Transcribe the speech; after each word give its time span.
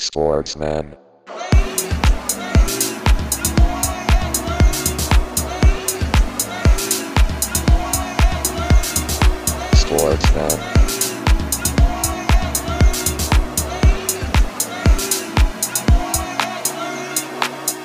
Sportsman. 0.00 0.96
Sportsman. 9.74 10.50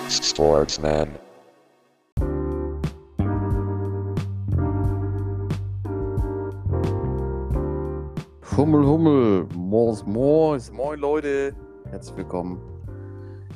Sportsman. 0.10 1.20
Hummel, 8.56 8.86
Hummel, 8.86 9.48
Moos, 9.54 10.02
Moos, 10.04 10.70
moin 10.72 10.98
Leute. 11.02 11.54
Herzlich 11.96 12.18
willkommen 12.18 12.60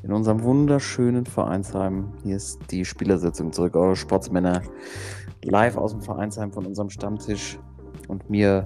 in 0.02 0.14
unserem 0.14 0.42
wunderschönen 0.44 1.26
Vereinsheim. 1.26 2.14
Hier 2.24 2.38
ist 2.38 2.62
die 2.72 2.86
Spielersitzung 2.86 3.52
zurück, 3.52 3.76
eure 3.76 3.98
Sportsmänner. 3.98 4.62
Live 5.44 5.76
aus 5.76 5.92
dem 5.92 6.02
Vereinsheim 6.02 6.54
von 6.54 6.66
unserem 6.66 6.90
Stammtisch 6.90 7.60
und 8.08 8.30
mir 8.30 8.66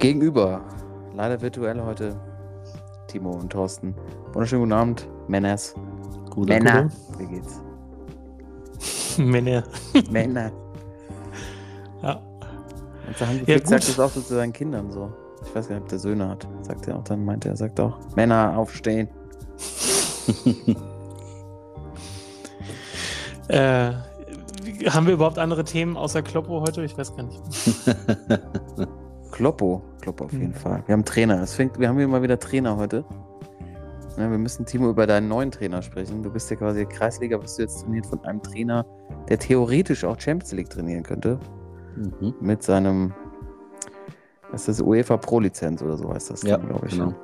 gegenüber, 0.00 0.64
leider 1.14 1.40
virtuell 1.40 1.80
heute, 1.80 2.20
Timo 3.06 3.30
und 3.30 3.50
Thorsten. 3.50 3.94
Wunderschönen 4.32 4.62
guten 4.62 4.72
Abend, 4.72 5.08
Männers. 5.28 5.76
Gute 6.30 6.54
Männer, 6.54 6.90
wie 7.18 7.26
geht's? 7.26 7.62
Männer. 9.16 9.62
Männer. 10.10 10.50
Ja. 12.02 12.20
Und 13.06 13.20
der 13.20 13.28
Hansi 13.28 13.38
Ja, 13.42 13.44
Flick 13.44 13.68
sagt 13.68 13.86
gut. 13.86 13.96
das 13.96 14.00
auch 14.00 14.10
so 14.10 14.20
zu 14.22 14.34
seinen 14.34 14.52
Kindern 14.52 14.90
so. 14.90 15.12
Ich 15.44 15.54
weiß 15.54 15.68
gar 15.68 15.74
nicht, 15.76 15.82
ob 15.84 15.88
der 15.88 15.98
Söhne 15.98 16.28
hat. 16.28 16.46
Sagt 16.62 16.88
er 16.88 16.96
auch 16.96 17.04
dann, 17.04 17.24
meint 17.24 17.44
er, 17.44 17.52
er 17.52 17.56
sagt 17.56 17.78
auch, 17.80 17.98
Männer 18.16 18.56
aufstehen. 18.56 19.08
Äh, 23.48 23.92
haben 24.88 25.06
wir 25.06 25.14
überhaupt 25.14 25.38
andere 25.38 25.62
Themen 25.64 25.96
außer 25.96 26.20
Kloppo 26.22 26.60
heute? 26.62 26.82
Ich 26.84 26.98
weiß 26.98 27.14
gar 27.16 27.22
nicht. 27.24 27.40
Kloppo, 29.30 29.82
Kloppo 30.00 30.24
auf 30.24 30.32
jeden 30.32 30.48
Mhm. 30.48 30.54
Fall. 30.54 30.82
Wir 30.86 30.94
haben 30.94 31.04
Trainer. 31.04 31.42
Es 31.42 31.54
fängt, 31.54 31.78
wir 31.78 31.88
haben 31.88 31.96
hier 31.98 32.08
mal 32.08 32.22
wieder 32.22 32.38
Trainer 32.40 32.76
heute. 32.76 33.04
Ja, 34.16 34.30
wir 34.30 34.38
müssen, 34.38 34.64
Timo, 34.66 34.88
über 34.90 35.06
deinen 35.06 35.28
neuen 35.28 35.50
Trainer 35.50 35.82
sprechen. 35.82 36.22
Du 36.22 36.30
bist 36.30 36.50
ja 36.50 36.56
quasi 36.56 36.86
Kreisliga, 36.86 37.36
bist 37.36 37.58
du 37.58 37.62
jetzt 37.62 37.82
trainiert 37.82 38.06
von 38.06 38.24
einem 38.24 38.42
Trainer, 38.42 38.84
der 39.28 39.38
theoretisch 39.38 40.04
auch 40.04 40.18
Champions 40.18 40.52
League 40.52 40.70
trainieren 40.70 41.02
könnte. 41.02 41.38
Mhm. 41.96 42.34
Mit 42.40 42.62
seinem, 42.62 43.14
was 44.50 44.62
ist 44.68 44.80
das, 44.80 44.86
UEFA 44.86 45.16
Pro-Lizenz 45.16 45.82
oder 45.82 45.96
so 45.96 46.12
heißt 46.12 46.30
das, 46.30 46.42
Ja, 46.42 46.56
glaube 46.56 46.86
ich. 46.86 46.92
genau. 46.92 47.14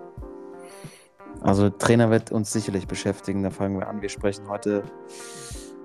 Also 1.41 1.71
Trainer 1.71 2.11
wird 2.11 2.31
uns 2.31 2.53
sicherlich 2.53 2.87
beschäftigen. 2.87 3.43
Da 3.43 3.51
fangen 3.51 3.79
wir 3.79 3.89
an. 3.89 4.01
Wir 4.01 4.09
sprechen 4.09 4.49
heute 4.49 4.83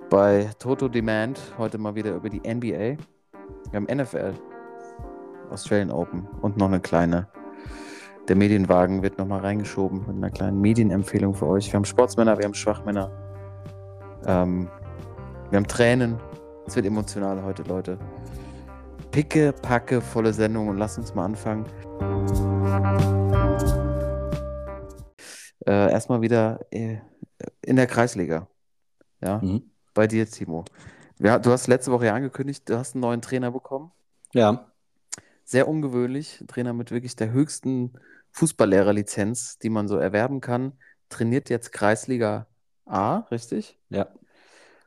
bei 0.10 0.50
Toto 0.60 0.88
Demand 0.88 1.40
heute 1.58 1.78
mal 1.78 1.96
wieder 1.96 2.14
über 2.16 2.30
die 2.30 2.40
NBA. 2.42 2.98
Wir 3.72 3.74
haben 3.74 3.86
NFL, 3.86 4.34
Australian 5.50 5.92
Open 5.92 6.28
und 6.42 6.58
noch 6.58 6.68
eine 6.68 6.80
kleine. 6.80 7.28
Der 8.28 8.36
Medienwagen 8.36 9.02
wird 9.02 9.18
nochmal 9.18 9.40
reingeschoben 9.40 10.00
mit 10.06 10.18
einer 10.18 10.30
kleinen 10.30 10.60
Medienempfehlung 10.62 11.34
für 11.34 11.48
euch. 11.48 11.72
Wir 11.72 11.78
haben 11.78 11.86
Sportsmänner, 11.86 12.38
wir 12.38 12.46
haben 12.46 12.54
Schwachmänner. 12.54 13.10
Ähm, 14.26 14.68
wir 15.50 15.58
haben 15.58 15.68
Tränen. 15.68 16.18
Es 16.66 16.76
wird 16.76 16.86
emotional 16.86 17.42
heute, 17.44 17.64
Leute. 17.64 17.98
Picke, 19.12 19.54
packe, 19.54 20.02
volle 20.02 20.34
Sendung 20.34 20.68
und 20.68 20.78
lasst 20.78 20.98
uns 20.98 21.14
mal 21.16 21.26
anfangen. 21.26 21.66
Äh, 25.66 25.92
erstmal 25.92 26.22
wieder 26.22 26.60
äh, 26.72 26.98
in 27.62 27.76
der 27.76 27.88
Kreisliga. 27.88 28.48
Ja, 29.22 29.40
Mhm. 29.40 29.72
bei 29.94 30.08
dir, 30.08 30.26
Timo. 30.30 30.64
Ja, 31.20 31.40
du 31.40 31.52
hast 31.52 31.68
letzte 31.68 31.92
Woche 31.92 32.06
ja 32.06 32.14
angekündigt, 32.14 32.70
du 32.70 32.78
hast 32.78 32.94
einen 32.94 33.02
neuen 33.02 33.22
Trainer 33.22 33.52
bekommen. 33.52 33.92
Ja. 34.34 34.72
Sehr 35.44 35.68
ungewöhnlich. 35.68 36.40
Ein 36.42 36.48
Trainer 36.48 36.74
mit 36.74 36.92
wirklich 36.92 37.16
der 37.16 37.32
höchsten 37.32 37.94
Fußballlehrerlizenz, 38.32 39.58
die 39.60 39.70
man 39.70 39.88
so 39.88 39.98
erwerben 39.98 40.42
kann. 40.42 40.74
Trainiert 41.10 41.50
jetzt 41.50 41.72
Kreisliga 41.72 42.48
A, 42.86 43.20
richtig? 43.32 43.80
Ja. 43.90 44.08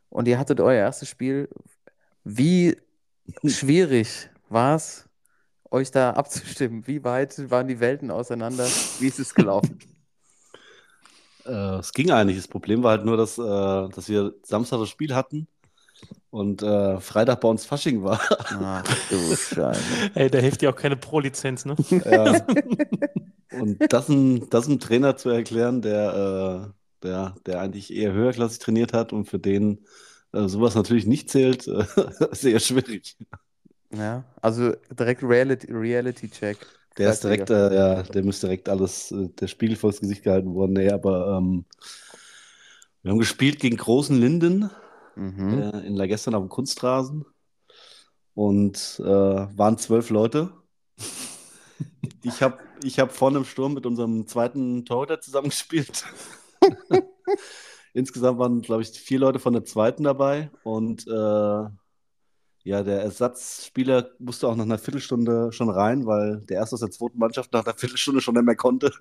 Und 0.08 0.28
ihr 0.28 0.38
hattet 0.38 0.60
euer 0.60 0.74
erstes 0.78 1.08
Spiel. 1.08 1.48
Wie 2.24 2.76
schwierig 3.46 4.30
war 4.48 4.76
es, 4.76 5.08
euch 5.70 5.90
da 5.90 6.10
abzustimmen? 6.12 6.86
Wie 6.86 7.04
weit 7.04 7.50
waren 7.50 7.68
die 7.68 7.80
Welten 7.80 8.10
auseinander? 8.10 8.66
Wie 8.98 9.06
ist 9.06 9.18
es 9.18 9.34
gelaufen? 9.34 9.78
Äh, 11.46 11.78
es 11.78 11.94
ging 11.94 12.10
eigentlich. 12.10 12.36
Das 12.36 12.48
Problem 12.48 12.82
war 12.82 12.90
halt 12.90 13.06
nur, 13.06 13.16
dass, 13.16 13.38
äh, 13.38 13.42
dass 13.42 14.10
wir 14.10 14.34
Samstag 14.42 14.78
das 14.78 14.90
Spiel 14.90 15.14
hatten 15.14 15.48
und 16.30 16.62
äh, 16.62 17.00
Freitag 17.00 17.40
bei 17.40 17.48
uns 17.48 17.64
Fasching 17.64 18.02
war. 18.02 18.20
Ach 18.28 18.84
du 19.08 19.36
Scheiße. 19.36 19.80
Ey, 20.14 20.30
da 20.30 20.38
hilft 20.38 20.62
dir 20.62 20.70
auch 20.70 20.76
keine 20.76 20.96
Pro-Lizenz, 20.96 21.64
ne? 21.64 21.76
ja. 21.90 22.46
Und 23.52 23.92
das 23.92 24.08
einem, 24.08 24.48
das 24.50 24.66
einem 24.66 24.78
Trainer 24.80 25.16
zu 25.16 25.30
erklären, 25.30 25.82
der, 25.82 26.72
äh, 27.02 27.06
der, 27.06 27.34
der 27.46 27.60
eigentlich 27.60 27.92
eher 27.92 28.12
höherklassig 28.12 28.60
trainiert 28.60 28.92
hat 28.92 29.12
und 29.12 29.24
für 29.24 29.38
den 29.38 29.84
äh, 30.32 30.48
sowas 30.48 30.74
natürlich 30.74 31.06
nicht 31.06 31.30
zählt, 31.30 31.66
äh, 31.66 31.84
sehr 32.32 32.60
schwierig. 32.60 33.16
Ja, 33.92 34.24
also 34.40 34.72
direkt 34.90 35.22
Reality, 35.22 35.72
Reality 35.72 36.30
Check. 36.30 36.58
Der 36.98 37.12
ist 37.12 37.24
direkt, 37.24 37.50
äh, 37.50 37.74
ja, 37.74 38.02
der 38.02 38.22
müsste 38.22 38.46
direkt 38.46 38.68
alles, 38.68 39.10
äh, 39.10 39.28
der 39.28 39.46
Spiegel 39.46 39.76
vors 39.76 40.00
Gesicht 40.00 40.22
gehalten 40.22 40.54
worden. 40.54 40.72
Nee, 40.74 40.90
aber 40.90 41.38
ähm, 41.38 41.64
wir 43.02 43.12
haben 43.12 43.18
gespielt 43.18 43.58
gegen 43.60 43.76
Großen 43.76 44.16
Linden. 44.16 44.70
Mhm. 45.16 45.58
äh, 45.58 45.86
in 45.86 45.96
La 45.96 46.06
gestern 46.06 46.34
auf 46.34 46.42
dem 46.42 46.48
Kunstrasen 46.48 47.26
und 48.34 49.00
äh, 49.00 49.04
waren 49.04 49.76
zwölf 49.78 50.10
Leute. 50.10 50.50
Ich 52.22 52.42
habe 52.42 52.58
ich 52.82 52.98
hab 52.98 53.12
vorne 53.12 53.38
im 53.38 53.44
Sturm 53.44 53.74
mit 53.74 53.86
unserem 53.86 54.26
zweiten 54.26 54.84
Torhüter 54.84 55.20
zusammengespielt. 55.20 56.04
Insgesamt 57.92 58.38
waren, 58.38 58.62
glaube 58.62 58.82
ich, 58.82 58.90
vier 58.90 59.18
Leute 59.18 59.38
von 59.38 59.52
der 59.52 59.64
zweiten 59.64 60.04
dabei 60.04 60.50
und 60.62 61.06
äh, 61.06 61.64
ja, 62.62 62.82
der 62.82 63.02
Ersatzspieler 63.02 64.10
musste 64.18 64.46
auch 64.46 64.54
nach 64.54 64.64
einer 64.64 64.78
Viertelstunde 64.78 65.50
schon 65.50 65.70
rein, 65.70 66.06
weil 66.06 66.40
der 66.42 66.58
erste 66.58 66.74
aus 66.74 66.80
der 66.80 66.90
zweiten 66.90 67.18
Mannschaft 67.18 67.52
nach 67.52 67.64
einer 67.64 67.74
Viertelstunde 67.74 68.20
schon 68.20 68.34
nicht 68.34 68.44
mehr 68.44 68.56
konnte. 68.56 68.92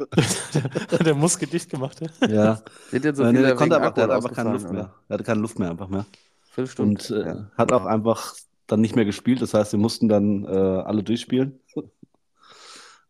der 1.05 1.13
Muskel 1.13 1.47
dicht 1.47 1.69
gemacht, 1.69 1.99
ja? 1.99 2.27
ja, 2.27 2.61
Sind 2.89 3.03
jetzt 3.03 3.17
so 3.17 3.29
der 3.29 3.55
konnte 3.55 3.75
aber, 3.75 3.91
der 3.91 4.05
hat 4.05 4.11
Alkohol 4.11 4.15
einfach 4.15 4.33
keine 4.33 4.51
Luft 4.53 4.71
mehr. 4.71 4.93
Er 5.09 5.13
hatte 5.13 5.23
keine 5.25 5.41
Luft 5.41 5.59
mehr 5.59 5.71
einfach 5.71 5.89
mehr. 5.89 6.05
Viertelstunde. 6.51 6.91
Und 6.91 7.09
äh, 7.11 7.27
ja. 7.27 7.51
hat 7.57 7.73
auch 7.73 7.85
einfach 7.85 8.33
dann 8.65 8.79
nicht 8.79 8.95
mehr 8.95 9.05
gespielt. 9.05 9.41
Das 9.41 9.53
heißt, 9.53 9.73
wir 9.73 9.79
mussten 9.79 10.07
dann 10.07 10.45
äh, 10.45 10.47
alle 10.47 11.03
durchspielen. 11.03 11.59
äh, 11.75 11.85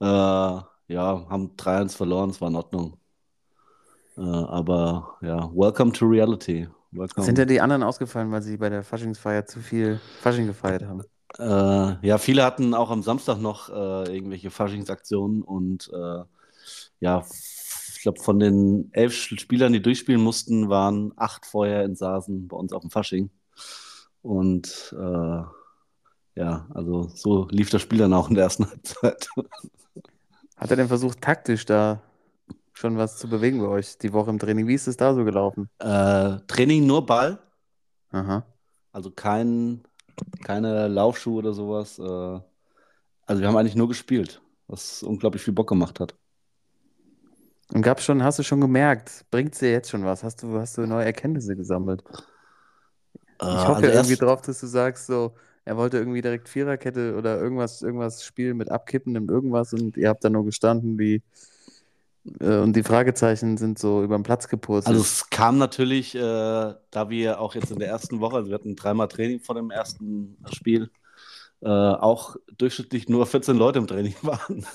ja, 0.02 0.66
haben 1.30 1.56
3-1 1.58 1.96
verloren, 1.96 2.32
es 2.32 2.42
war 2.42 2.50
in 2.50 2.56
Ordnung. 2.56 2.98
Äh, 4.20 4.24
aber 4.24 5.18
ja, 5.22 5.50
welcome 5.54 5.94
to 5.94 6.06
reality. 6.06 6.68
Welcome. 6.92 7.26
Sind 7.26 7.38
ja 7.38 7.46
die 7.46 7.62
anderen 7.62 7.84
ausgefallen, 7.84 8.32
weil 8.32 8.42
sie 8.42 8.58
bei 8.58 8.70
der 8.70 8.84
Faschingsfeier 8.84 9.46
zu 9.46 9.62
viel 9.62 10.02
Fasching 10.22 10.48
gefeiert 10.48 10.84
haben. 10.84 11.04
Äh, 11.38 12.06
ja, 12.06 12.18
viele 12.18 12.44
hatten 12.44 12.74
auch 12.74 12.90
am 12.90 13.02
Samstag 13.02 13.40
noch 13.40 13.70
äh, 13.70 14.14
irgendwelche 14.14 14.50
Faschingsaktionen 14.50 15.42
und 15.42 15.90
äh, 15.94 16.24
ja, 17.00 17.26
ich 17.96 18.02
glaube, 18.02 18.20
von 18.20 18.40
den 18.40 18.90
elf 18.92 19.14
Spielern, 19.14 19.72
die 19.72 19.82
durchspielen 19.82 20.22
mussten, 20.22 20.70
waren 20.70 21.14
acht 21.16 21.46
vorher 21.46 21.86
in 21.86 21.96
Sasen 21.96 22.48
bei 22.48 22.58
uns 22.58 22.74
auf 22.74 22.82
dem 22.82 22.90
Fasching. 22.90 23.30
Und 24.22 24.94
äh, 24.98 25.44
ja, 26.36 26.68
also 26.74 27.10
so 27.14 27.48
lief 27.52 27.70
das 27.70 27.82
Spiel 27.82 28.00
dann 28.00 28.14
auch 28.14 28.30
in 28.30 28.36
der 28.36 28.46
ersten 28.46 28.66
Halbzeit. 28.70 29.30
Hat 30.58 30.72
er 30.72 30.76
denn 30.76 30.88
versucht, 30.88 31.22
taktisch 31.22 31.66
da 31.66 32.02
schon 32.80 32.98
was 32.98 33.18
zu 33.18 33.30
bewegen 33.30 33.60
bei 33.62 33.68
euch 33.68 33.98
die 34.00 34.14
Woche 34.14 34.30
im 34.32 34.40
Training? 34.40 34.68
Wie 34.68 34.74
ist 34.76 34.88
es 34.88 34.98
da 34.98 35.14
so 35.14 35.24
gelaufen? 35.26 35.70
Äh, 35.80 36.40
Training 36.48 36.86
nur 36.88 37.06
Ball, 37.06 37.38
Aha. 38.14 38.46
also 38.92 39.12
kein, 39.12 39.84
keine 40.44 40.88
Laufschuhe 40.88 41.40
oder 41.40 41.54
sowas. 41.54 42.00
Äh, 42.00 42.04
also 42.04 43.42
wir 43.42 43.48
haben 43.48 43.58
eigentlich 43.58 43.76
nur 43.76 43.88
gespielt, 43.90 44.42
was 44.68 45.04
unglaublich 45.04 45.44
viel 45.44 45.54
Bock 45.54 45.70
gemacht 45.70 46.00
hat. 46.00 46.16
Und 47.74 47.84
gab's 47.84 48.04
schon, 48.04 48.24
hast 48.24 48.40
du 48.40 48.44
schon 48.44 48.62
gemerkt, 48.62 49.26
bringt 49.32 49.60
dir 49.62 49.72
jetzt 49.72 49.90
schon 49.90 50.04
was? 50.06 50.24
Hast 50.24 50.42
du, 50.44 50.60
hast 50.60 50.78
du 50.78 50.88
neue 50.88 51.06
Erkenntnisse 51.06 51.56
gesammelt? 51.56 52.04
Ich 53.50 53.68
Äh, 53.68 53.68
hoffe 53.68 53.88
also 53.88 53.92
irgendwie 53.92 54.18
drauf, 54.18 54.42
dass 54.42 54.60
du 54.60 54.68
sagst, 54.68 55.08
so, 55.08 55.36
er 55.66 55.78
wollte 55.78 55.98
irgendwie 55.98 56.22
direkt 56.22 56.50
Viererkette 56.50 57.16
oder 57.18 57.40
irgendwas, 57.40 57.82
irgendwas 57.82 58.24
spielen 58.24 58.58
mit 58.58 58.70
abkippendem 58.72 59.30
irgendwas 59.30 59.74
und 59.74 59.98
ihr 59.98 60.10
habt 60.10 60.24
da 60.24 60.30
nur 60.30 60.46
gestanden, 60.46 61.00
wie, 61.00 61.24
und 62.40 62.76
die 62.76 62.84
Fragezeichen 62.84 63.58
sind 63.58 63.80
so 63.80 64.04
über 64.04 64.18
den 64.18 64.24
Platz 64.24 64.48
gepurzelt. 64.48 64.96
Also 64.96 65.02
es 65.02 65.30
kam 65.30 65.58
natürlich, 65.58 66.16
äh, 66.16 66.20
da 66.20 67.10
wir 67.10 67.40
auch 67.40 67.56
jetzt 67.56 67.72
in 67.72 67.80
der 67.80 67.88
ersten 67.88 68.20
Woche, 68.20 68.38
also 68.38 68.50
wir 68.50 68.56
hatten 68.56 68.76
dreimal 68.76 69.08
Training 69.08 69.40
vor 69.40 69.56
dem 69.56 69.72
ersten 69.72 70.38
Spiel, 70.52 70.90
äh, 71.62 71.68
auch 71.68 72.36
durchschnittlich 72.58 73.10
nur 73.10 73.26
14 73.26 73.58
Leute 73.58 73.80
im 73.80 73.88
Training 73.88 74.16
waren. 74.22 74.66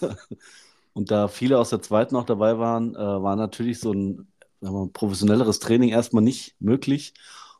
Und 0.92 1.10
da 1.10 1.28
viele 1.28 1.58
aus 1.58 1.70
der 1.70 1.82
zweiten 1.82 2.16
auch 2.16 2.24
dabei 2.24 2.58
waren, 2.58 2.94
äh, 2.94 2.98
war 2.98 3.36
natürlich 3.36 3.80
so 3.80 3.92
ein 3.92 4.28
mal, 4.60 4.88
professionelleres 4.88 5.58
Training 5.58 5.90
erstmal 5.90 6.22
nicht 6.22 6.56
möglich. 6.60 7.14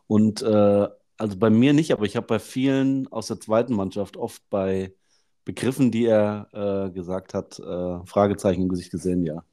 Und 0.07 0.43
äh, 0.43 0.89
also 1.17 1.37
bei 1.39 1.51
mir 1.51 1.73
nicht, 1.73 1.93
aber 1.93 2.05
ich 2.05 2.17
habe 2.17 2.27
bei 2.27 2.39
vielen 2.39 3.09
aus 3.09 3.29
der 3.29 3.41
zweiten 3.41 3.75
Mannschaft 3.75 4.17
oft 4.17 4.43
bei 4.51 4.95
Begriffen, 5.45 5.91
die 5.91 6.07
er 6.07 6.49
äh, 6.53 6.91
gesagt 6.91 7.35
hat, 7.35 7.59
äh, 7.59 8.07
Fragezeichen 8.07 8.63
im 8.63 8.69
Gesicht 8.69 8.91
gesehen, 8.91 9.25
ja. 9.25 9.45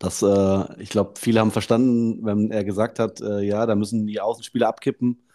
Das, 0.00 0.22
äh, 0.22 0.82
ich 0.82 0.88
glaube, 0.88 1.12
viele 1.18 1.40
haben 1.40 1.50
verstanden, 1.50 2.24
wenn 2.24 2.50
er 2.50 2.64
gesagt 2.64 2.98
hat, 2.98 3.20
äh, 3.20 3.42
ja, 3.42 3.66
da 3.66 3.74
müssen 3.74 4.06
die 4.06 4.18
Außenspieler 4.18 4.66
abkippen, 4.66 5.28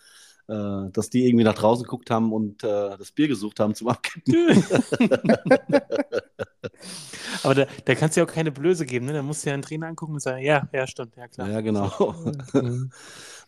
äh, 0.48 0.90
dass 0.92 1.12
die 1.12 1.28
irgendwie 1.28 1.44
nach 1.44 1.54
draußen 1.54 1.84
geguckt 1.84 2.10
haben 2.10 2.34
und 2.34 2.64
äh, 2.64 2.98
das 2.98 3.12
Bier 3.12 3.28
gesucht 3.28 3.60
haben 3.60 3.76
zum 3.76 3.90
Abkippen. 3.90 4.34
Aber 7.44 7.54
da, 7.54 7.68
da 7.86 7.94
kannst 7.94 8.18
du 8.18 8.22
ja 8.22 8.26
auch 8.26 8.32
keine 8.32 8.52
Blöße 8.52 8.88
geben, 8.88 9.06
ne? 9.06 9.14
Da 9.14 9.22
musst 9.22 9.46
du 9.46 9.50
ja 9.50 9.54
einen 9.54 9.62
Trainer 9.62 9.86
angucken 9.86 10.14
und 10.14 10.20
sagen, 10.20 10.44
ja, 10.44 10.68
ja, 10.74 10.88
stimmt, 10.88 11.16
ja 11.16 11.28
klar. 11.28 11.48
Ja, 11.48 11.62
genau. 11.62 12.16
Mhm. 12.54 12.90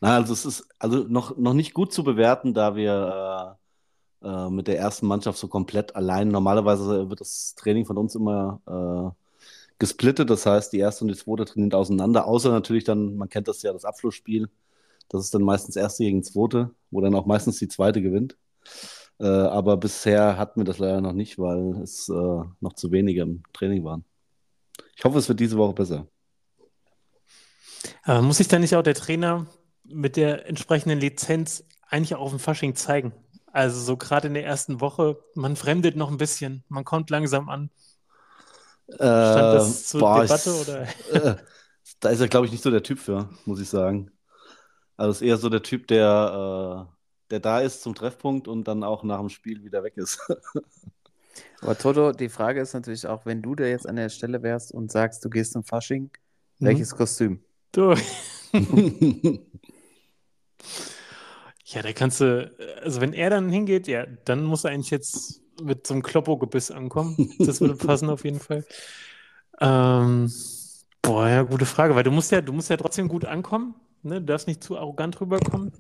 Na, 0.02 0.18
also 0.18 0.34
es 0.34 0.46
ist 0.46 0.68
also 0.78 1.06
noch, 1.10 1.36
noch 1.36 1.54
nicht 1.54 1.74
gut 1.74 1.92
zu 1.92 2.04
bewerten, 2.04 2.54
da 2.54 2.76
wir 2.76 3.58
äh, 4.22 4.28
äh, 4.28 4.50
mit 4.52 4.68
der 4.68 4.78
ersten 4.78 5.08
Mannschaft 5.08 5.40
so 5.40 5.48
komplett 5.48 5.96
allein. 5.96 6.28
Normalerweise 6.28 7.10
wird 7.10 7.22
das 7.22 7.56
Training 7.56 7.88
von 7.88 7.98
uns 7.98 8.14
immer 8.14 8.62
gesplittet, 9.80 10.30
das 10.30 10.46
heißt, 10.46 10.74
die 10.74 10.80
erste 10.80 11.04
und 11.04 11.10
die 11.10 11.18
zweite 11.18 11.46
trainieren 11.46 11.74
auseinander, 11.74 12.26
außer 12.26 12.52
natürlich 12.52 12.84
dann, 12.84 13.16
man 13.16 13.30
kennt 13.30 13.48
das 13.48 13.62
ja, 13.62 13.74
das 13.74 13.86
Abschlussspiel. 13.86 14.50
Das 15.10 15.24
ist 15.24 15.34
dann 15.34 15.44
meistens 15.44 15.76
erste 15.76 16.04
gegen 16.04 16.24
zweite, 16.24 16.72
wo 16.92 17.02
dann 17.02 17.16
auch 17.16 17.26
meistens 17.26 17.60
die 17.60 17.68
zweite 17.68 18.02
gewinnt. 18.02 18.38
Äh, 19.20 19.26
aber 19.26 19.78
bisher 19.78 20.38
hatten 20.38 20.60
wir 20.60 20.66
das 20.66 20.80
leider 20.80 21.02
noch 21.02 21.14
nicht, 21.14 21.40
weil 21.40 21.82
es 21.82 22.10
äh, 22.10 22.14
noch 22.60 22.74
zu 22.74 22.92
wenige 22.92 23.22
im 23.22 23.44
Training 23.54 23.84
waren. 23.84 24.04
Ich 24.96 25.06
hoffe, 25.06 25.18
es 25.18 25.30
wird 25.30 25.40
diese 25.40 25.58
Woche 25.58 25.74
besser. 25.74 26.08
Aber 28.04 28.22
muss 28.22 28.38
sich 28.38 28.48
da 28.48 28.60
nicht 28.60 28.76
auch 28.76 28.84
der 28.84 28.96
Trainer 28.96 29.48
mit 29.84 30.18
der 30.18 30.48
entsprechenden 30.48 31.00
Lizenz 31.00 31.64
eigentlich 31.88 32.16
auch 32.16 32.22
auf 32.22 32.32
dem 32.32 32.40
Fasching 32.40 32.76
zeigen? 32.76 33.14
Also 33.52 33.80
so 33.80 33.98
gerade 33.98 34.28
in 34.28 34.34
der 34.34 34.46
ersten 34.46 34.82
Woche, 34.82 35.20
man 35.34 35.56
fremdet 35.56 35.96
noch 35.96 36.12
ein 36.12 36.18
bisschen, 36.18 36.64
man 36.68 36.84
kommt 36.84 37.10
langsam 37.10 37.50
an. 37.50 37.70
Stand 39.20 39.54
das 39.54 39.86
Äh, 39.86 39.90
zur 39.90 40.00
boah, 40.00 40.24
Debatte 40.24 40.54
ich, 40.54 40.56
oder? 40.56 40.88
äh, 41.12 41.36
da 42.00 42.10
ist 42.10 42.20
er, 42.22 42.28
glaube 42.28 42.46
ich, 42.46 42.52
nicht 42.52 42.64
so 42.64 42.72
der 42.72 42.84
Typ 42.84 43.00
für, 43.00 43.30
muss 43.46 43.60
ich 43.60 43.70
sagen. 43.70 44.12
Also 44.98 45.12
ist 45.14 45.22
eher 45.22 45.38
so 45.38 45.50
der 45.50 45.64
Typ, 45.64 45.88
der, 45.88 46.88
äh, 46.90 46.96
der 47.32 47.42
da 47.42 47.62
ist 47.62 47.82
zum 47.84 47.96
Treffpunkt 47.96 48.48
und 48.48 48.66
dann 48.68 48.84
auch 48.84 49.04
nach 49.04 49.20
dem 49.20 49.30
Spiel 49.30 49.64
wieder 49.64 49.84
weg 49.84 49.98
ist. 49.98 50.20
Aber 51.62 51.78
Toto, 51.78 52.12
die 52.12 52.30
Frage 52.30 52.62
ist 52.62 52.74
natürlich 52.74 53.08
auch, 53.08 53.26
wenn 53.26 53.42
du 53.42 53.56
da 53.56 53.66
jetzt 53.66 53.88
an 53.88 53.96
der 53.96 54.10
Stelle 54.10 54.42
wärst 54.44 54.72
und 54.72 54.92
sagst, 54.92 55.24
du 55.26 55.30
gehst 55.30 55.54
zum 55.54 55.64
Fasching, 55.64 56.12
Mhm. 56.60 56.68
welches 56.70 56.96
Kostüm? 56.96 57.44
Du. 57.72 57.96
Ja, 61.66 61.82
da 61.82 61.92
kannst 61.94 62.22
du, 62.22 62.52
also 62.82 63.02
wenn 63.02 63.14
er 63.14 63.30
dann 63.30 63.50
hingeht, 63.50 63.88
ja, 63.88 64.06
dann 64.26 64.44
muss 64.44 64.64
er 64.64 64.72
eigentlich 64.72 64.90
jetzt 64.92 65.42
mit 65.62 65.88
so 65.88 65.94
einem 65.94 66.04
Kloppo-Gebiss 66.04 66.72
ankommen. 66.72 67.16
Das 67.40 67.62
würde 67.62 67.76
passen 67.76 68.10
auf 68.10 68.24
jeden 68.24 68.40
Fall. 68.40 68.66
Ähm, 69.60 70.32
boah, 71.02 71.28
ja, 71.28 71.42
gute 71.44 71.66
Frage, 71.66 71.96
weil 71.96 72.04
du 72.04 72.12
musst 72.12 72.32
ja, 72.32 72.42
du 72.42 72.54
musst 72.54 72.70
ja 72.70 72.78
trotzdem 72.78 73.08
gut 73.08 73.26
ankommen, 73.26 73.76
ne? 74.04 74.20
Du 74.20 74.26
darfst 74.28 74.48
nicht 74.48 74.64
zu 74.64 74.78
arrogant 74.78 75.20
rüberkommen, 75.20 75.72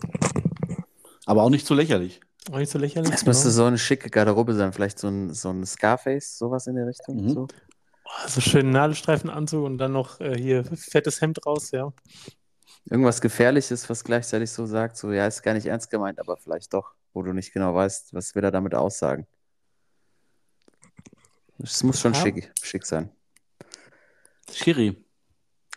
Aber 1.26 1.44
auch 1.44 1.50
nicht 1.50 1.68
so 1.68 1.74
lächerlich. 1.76 2.22
auch 2.52 2.58
nicht 2.58 2.72
so 2.72 2.80
lächerlich. 2.80 3.12
Es 3.14 3.26
müsste 3.26 3.46
genau. 3.46 3.56
so 3.56 3.66
eine 3.66 3.78
schicke 3.78 4.10
Garderobe 4.10 4.54
sein, 4.56 4.74
vielleicht 4.74 5.00
so 5.00 5.08
ein, 5.10 5.34
so 5.34 5.50
ein 5.50 5.66
Scarface, 5.66 6.38
sowas 6.38 6.68
in 6.68 6.76
der 6.76 6.88
Richtung. 6.88 7.18
Mhm. 7.24 7.30
So. 7.30 7.48
Boah, 8.04 8.28
so 8.28 8.42
schön 8.42 8.70
Nadelstreifenanzug 8.72 9.66
und 9.66 9.78
dann 9.78 9.92
noch 9.92 10.20
äh, 10.22 10.36
hier 10.38 10.64
fettes 10.64 11.22
Hemd 11.22 11.46
raus, 11.46 11.72
ja. 11.72 11.92
Irgendwas 12.90 13.20
Gefährliches, 13.22 13.90
was 13.90 14.04
gleichzeitig 14.04 14.50
so 14.50 14.66
sagt, 14.66 14.98
so, 14.98 15.12
ja, 15.12 15.28
ist 15.28 15.44
gar 15.44 15.54
nicht 15.54 15.66
ernst 15.68 15.92
gemeint, 15.92 16.20
aber 16.20 16.38
vielleicht 16.38 16.74
doch, 16.74 16.94
wo 17.14 17.22
du 17.22 17.34
nicht 17.34 17.52
genau 17.54 17.76
weißt, 17.76 18.14
was 18.14 18.34
will 18.34 18.44
er 18.46 18.52
damit 18.52 18.74
aussagen. 18.74 19.28
Es 21.60 21.84
muss 21.84 22.00
schon 22.00 22.14
Ja. 22.14 22.22
schick, 22.22 22.52
schick 22.62 22.86
sein. 22.86 23.10
Schiri. 24.52 25.04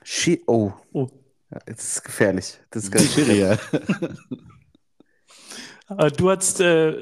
Schi 0.02 0.42
oh, 0.46 0.72
Oh. 0.92 1.08
ja, 1.50 1.58
das 1.66 1.96
ist 1.96 2.04
gefährlich. 2.04 2.58
Das 2.70 2.84
ist 2.84 2.90
ganz 2.90 3.12
Schiri, 3.12 3.40
ja. 3.40 3.58
Aber 5.88 6.10
du 6.10 6.30
hast 6.30 6.60
äh, 6.60 6.92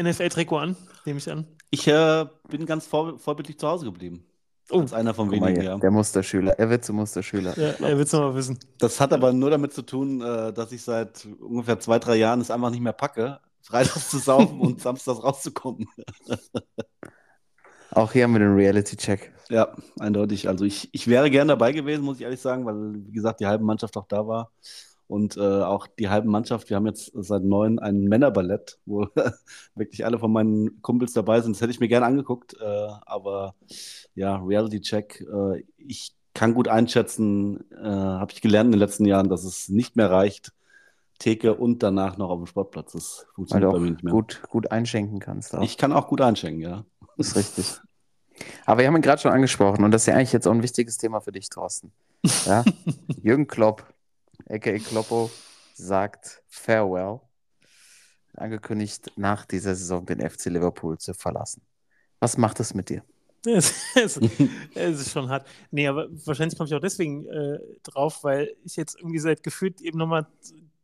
NFL-Trikot 0.00 0.58
an, 0.58 0.76
nehme 1.04 1.18
ich 1.18 1.30
an. 1.30 1.46
Ich 1.70 1.86
äh, 1.88 2.26
bin 2.48 2.66
ganz 2.66 2.86
vor, 2.86 3.18
vorbildlich 3.18 3.58
zu 3.58 3.66
Hause 3.68 3.86
geblieben. 3.86 4.24
Oh. 4.70 4.80
Als 4.80 4.92
einer 4.92 5.12
von 5.12 5.30
wenigen, 5.30 5.60
hier, 5.60 5.70
ja. 5.70 5.76
der 5.76 5.90
Musterschüler. 5.90 6.58
Er 6.58 6.70
wird 6.70 6.84
zum 6.84 6.96
Musterschüler. 6.96 7.58
Ja, 7.58 7.86
er 7.86 7.96
will 7.96 8.04
es 8.04 8.12
nochmal 8.12 8.34
wissen. 8.34 8.58
Das 8.78 9.00
hat 9.00 9.12
aber 9.12 9.32
nur 9.32 9.50
damit 9.50 9.72
zu 9.74 9.82
tun, 9.82 10.20
äh, 10.22 10.52
dass 10.52 10.72
ich 10.72 10.82
seit 10.82 11.26
ungefähr 11.40 11.78
zwei, 11.80 11.98
drei 11.98 12.16
Jahren 12.16 12.40
es 12.40 12.50
einfach 12.50 12.70
nicht 12.70 12.80
mehr 12.80 12.92
packe, 12.92 13.40
freitags 13.62 14.08
zu 14.08 14.18
saufen 14.18 14.60
und 14.60 14.80
samstags 14.82 15.22
rauszukommen. 15.22 15.86
Auch 17.94 18.12
hier 18.12 18.24
haben 18.24 18.32
wir 18.32 18.40
den 18.40 18.54
Reality-Check. 18.54 19.32
Ja, 19.50 19.74
eindeutig. 19.98 20.48
Also 20.48 20.64
ich, 20.64 20.88
ich 20.92 21.08
wäre 21.08 21.30
gern 21.30 21.48
dabei 21.48 21.72
gewesen, 21.72 22.04
muss 22.04 22.16
ich 22.16 22.22
ehrlich 22.22 22.40
sagen, 22.40 22.64
weil, 22.64 23.04
wie 23.06 23.12
gesagt, 23.12 23.40
die 23.40 23.46
halbe 23.46 23.64
Mannschaft 23.64 23.96
auch 23.96 24.06
da 24.06 24.26
war. 24.26 24.50
Und 25.08 25.36
äh, 25.36 25.40
auch 25.40 25.86
die 25.86 26.08
halbe 26.08 26.28
Mannschaft, 26.28 26.70
wir 26.70 26.76
haben 26.76 26.86
jetzt 26.86 27.12
seit 27.14 27.42
neun 27.42 27.78
ein 27.78 28.04
Männerballett, 28.04 28.78
wo 28.86 29.08
wirklich 29.74 30.06
alle 30.06 30.18
von 30.18 30.32
meinen 30.32 30.80
Kumpels 30.80 31.12
dabei 31.12 31.42
sind. 31.42 31.54
Das 31.54 31.60
hätte 31.60 31.72
ich 31.72 31.80
mir 31.80 31.88
gerne 31.88 32.06
angeguckt. 32.06 32.56
Äh, 32.58 32.88
aber 33.04 33.54
ja, 34.14 34.36
Reality-Check, 34.36 35.20
äh, 35.20 35.62
ich 35.76 36.14
kann 36.32 36.54
gut 36.54 36.68
einschätzen, 36.68 37.70
äh, 37.72 37.84
habe 37.84 38.32
ich 38.32 38.40
gelernt 38.40 38.68
in 38.68 38.72
den 38.72 38.80
letzten 38.80 39.04
Jahren, 39.04 39.28
dass 39.28 39.44
es 39.44 39.68
nicht 39.68 39.96
mehr 39.96 40.10
reicht, 40.10 40.52
Theke 41.18 41.54
und 41.54 41.82
danach 41.82 42.16
noch 42.16 42.30
auf 42.30 42.38
dem 42.38 42.46
Sportplatz. 42.46 42.92
Das 42.92 43.26
Weil 43.52 43.66
funktioniert 43.66 43.68
du 43.68 43.72
bei 43.74 43.80
mir 43.80 43.88
auch 43.88 43.90
nicht 43.90 44.02
mehr. 44.02 44.12
gut, 44.12 44.42
gut 44.48 44.72
einschenken 44.72 45.20
kannst. 45.20 45.54
Auch. 45.54 45.62
Ich 45.62 45.76
kann 45.76 45.92
auch 45.92 46.08
gut 46.08 46.22
einschenken, 46.22 46.62
ja. 46.62 46.84
Ist 47.22 47.36
richtig. 47.36 47.80
Aber 48.66 48.80
wir 48.80 48.88
haben 48.88 48.96
ihn 48.96 49.02
gerade 49.02 49.22
schon 49.22 49.30
angesprochen 49.30 49.84
und 49.84 49.92
das 49.92 50.02
ist 50.02 50.06
ja 50.06 50.14
eigentlich 50.14 50.32
jetzt 50.32 50.48
auch 50.48 50.52
ein 50.52 50.62
wichtiges 50.62 50.96
Thema 50.96 51.20
für 51.20 51.30
dich, 51.30 51.48
Thorsten. 51.48 51.92
Ja? 52.46 52.64
Jürgen 53.22 53.46
Klopp, 53.46 53.86
a.k.a. 54.48 54.78
Kloppo, 54.78 55.30
sagt 55.74 56.42
Farewell, 56.48 57.20
angekündigt, 58.34 59.12
nach 59.16 59.46
dieser 59.46 59.76
Saison 59.76 60.04
den 60.04 60.28
FC 60.28 60.46
Liverpool 60.46 60.98
zu 60.98 61.14
verlassen. 61.14 61.62
Was 62.18 62.36
macht 62.36 62.58
das 62.58 62.74
mit 62.74 62.88
dir? 62.88 63.02
Es, 63.44 63.74
es, 63.96 64.20
es 64.76 65.00
ist 65.00 65.10
schon 65.10 65.28
hart. 65.28 65.44
Nee, 65.72 65.88
aber 65.88 66.06
wahrscheinlich 66.24 66.56
komme 66.56 66.68
ich 66.68 66.74
auch 66.74 66.80
deswegen 66.80 67.26
äh, 67.26 67.58
drauf, 67.82 68.22
weil 68.22 68.54
ich 68.64 68.76
jetzt 68.76 68.96
irgendwie 68.96 69.18
seit 69.18 69.42
gefühlt 69.42 69.80
eben 69.80 69.98
nochmal 69.98 70.28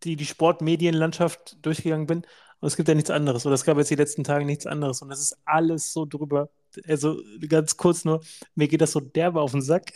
die, 0.02 0.16
die 0.16 0.26
Sportmedienlandschaft 0.26 1.64
durchgegangen 1.64 2.08
bin. 2.08 2.26
Und 2.60 2.66
es 2.66 2.76
gibt 2.76 2.88
ja 2.88 2.94
nichts 2.94 3.10
anderes. 3.10 3.46
Oder 3.46 3.54
es 3.54 3.64
gab 3.64 3.78
jetzt 3.78 3.90
die 3.90 3.96
letzten 3.96 4.24
Tage 4.24 4.44
nichts 4.44 4.66
anderes. 4.66 5.02
Und 5.02 5.08
das 5.08 5.20
ist 5.20 5.36
alles 5.44 5.92
so 5.92 6.06
drüber. 6.06 6.48
Also 6.86 7.20
ganz 7.48 7.76
kurz 7.76 8.04
nur, 8.04 8.20
mir 8.54 8.68
geht 8.68 8.80
das 8.80 8.92
so 8.92 9.00
derbe 9.00 9.40
auf 9.40 9.52
den 9.52 9.62
Sack. 9.62 9.92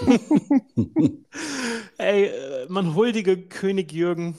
Ey, 1.98 2.24
äh, 2.26 2.66
man 2.68 2.94
huldige 2.94 3.48
König 3.48 3.92
Jürgen. 3.92 4.38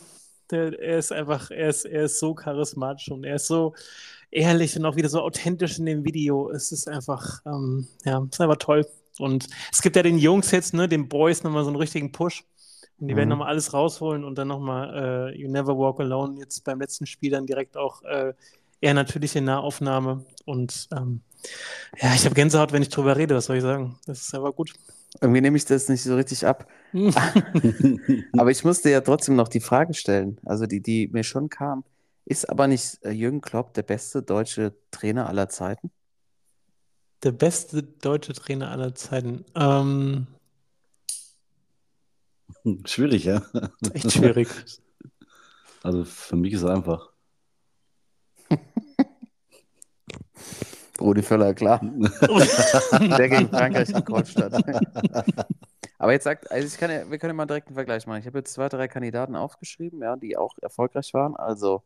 Der, 0.50 0.80
er 0.80 0.98
ist 0.98 1.12
einfach, 1.12 1.52
er 1.52 1.70
ist, 1.70 1.86
er 1.86 2.06
ist 2.06 2.20
so 2.20 2.34
charismatisch 2.34 3.10
und 3.10 3.26
er 3.26 3.36
ist 3.36 3.48
so 3.48 3.74
ehrlich 4.32 4.78
und 4.78 4.86
auch 4.86 4.96
wieder 4.96 5.10
so 5.10 5.22
authentisch 5.22 5.78
in 5.80 5.86
dem 5.86 6.04
Video. 6.04 6.50
Es 6.50 6.72
ist 6.72 6.88
einfach, 6.88 7.42
ähm, 7.46 7.88
ja, 8.06 8.20
es 8.20 8.36
ist 8.36 8.42
einfach 8.42 8.58
toll. 8.58 8.88
Und 9.20 9.48
es 9.72 9.82
gibt 9.82 9.96
ja 9.96 10.04
den 10.04 10.18
Jungs 10.18 10.52
jetzt, 10.52 10.74
ne, 10.74 10.88
den 10.88 11.10
Boys 11.10 11.44
nochmal 11.44 11.64
so 11.64 11.70
einen 11.70 11.78
richtigen 11.78 12.12
Push. 12.12 12.44
Und 13.00 13.08
die 13.10 13.16
werden 13.16 13.30
Mhm. 13.30 13.32
nochmal 13.32 13.50
alles 13.50 13.74
rausholen 13.74 14.24
und 14.24 14.38
dann 14.38 14.48
nochmal 14.48 15.32
äh, 15.34 15.40
You 15.40 15.50
Never 15.50 15.78
Walk 15.78 16.00
Alone 16.00 16.40
jetzt 16.40 16.64
beim 16.64 16.80
letzten 16.80 17.06
Spiel 17.06 17.32
dann 17.32 17.46
direkt 17.46 17.78
auch 17.78 18.04
äh, 18.04 18.34
eher 18.82 18.94
natürliche 18.94 19.42
Nahaufnahme. 19.42 20.26
Und 20.46 20.88
ähm, 20.92 21.22
ja, 22.02 22.14
ich 22.16 22.26
habe 22.26 22.36
Gänsehaut, 22.36 22.72
wenn 22.74 22.82
ich 22.82 22.90
drüber 22.90 23.18
rede, 23.18 23.36
was 23.36 23.46
soll 23.46 23.58
ich 23.58 23.64
sagen? 23.64 24.00
Das 24.06 24.22
ist 24.22 24.36
einfach 24.36 24.54
gut. 24.56 24.74
Irgendwie 25.22 25.42
nehme 25.42 25.58
ich 25.58 25.66
das 25.66 25.90
nicht 25.90 26.04
so 26.04 26.16
richtig 26.16 26.46
ab. 26.46 26.68
Aber 28.38 28.52
ich 28.52 28.64
musste 28.64 28.90
ja 28.90 29.02
trotzdem 29.02 29.36
noch 29.36 29.48
die 29.48 29.60
Frage 29.62 29.94
stellen, 29.94 30.40
also 30.46 30.66
die, 30.66 30.82
die 30.82 31.08
mir 31.10 31.24
schon 31.24 31.50
kam. 31.50 31.84
Ist 32.26 32.50
aber 32.50 32.68
nicht 32.68 33.04
äh, 33.04 33.12
Jürgen 33.12 33.40
Klopp 33.42 33.74
der 33.74 33.84
beste 33.84 34.22
deutsche 34.22 34.76
Trainer 34.92 35.28
aller 35.30 35.48
Zeiten? 35.50 35.92
Der 37.24 37.32
beste 37.32 37.84
deutsche 37.84 38.34
Trainer 38.34 38.70
aller 38.72 38.94
Zeiten. 38.96 39.44
Ähm, 39.56 40.28
Schwierig, 42.86 43.26
ja. 43.26 43.42
echt 43.94 44.12
schwierig. 44.12 44.50
Also 45.84 46.04
für 46.04 46.36
mich 46.36 46.54
ist 46.54 46.64
es 46.64 46.70
einfach. 46.70 47.12
Rudi 51.00 51.22
Völler, 51.22 51.54
klar. 51.54 51.80
Der 51.82 53.30
gegen 53.30 53.48
Frankreich 53.48 53.90
in 53.90 54.04
Kreuzstadt. 54.04 54.62
Aber 56.00 56.12
jetzt 56.12 56.26
sagt, 56.26 56.52
also 56.52 56.68
ich 56.68 56.78
kann 56.78 56.92
ja, 56.92 57.10
wir 57.10 57.18
können 57.18 57.32
ja 57.32 57.36
mal 57.36 57.46
direkt 57.46 57.68
einen 57.68 57.76
Vergleich 57.76 58.06
machen. 58.06 58.20
Ich 58.20 58.26
habe 58.26 58.40
jetzt 58.40 58.54
zwei, 58.54 58.70
drei 58.70 58.88
Kandidaten 58.88 59.36
aufgeschrieben, 59.36 60.02
ja, 60.02 60.16
die 60.16 60.36
auch 60.36 60.56
erfolgreich 60.62 61.14
waren. 61.14 61.36
Also, 61.36 61.84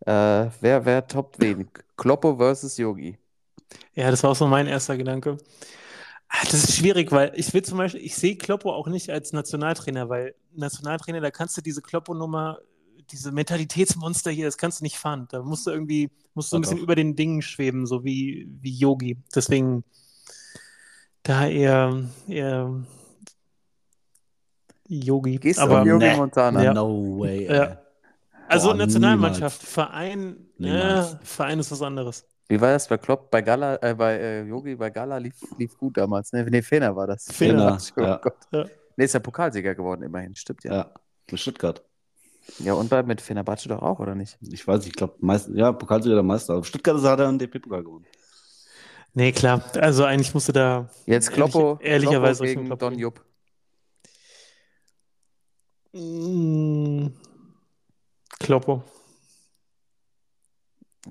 äh, 0.00 0.46
wer, 0.60 0.84
wer 0.84 1.06
toppt 1.06 1.40
wen? 1.40 1.70
Kloppo 1.96 2.36
versus 2.36 2.76
Yogi. 2.76 3.18
Ja, 3.94 4.10
das 4.10 4.22
war 4.22 4.30
auch 4.30 4.36
so 4.36 4.46
mein 4.46 4.66
erster 4.66 4.96
Gedanke. 4.96 5.38
Ah, 6.28 6.44
Das 6.44 6.54
ist 6.64 6.76
schwierig, 6.76 7.10
weil 7.10 7.32
ich 7.36 7.52
will 7.54 7.62
zum 7.62 7.78
Beispiel, 7.78 8.02
ich 8.02 8.14
sehe 8.16 8.36
Kloppo 8.36 8.72
auch 8.72 8.86
nicht 8.86 9.10
als 9.10 9.32
Nationaltrainer, 9.32 10.08
weil 10.08 10.34
Nationaltrainer, 10.52 11.20
da 11.20 11.30
kannst 11.30 11.56
du 11.56 11.62
diese 11.62 11.80
Kloppo-Nummer, 11.82 12.58
diese 13.10 13.32
Mentalitätsmonster 13.32 14.30
hier, 14.30 14.44
das 14.44 14.58
kannst 14.58 14.80
du 14.80 14.84
nicht 14.84 14.98
fahren. 14.98 15.26
Da 15.30 15.42
musst 15.42 15.66
du 15.66 15.70
irgendwie, 15.70 16.10
musst 16.34 16.52
du 16.52 16.56
ein 16.56 16.58
Ja, 16.58 16.60
bisschen 16.62 16.76
doch. 16.78 16.82
über 16.84 16.94
den 16.94 17.16
Dingen 17.16 17.40
schweben, 17.40 17.86
so 17.86 18.04
wie, 18.04 18.46
wie 18.60 18.72
Yogi. 18.74 19.16
Deswegen 19.34 19.84
da 21.22 21.46
eher, 21.48 22.02
eher 22.26 22.74
Yogi. 24.86 25.36
Gehst 25.38 25.58
du 25.58 25.62
Aber 25.62 25.80
auf 25.82 25.86
Yogi 25.86 26.06
nee. 26.06 26.16
Montana? 26.16 26.62
Ja. 26.62 26.74
No 26.74 27.18
way. 27.18 27.46
Ja. 27.46 27.78
also 28.48 28.68
Boah, 28.68 28.76
Nationalmannschaft, 28.76 29.62
Verein, 29.62 30.48
Niemals. 30.58 31.12
ja, 31.12 31.20
Verein 31.22 31.58
ist 31.58 31.70
was 31.70 31.82
anderes. 31.82 32.26
Wie 32.48 32.60
war 32.60 32.72
das 32.72 32.88
bei 32.88 32.96
Klopp, 32.96 33.30
bei 33.30 33.42
Gala, 33.42 33.76
äh, 33.82 33.94
bei 33.94 34.14
äh, 34.16 34.42
Yogi, 34.44 34.74
bei 34.76 34.88
Gala 34.90 35.18
lief, 35.18 35.34
lief 35.58 35.76
gut 35.76 35.96
damals. 35.98 36.32
Ne, 36.32 36.44
nee, 36.44 36.62
Fener 36.62 36.96
war 36.96 37.06
das. 37.06 37.26
Fener, 37.30 37.78
oh 37.96 38.00
ja. 38.00 38.16
Gott. 38.16 38.36
Ja. 38.52 38.64
Nee, 38.96 39.04
ist 39.04 39.12
ja 39.14 39.20
Pokalsieger 39.20 39.74
geworden, 39.74 40.02
immerhin. 40.02 40.34
Stimmt 40.34 40.64
ja. 40.64 40.72
Ja, 40.72 40.94
mit 41.30 41.38
Stuttgart. 41.40 41.84
Ja, 42.60 42.72
und 42.72 42.88
bei, 42.88 43.02
mit 43.02 43.20
Fenerbahce 43.20 43.68
doch 43.68 43.82
auch, 43.82 44.00
oder 44.00 44.14
nicht? 44.14 44.38
Ich 44.40 44.66
weiß, 44.66 44.86
ich 44.86 44.92
glaube, 44.94 45.14
ja, 45.52 45.72
Pokalsieger 45.72 46.14
der 46.14 46.22
Meister. 46.24 46.54
Aber 46.54 46.64
Stuttgart 46.64 46.96
ist- 46.96 47.04
hat 47.04 47.20
er 47.20 47.28
einen 47.28 47.38
DP-Pokal 47.38 47.84
gewonnen. 47.84 48.06
Nee, 49.12 49.32
klar. 49.32 49.62
Also 49.78 50.04
eigentlich 50.04 50.32
musste 50.32 50.52
da 50.52 50.88
Jetzt 51.04 51.30
Kloppo, 51.32 51.78
Ehrlich- 51.80 52.08
ehrlicherweise 52.08 52.44
Kloppo 52.44 52.60
gegen 52.62 52.78
Don. 52.78 52.98
Jupp. 52.98 53.24
Mm, 55.92 57.08
Kloppo. 58.40 58.82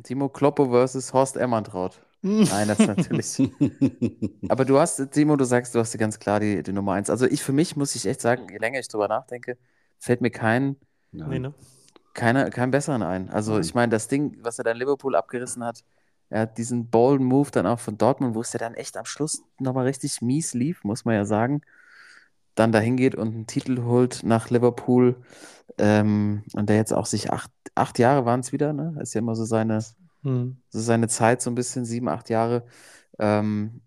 Timo 0.04 0.30
Kloppo 0.30 0.70
versus 0.70 1.14
Horst 1.14 1.38
Emmantraut. 1.38 2.02
Nein, 2.22 2.68
das 2.68 2.80
natürlich. 2.80 3.38
Aber 4.50 4.66
du 4.66 4.80
hast, 4.80 5.12
Timo, 5.12 5.36
du 5.36 5.46
sagst, 5.46 5.76
du 5.76 5.80
hast 5.80 5.94
die 5.94 5.98
ganz 5.98 6.20
klar 6.20 6.40
die, 6.40 6.64
die 6.64 6.74
Nummer 6.74 6.94
eins. 6.94 7.10
Also 7.10 7.26
ich 7.26 7.44
für 7.44 7.54
mich 7.54 7.76
muss 7.76 7.96
ich 7.96 8.06
echt 8.06 8.22
sagen, 8.22 8.48
je 8.52 8.58
länger 8.58 8.80
ich 8.80 8.88
drüber 8.88 9.08
nachdenke, 9.08 9.58
fällt 10.00 10.22
mir 10.22 10.32
kein. 10.32 10.76
Nee, 11.12 11.40
ne? 11.40 11.54
keiner, 12.18 12.50
kein 12.50 12.72
besseren 12.72 13.04
ein. 13.04 13.30
Also 13.30 13.54
Nein. 13.54 13.62
ich 13.62 13.76
meine, 13.76 13.92
das 13.92 14.10
Ding, 14.10 14.38
was 14.42 14.58
er 14.58 14.66
dann 14.66 14.76
Liverpool 14.76 15.16
abgerissen 15.16 15.64
hat, 15.64 15.84
er 16.30 16.42
hat 16.42 16.58
diesen 16.58 16.90
bold 16.90 17.22
Move 17.22 17.52
dann 17.52 17.66
auch 17.66 17.80
von 17.80 17.98
Dortmund, 17.98 18.36
wo 18.36 18.42
es 18.42 18.52
ja 18.52 18.60
dann 18.60 18.74
echt 18.74 18.98
am 18.98 19.06
Schluss 19.06 19.44
nochmal 19.60 19.86
richtig 19.86 20.22
mies 20.22 20.54
lief, 20.54 20.84
muss 20.84 21.06
man 21.06 21.16
ja 21.16 21.24
sagen. 21.24 21.62
Dann 22.58 22.74
dahin 22.74 22.98
geht 22.98 23.16
und 23.16 23.30
einen 23.36 23.48
Titel 23.48 23.84
holt 23.86 24.24
nach 24.26 24.52
Liverpool. 24.52 25.18
Ähm, 25.80 26.44
und 26.56 26.70
der 26.70 26.78
jetzt 26.78 26.94
auch 26.94 27.08
sich 27.08 27.32
acht, 27.34 27.52
acht 27.76 28.00
Jahre 28.00 28.26
waren 28.26 28.42
es 28.42 28.54
wieder, 28.54 28.74
ne? 28.74 28.98
Ist 29.02 29.16
ja 29.16 29.20
immer 29.22 29.36
so 29.36 29.46
seine, 29.46 29.82
Hm. 30.24 30.58
so 30.70 30.80
seine 30.82 31.08
Zeit, 31.10 31.42
so 31.42 31.52
ein 31.52 31.56
bisschen, 31.56 31.86
sieben, 31.86 32.10
acht 32.10 32.30
Jahre. 32.30 32.66
Ähm, 33.20 33.82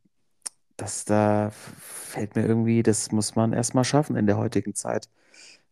das 0.76 1.04
da 1.04 1.50
fällt 1.52 2.36
mir 2.36 2.46
irgendwie, 2.46 2.82
das 2.82 3.12
muss 3.12 3.36
man 3.36 3.52
erstmal 3.52 3.84
schaffen 3.84 4.16
in 4.16 4.26
der 4.26 4.38
heutigen 4.38 4.74
Zeit, 4.74 5.08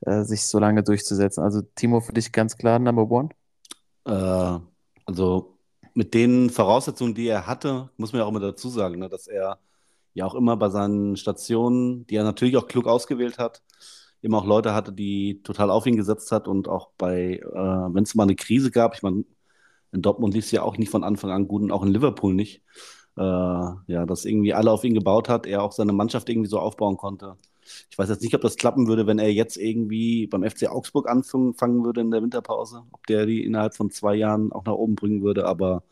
äh, 0.02 0.24
sich 0.24 0.46
so 0.46 0.58
lange 0.60 0.82
durchzusetzen. 0.84 1.44
Also, 1.44 1.62
Timo, 1.76 2.00
für 2.00 2.12
dich 2.14 2.32
ganz 2.32 2.56
klar 2.58 2.78
Number 2.80 3.10
One. 3.10 3.30
Äh, 4.06 4.58
also 5.06 5.58
mit 5.94 6.14
den 6.14 6.50
Voraussetzungen, 6.50 7.14
die 7.14 7.28
er 7.28 7.46
hatte, 7.46 7.90
muss 7.96 8.12
man 8.12 8.20
ja 8.20 8.24
auch 8.26 8.30
immer 8.30 8.40
dazu 8.40 8.68
sagen, 8.68 8.98
ne, 8.98 9.08
dass 9.08 9.26
er 9.26 9.58
ja 10.18 10.26
auch 10.26 10.34
immer 10.34 10.56
bei 10.56 10.68
seinen 10.70 11.16
Stationen, 11.16 12.06
die 12.06 12.16
er 12.16 12.24
natürlich 12.24 12.56
auch 12.56 12.68
klug 12.68 12.86
ausgewählt 12.86 13.38
hat, 13.38 13.62
immer 14.20 14.38
auch 14.38 14.46
Leute 14.46 14.74
hatte, 14.74 14.92
die 14.92 15.42
total 15.42 15.70
auf 15.70 15.86
ihn 15.86 15.96
gesetzt 15.96 16.32
hat 16.32 16.48
und 16.48 16.68
auch 16.68 16.90
bei, 16.98 17.36
äh, 17.38 17.44
wenn 17.94 18.02
es 18.02 18.14
mal 18.14 18.24
eine 18.24 18.36
Krise 18.36 18.70
gab, 18.70 18.94
ich 18.94 19.02
meine, 19.02 19.24
in 19.92 20.02
Dortmund 20.02 20.34
lief 20.34 20.44
es 20.44 20.50
ja 20.50 20.62
auch 20.62 20.76
nicht 20.76 20.90
von 20.90 21.04
Anfang 21.04 21.30
an 21.30 21.48
gut 21.48 21.62
und 21.62 21.72
auch 21.72 21.82
in 21.82 21.92
Liverpool 21.92 22.34
nicht, 22.34 22.62
äh, 23.16 23.22
ja, 23.22 24.06
dass 24.06 24.24
irgendwie 24.24 24.54
alle 24.54 24.70
auf 24.70 24.84
ihn 24.84 24.94
gebaut 24.94 25.28
hat, 25.28 25.46
er 25.46 25.62
auch 25.62 25.72
seine 25.72 25.92
Mannschaft 25.92 26.28
irgendwie 26.28 26.48
so 26.48 26.58
aufbauen 26.58 26.96
konnte. 26.96 27.36
Ich 27.90 27.98
weiß 27.98 28.08
jetzt 28.08 28.22
nicht, 28.22 28.34
ob 28.34 28.40
das 28.40 28.56
klappen 28.56 28.86
würde, 28.88 29.06
wenn 29.06 29.18
er 29.18 29.32
jetzt 29.32 29.56
irgendwie 29.56 30.26
beim 30.26 30.42
FC 30.42 30.68
Augsburg 30.68 31.08
anfangen 31.08 31.54
fangen 31.54 31.84
würde 31.84 32.00
in 32.00 32.10
der 32.10 32.22
Winterpause, 32.22 32.84
ob 32.92 33.06
der 33.06 33.26
die 33.26 33.44
innerhalb 33.44 33.74
von 33.74 33.90
zwei 33.90 34.14
Jahren 34.14 34.52
auch 34.52 34.64
nach 34.64 34.72
oben 34.72 34.94
bringen 34.94 35.22
würde, 35.22 35.46
aber 35.46 35.82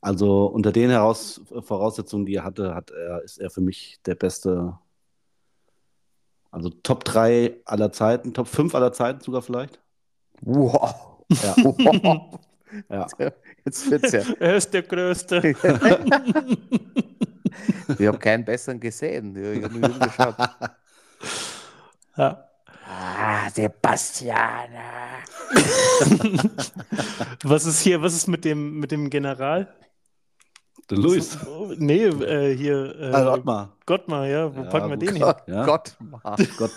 also 0.00 0.46
unter 0.46 0.72
den 0.72 0.90
Heraus 0.90 1.40
Voraussetzungen, 1.60 2.26
die 2.26 2.36
er 2.36 2.44
hatte, 2.44 2.74
hat 2.74 2.90
er, 2.90 3.22
ist 3.22 3.38
er 3.38 3.50
für 3.50 3.60
mich 3.60 4.00
der 4.06 4.14
beste, 4.14 4.78
also 6.50 6.70
Top 6.70 7.04
3 7.04 7.60
aller 7.64 7.92
Zeiten, 7.92 8.34
Top 8.34 8.48
5 8.48 8.74
aller 8.74 8.92
Zeiten 8.92 9.20
sogar 9.20 9.42
vielleicht. 9.42 9.80
Wow. 10.40 11.24
Ja, 11.30 11.54
wow. 11.62 12.40
ja. 12.88 13.06
Jetzt 13.64 13.90
wird's 13.90 14.12
ja. 14.12 14.22
Er 14.38 14.56
ist 14.56 14.72
der 14.72 14.82
Größte. 14.82 15.54
Ich 17.98 18.06
habe 18.06 18.18
keinen 18.18 18.44
besseren 18.44 18.78
gesehen. 18.78 19.34
Ich 19.34 19.64
habe 19.64 19.78
nur 19.78 19.88
geschaut. 19.98 20.36
ja. 22.16 22.44
Ah, 22.86 23.50
Sebastian. 23.50 24.70
Was 27.42 27.64
ist 27.66 27.80
hier, 27.80 28.00
was 28.00 28.14
ist 28.14 28.28
mit 28.28 28.44
dem, 28.44 28.78
mit 28.78 28.92
dem 28.92 29.10
General? 29.10 29.74
Der 30.90 30.98
Luis. 30.98 31.36
Nee, 31.76 32.04
äh, 32.04 32.56
hier. 32.56 32.98
Äh, 32.98 33.10
Also 33.12 33.32
Ottmar. 33.32 33.76
Gottmar, 33.84 34.26
ja. 34.26 34.54
Wo 34.54 34.62
Ja, 34.62 34.68
packen 34.70 34.90
wir 34.90 34.96
den 34.96 35.10
hin? 35.14 35.20
Gott, 35.22 35.42
Ja. 35.46 35.64
Gott. 35.66 35.96
Mann. 36.00 36.48
Gott. 36.56 36.70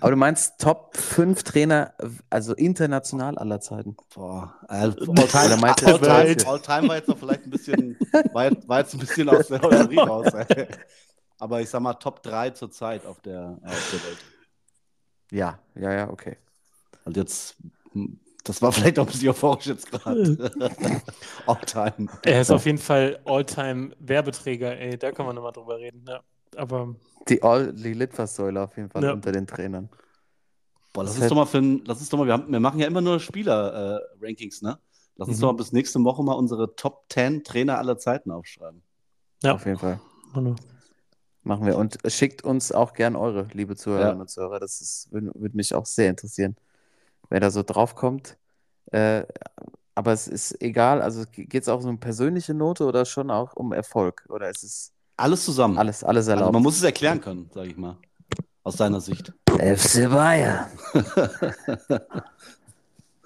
Aber 0.00 0.10
du 0.10 0.16
meinst 0.16 0.58
Top 0.58 0.96
5 0.96 1.42
Trainer, 1.42 1.92
also 2.30 2.54
international 2.54 3.36
aller 3.38 3.60
Zeiten. 3.60 3.96
Boah, 4.14 4.54
also 4.68 4.98
All-Time 5.12 5.74
das 5.76 5.84
Welt. 5.86 6.02
Welt? 6.02 6.46
All 6.46 6.58
-Time 6.58 6.88
war 6.88 6.96
jetzt 6.96 7.08
noch 7.08 7.18
vielleicht 7.18 7.44
ein 7.44 7.50
bisschen, 7.50 7.98
war 8.32 8.44
jetzt, 8.50 8.68
war 8.68 8.78
jetzt 8.80 8.94
ein 8.94 9.00
bisschen 9.00 9.28
aus 9.28 9.48
der 9.48 9.62
Euphorie 9.64 9.98
raus. 9.98 10.26
Ey. 10.48 10.68
Aber 11.38 11.60
ich 11.60 11.68
sag 11.68 11.80
mal 11.82 11.94
Top 11.94 12.22
3 12.22 12.50
zur 12.50 12.70
Zeit 12.70 13.04
auf 13.04 13.20
der, 13.20 13.58
äh, 13.62 13.66
auf 13.68 13.90
der 13.92 14.04
Welt. 14.04 14.18
Ja, 15.32 15.58
ja, 15.74 15.92
ja, 15.92 16.10
okay. 16.10 16.36
Und 17.04 17.16
jetzt, 17.16 17.56
hm, 17.92 18.20
das 18.46 18.62
war 18.62 18.72
vielleicht 18.72 18.98
auch 18.98 19.06
ein 19.06 19.12
bisschen 19.12 19.28
euphorisch 19.28 19.66
jetzt 19.66 19.90
gerade. 19.90 20.50
All-Time. 21.46 22.08
Er 22.24 22.40
ist 22.40 22.50
auf 22.50 22.64
jeden 22.66 22.78
Fall 22.78 23.18
All-Time-Werbeträger, 23.24 24.78
ey. 24.78 24.98
Da 24.98 25.12
kann 25.12 25.26
man 25.26 25.34
nochmal 25.34 25.52
drüber 25.52 25.78
reden. 25.78 26.04
Ja. 26.08 26.20
Aber 26.56 26.94
Die, 27.28 27.42
All, 27.42 27.72
die 27.72 27.92
Litfaßsäule 27.92 28.62
auf 28.62 28.76
jeden 28.76 28.88
Fall 28.90 29.02
Ja. 29.04 29.12
unter 29.12 29.32
den 29.32 29.46
Trainern. 29.46 29.88
Boah, 30.92 31.04
lass 31.04 31.14
Das 31.14 31.22
uns 31.22 31.28
doch 31.28 31.36
mal 31.36 31.46
für 31.46 31.58
ein, 31.58 31.82
lass 31.84 31.98
uns 32.00 32.08
doch 32.08 32.18
mal, 32.18 32.26
wir, 32.26 32.32
haben, 32.32 32.50
wir 32.50 32.60
machen 32.60 32.78
ja 32.80 32.86
immer 32.86 33.00
nur 33.00 33.20
Spieler-Rankings, 33.20 34.62
ne? 34.62 34.78
Lass 35.16 35.28
uns 35.28 35.38
Mhm. 35.38 35.40
doch 35.42 35.52
mal 35.52 35.56
bis 35.56 35.72
nächste 35.72 36.02
Woche 36.04 36.22
mal 36.22 36.34
unsere 36.34 36.74
Top 36.76 37.04
10 37.10 37.42
Trainer 37.44 37.78
aller 37.78 37.98
Zeiten 37.98 38.30
aufschreiben. 38.30 38.82
ja. 39.42 39.54
Auf 39.54 39.66
jeden 39.66 39.78
Fall. 39.78 40.00
Hallo. 40.34 40.56
Machen 41.42 41.64
wir. 41.66 41.76
Und 41.78 41.98
schickt 42.08 42.42
uns 42.42 42.72
auch 42.72 42.92
gern 42.92 43.14
eure, 43.14 43.46
liebe 43.52 43.76
Zuhörerinnen 43.76 44.16
Ja. 44.16 44.20
und 44.22 44.28
Zuhörer. 44.28 44.58
Das 44.58 44.80
ist, 44.80 45.12
würde, 45.12 45.30
würde 45.34 45.56
mich 45.56 45.74
auch 45.74 45.86
sehr 45.86 46.10
interessieren, 46.10 46.56
wer 47.30 47.40
da 47.40 47.50
so 47.50 47.62
drauf 47.62 47.94
kommt. 47.94 48.36
Äh, 48.92 49.24
aber 49.94 50.12
es 50.12 50.28
ist 50.28 50.60
egal, 50.62 51.00
also 51.02 51.24
geht 51.32 51.54
es 51.62 51.68
auch 51.68 51.82
um 51.84 51.98
persönliche 51.98 52.54
Note 52.54 52.84
oder 52.84 53.04
schon 53.04 53.30
auch 53.30 53.54
um 53.54 53.72
Erfolg? 53.72 54.24
Oder 54.28 54.50
ist 54.50 54.62
es 54.62 54.92
Alles 55.16 55.44
zusammen. 55.44 55.78
alles, 55.78 56.04
alles 56.04 56.26
Also 56.26 56.32
erlaubt? 56.38 56.52
man 56.52 56.62
muss 56.62 56.76
es 56.76 56.82
erklären 56.82 57.20
können, 57.20 57.50
sage 57.54 57.68
ich 57.70 57.76
mal. 57.76 57.96
Aus 58.62 58.76
deiner 58.76 59.00
Sicht. 59.00 59.32
FC 59.58 60.08
Bayern. 60.10 60.66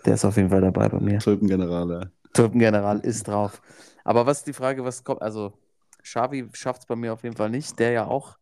Der 0.04 0.14
ist 0.14 0.25
auf 0.25 0.37
jeden 0.37 0.50
Fall 0.50 0.61
dabei 0.61 0.88
bei 0.88 1.00
mir. 1.00 1.19
Tulpengeneral, 1.19 2.11
Tulpengeneral 2.33 3.00
ist 3.00 3.26
drauf. 3.28 3.61
Aber 4.04 4.26
was 4.26 4.38
ist 4.38 4.47
die 4.47 4.52
Frage, 4.52 4.85
was 4.85 5.04
kommt? 5.04 5.21
Also, 5.23 5.52
Xavi 6.02 6.49
schafft 6.52 6.83
es 6.83 6.87
bei 6.87 6.97
mir 6.97 7.12
auf 7.12 7.23
jeden 7.23 7.37
Fall 7.37 7.50
nicht, 7.50 7.78
der 7.78 7.90
ja 7.90 8.07
auch 8.07 8.38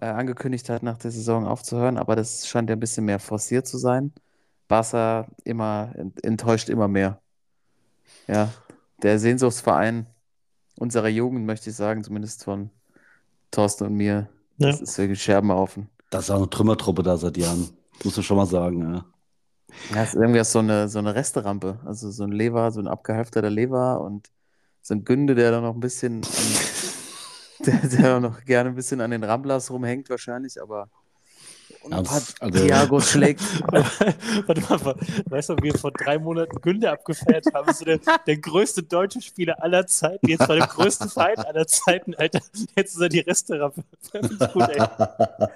äh, 0.00 0.06
angekündigt 0.06 0.68
hat, 0.68 0.82
nach 0.82 0.98
der 0.98 1.10
Saison 1.12 1.46
aufzuhören, 1.46 1.98
aber 1.98 2.16
das 2.16 2.48
scheint 2.48 2.68
ja 2.70 2.76
ein 2.76 2.80
bisschen 2.80 3.04
mehr 3.04 3.20
forciert 3.20 3.66
zu 3.66 3.78
sein. 3.78 4.12
Barca 4.72 5.26
immer 5.44 5.92
ent- 5.96 6.24
enttäuscht 6.24 6.70
immer 6.70 6.88
mehr. 6.88 7.20
Ja, 8.26 8.48
der 9.02 9.18
Sehnsuchtsverein 9.18 10.06
unserer 10.78 11.08
Jugend, 11.08 11.44
möchte 11.44 11.68
ich 11.68 11.76
sagen, 11.76 12.02
zumindest 12.02 12.44
von 12.44 12.70
Thorsten 13.50 13.84
und 13.84 13.94
mir, 13.96 14.28
Ja. 14.56 14.70
das 14.70 14.80
ist 14.80 14.96
wirklich 14.96 15.22
Scherbenhaufen. 15.22 15.90
Das 16.08 16.24
ist 16.24 16.30
auch 16.30 16.36
eine 16.38 16.48
Trümmertruppe 16.48 17.02
da 17.02 17.18
seit 17.18 17.36
Jahren. 17.36 17.68
Musst 18.02 18.16
du 18.16 18.22
schon 18.22 18.38
mal 18.38 18.46
sagen, 18.46 18.80
ja. 18.94 19.04
Ja, 19.94 20.02
es 20.02 20.14
ist 20.14 20.20
irgendwie 20.20 20.42
so 20.44 20.58
eine, 20.60 20.88
so 20.88 20.98
eine 21.00 21.14
Resterampe. 21.14 21.78
Also 21.84 22.10
so 22.10 22.24
ein 22.24 22.32
Lever, 22.32 22.70
so 22.72 22.80
ein 22.80 22.88
abgehalfterter 22.88 23.50
Lever 23.50 24.00
und 24.00 24.30
so 24.80 24.94
ein 24.94 25.04
Günde, 25.04 25.34
der 25.34 25.50
da 25.50 25.60
noch 25.60 25.74
ein 25.74 25.80
bisschen, 25.80 26.22
an, 26.22 27.64
der, 27.66 27.88
der 27.88 28.20
noch 28.20 28.42
gerne 28.44 28.70
ein 28.70 28.74
bisschen 28.74 29.02
an 29.02 29.10
den 29.10 29.22
Ramblers 29.24 29.70
rumhängt 29.70 30.08
wahrscheinlich, 30.08 30.60
aber 30.62 30.88
und 31.84 31.90
Pat- 31.90 32.34
also- 32.40 32.66
Thiago 32.66 33.00
schlägt. 33.00 33.42
Warte 33.70 34.60
mal, 34.60 34.96
weißt 35.26 35.50
du, 35.50 35.56
wie 35.56 35.72
wir 35.72 35.78
vor 35.78 35.92
drei 35.92 36.18
Monaten 36.18 36.60
Günde 36.60 36.90
abgefeiert 36.90 37.46
haben? 37.54 37.72
So 37.72 37.84
der, 37.84 37.98
der 38.26 38.36
größte 38.36 38.82
deutsche 38.82 39.20
Spieler 39.20 39.62
aller 39.62 39.86
Zeiten, 39.86 40.28
jetzt 40.28 40.46
bei 40.46 40.56
dem 40.56 40.66
größten 40.66 41.08
Verein 41.08 41.38
aller 41.38 41.66
Zeiten, 41.66 42.14
Alter. 42.14 42.40
Jetzt 42.76 42.94
ist 42.94 43.00
er 43.00 43.08
die 43.08 43.20
ich 44.30 44.52
gut, 44.52 44.68
ey. 44.68 44.82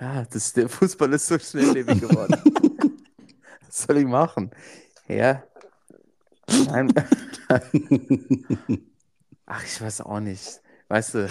Ja, 0.00 0.24
das, 0.30 0.52
der 0.52 0.68
Fußball 0.68 1.12
ist 1.14 1.26
so 1.26 1.38
schnelllebig 1.38 2.00
geworden. 2.00 2.40
Was 3.66 3.82
soll 3.82 3.98
ich 3.98 4.06
machen? 4.06 4.50
Ja. 5.08 5.42
Nein. 6.68 6.92
Ach, 9.46 9.64
ich 9.64 9.80
weiß 9.80 10.02
auch 10.02 10.20
nicht. 10.20 10.60
Weißt 10.88 11.14
du, 11.14 11.28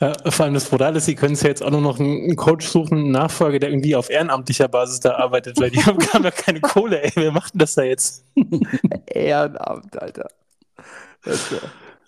Ja, 0.00 0.12
vor 0.30 0.44
allem 0.44 0.54
das 0.54 0.68
Brutale 0.68 0.98
ist, 0.98 1.06
sie 1.06 1.14
können 1.14 1.36
sich 1.36 1.44
ja 1.44 1.50
jetzt 1.50 1.62
auch 1.62 1.70
nur 1.70 1.80
noch 1.80 2.00
einen 2.00 2.34
Coach 2.36 2.66
suchen, 2.66 2.98
einen 2.98 3.10
Nachfolger, 3.12 3.60
der 3.60 3.70
irgendwie 3.70 3.94
auf 3.94 4.10
ehrenamtlicher 4.10 4.68
Basis 4.68 5.00
da 5.00 5.14
arbeitet, 5.16 5.58
weil 5.60 5.70
die 5.70 5.82
haben, 5.84 5.98
haben 6.12 6.24
ja 6.24 6.30
keine 6.32 6.60
Kohle, 6.60 7.02
ey. 7.02 7.12
Wer 7.14 7.30
macht 7.32 7.54
denn 7.54 7.60
das 7.60 7.74
da 7.74 7.82
jetzt? 7.82 8.24
Ehrenamt, 9.06 9.96
Alter. 10.00 10.28
Das, 11.24 11.52
äh, 11.52 11.60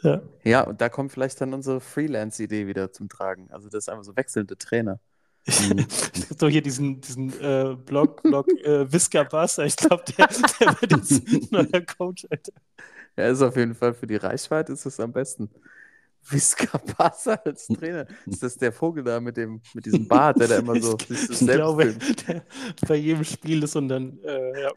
Ja. 0.02 0.22
ja, 0.44 0.62
und 0.62 0.80
da 0.80 0.88
kommt 0.88 1.12
vielleicht 1.12 1.40
dann 1.40 1.54
unsere 1.54 1.80
Freelance-Idee 1.80 2.66
wieder 2.66 2.92
zum 2.92 3.08
Tragen. 3.08 3.48
Also 3.50 3.68
das 3.68 3.84
ist 3.84 3.88
einfach 3.88 4.04
so 4.04 4.16
wechselnde 4.16 4.56
Trainer. 4.58 5.00
Es 5.46 6.28
gibt 6.28 6.42
doch 6.42 6.48
hier 6.48 6.62
diesen, 6.62 7.00
diesen 7.00 7.30
äh, 7.40 7.76
Blog, 7.76 8.22
Blog 8.22 8.48
äh, 8.64 8.92
Visca 8.92 9.22
Barca. 9.24 9.64
Ich 9.64 9.76
glaube, 9.76 10.04
der, 10.18 10.28
der 10.60 10.80
wird 10.80 10.92
jetzt 10.92 11.52
neuer 11.52 11.82
Coach, 11.82 12.26
Alter. 12.30 12.52
Ja, 13.16 13.28
ist 13.28 13.42
auf 13.42 13.56
jeden 13.56 13.74
Fall 13.74 13.94
für 13.94 14.06
die 14.06 14.16
Reichweite 14.16 14.72
ist 14.72 14.86
es 14.86 15.00
am 15.00 15.12
besten. 15.12 15.50
Visca 16.28 16.78
Pasa 16.78 17.34
als 17.44 17.66
Trainer. 17.68 18.06
Ist 18.26 18.42
das 18.42 18.56
der 18.56 18.72
Vogel 18.72 19.04
da 19.04 19.20
mit 19.20 19.36
dem 19.36 19.60
mit 19.74 19.86
diesem 19.86 20.06
Bart, 20.08 20.40
der 20.40 20.48
da 20.48 20.56
immer 20.58 20.80
so 20.80 20.96
Ich 21.08 21.38
glaube, 21.38 21.94
der 22.28 22.42
bei 22.86 22.96
jedem 22.96 23.24
Spiel 23.24 23.62
ist 23.62 23.76
und 23.76 23.88
dann 23.88 24.18
äh, 24.24 24.62
ja, 24.62 24.72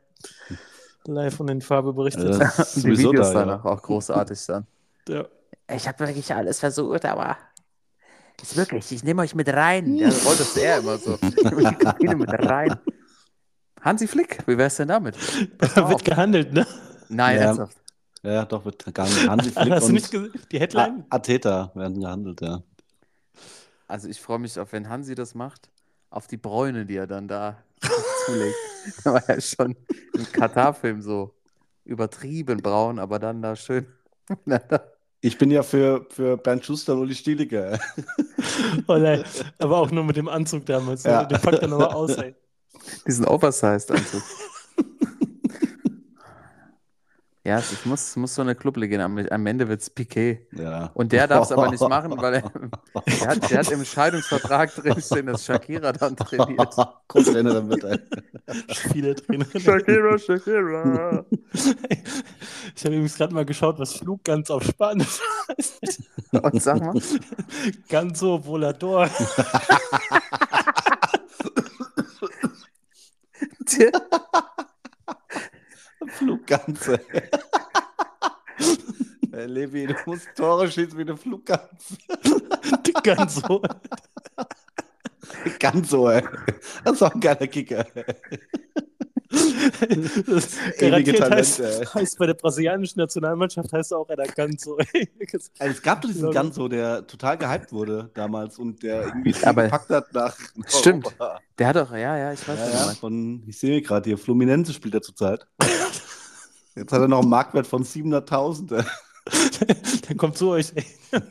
live 1.05 1.35
von 1.35 1.47
den 1.47 1.61
Farbe 1.61 1.93
berichtet. 1.93 2.35
Ja, 2.39 2.53
die 2.75 2.83
Videos 2.97 3.31
da, 3.31 3.39
ja. 3.39 3.45
danach 3.45 3.65
auch 3.65 3.81
großartig 3.81 4.45
dann. 4.45 4.67
Ja. 5.07 5.25
Ich 5.71 5.87
habe 5.87 5.99
wirklich 5.99 6.33
alles 6.33 6.59
versucht, 6.59 7.05
aber 7.05 7.37
ist 8.41 8.55
wirklich, 8.55 8.91
ich 8.91 9.03
nehme 9.03 9.21
euch 9.21 9.35
mit 9.35 9.49
rein. 9.49 9.95
Ja, 9.95 10.07
das 10.07 10.23
wolltest 10.25 10.55
du 10.55 10.61
eher 10.61 10.77
immer 10.77 10.97
so. 10.97 11.17
Ich 11.21 11.99
nehme 11.99 12.15
mit 12.15 12.29
rein. 12.31 12.79
Hansi 13.81 14.07
Flick, 14.07 14.39
wie 14.47 14.57
wär's 14.57 14.77
denn 14.77 14.87
damit? 14.87 15.15
Wird 15.59 16.05
gehandelt, 16.05 16.53
ne? 16.53 16.65
Nein, 17.09 17.37
Ja. 17.37 17.43
ernsthaft. 17.43 17.77
Ja, 18.23 18.45
doch, 18.45 18.65
wird 18.65 18.93
gar 18.93 19.05
nicht. 19.05 19.27
Hansi 19.27 19.51
Flick 19.51 19.71
Hast 19.71 19.87
du 19.87 19.93
nicht 19.93 20.11
gesehen? 20.11 20.31
Die 20.51 20.59
Headline? 20.59 21.05
A- 21.09 21.15
Ateta 21.15 21.71
werden 21.75 21.99
gehandelt, 22.01 22.41
ja. 22.41 22.61
Also 23.87 24.07
ich 24.07 24.21
freue 24.21 24.39
mich 24.39 24.59
auf, 24.59 24.71
wenn 24.73 24.89
Hansi 24.89 25.15
das 25.15 25.33
macht, 25.35 25.69
auf 26.09 26.27
die 26.27 26.37
Bräune, 26.37 26.85
die 26.85 26.95
er 26.95 27.07
dann 27.07 27.27
da 27.27 27.57
zulegt. 28.25 28.55
Da 29.03 29.13
war 29.13 29.23
ja 29.29 29.39
schon 29.41 29.75
im 30.13 30.31
Katar-Film 30.31 31.01
so 31.01 31.33
übertrieben 31.85 32.61
braun, 32.61 32.99
aber 32.99 33.19
dann 33.19 33.41
da 33.41 33.55
schön. 33.55 33.87
Ich 35.21 35.37
bin 35.37 35.49
ja 35.49 35.63
für, 35.63 36.05
für 36.11 36.37
Bernd 36.37 36.63
Schuster 36.63 36.93
und 36.93 36.99
Uli 36.99 37.15
Stieliger. 37.15 37.79
Oh 38.87 38.97
nein, 38.97 39.23
aber 39.57 39.77
auch 39.77 39.89
nur 39.91 40.03
mit 40.03 40.17
dem 40.17 40.27
Anzug 40.27 40.65
damals. 40.67 41.03
Ja. 41.03 41.21
Ne? 41.23 41.27
Den 41.29 41.41
packt 41.41 41.59
er 41.61 41.67
nochmal 41.67 41.93
aus, 41.93 42.11
ey. 42.17 42.35
Diesen 43.07 43.25
Oversized-Anzug. 43.25 44.21
Ja, 47.45 47.57
es 47.57 47.85
muss, 47.85 48.15
muss 48.17 48.35
so 48.35 48.41
eine 48.41 48.53
Clublegende. 48.53 49.05
Am, 49.05 49.17
am 49.17 49.45
Ende 49.45 49.67
wird 49.69 49.81
es 49.81 49.89
Piquet. 49.89 50.45
Ja. 50.51 50.91
Und 50.93 51.13
der 51.13 51.25
darf 51.25 51.45
es 51.45 51.51
aber 51.51 51.69
nicht 51.69 51.81
machen, 51.89 52.11
weil 52.17 52.35
er, 52.35 52.41
der, 52.41 53.27
hat, 53.27 53.49
der 53.49 53.59
hat 53.59 53.71
im 53.71 53.85
Scheidungsvertrag 53.85 54.75
drinstehen, 54.75 55.27
dass 55.27 55.45
Shakira 55.45 55.93
dann 55.93 56.17
trainiert. 56.17 56.75
Co-Trainerin 57.07 57.69
wird 57.69 57.83
er. 57.85 57.99
Spielertrainer. 58.73 59.45
Shakira, 59.57 60.17
Shakira. 60.17 61.25
Ich 62.75 62.85
habe 62.85 62.95
übrigens 62.95 63.15
gerade 63.15 63.33
mal 63.33 63.45
geschaut, 63.45 63.79
was 63.79 63.93
Flug 63.93 64.23
ganz 64.23 64.51
auf 64.51 64.63
Spanisch 64.63 65.19
heißt. 65.47 66.03
Und 66.33 66.61
sag 66.61 66.81
mal, 66.81 67.01
Ganso 67.87 68.45
Volador. 68.45 69.09
Flugganze. 76.09 76.99
Hey, 79.31 79.45
Levi, 79.45 79.87
du 79.87 79.95
musst 80.05 80.27
Tore 80.35 80.69
schießen 80.69 80.97
wie 80.97 81.03
eine 81.03 81.15
Flugganze. 81.15 81.95
Die 82.85 82.93
Ganso. 83.03 83.61
Ganz 85.59 85.89
so, 85.89 86.09
ey. 86.09 86.23
Das 86.83 86.95
ist 86.95 87.03
auch 87.03 87.13
ein 87.13 87.21
geiler 87.21 87.47
Kicker. 87.47 87.85
Das 90.25 90.57
Ewige 90.81 91.13
heißt, 91.29 91.57
Talente, 91.57 91.79
ey. 91.81 91.85
heißt 91.85 92.17
bei 92.17 92.25
der 92.27 92.33
brasilianischen 92.33 92.99
Nationalmannschaft 92.99 93.71
heißt 93.71 93.91
er 93.91 93.97
auch 93.99 94.09
einer 94.09 94.25
Ganso. 94.25 94.77
Also, 95.59 95.73
es 95.73 95.81
gab 95.81 96.01
doch 96.01 96.09
diesen 96.09 96.31
Ganso, 96.31 96.67
der 96.67 97.05
total 97.05 97.37
gehypt 97.37 97.71
wurde 97.71 98.09
damals 98.13 98.57
und 98.57 98.81
der 98.83 99.03
irgendwie 99.07 99.35
Aber- 99.43 99.63
gepackt 99.63 99.89
hat 99.89 100.13
nach 100.13 100.35
Stimmt. 100.67 101.05
Europa. 101.05 101.39
der 101.57 101.67
hat 101.67 101.75
doch, 101.75 101.91
ja, 101.91 102.17
ja, 102.17 102.33
ich 102.33 102.47
weiß 102.47 102.57
Ja, 102.59 102.65
nicht. 102.65 102.73
ja, 102.75 102.93
von, 102.95 103.43
ich 103.47 103.57
sehe 103.59 103.81
gerade 103.81 104.09
hier, 104.09 104.17
Fluminense 104.17 104.73
spielt 104.73 104.93
er 104.95 105.01
zurzeit. 105.01 105.45
Jetzt 106.75 106.91
hat 106.93 107.01
er 107.01 107.07
noch 107.07 107.21
einen 107.21 107.29
Marktwert 107.29 107.67
von 107.67 107.83
700.000. 107.83 108.85
Der 110.09 110.15
kommt 110.15 110.37
zu 110.37 110.49
euch. 110.49 110.71
Ey. 110.75 110.85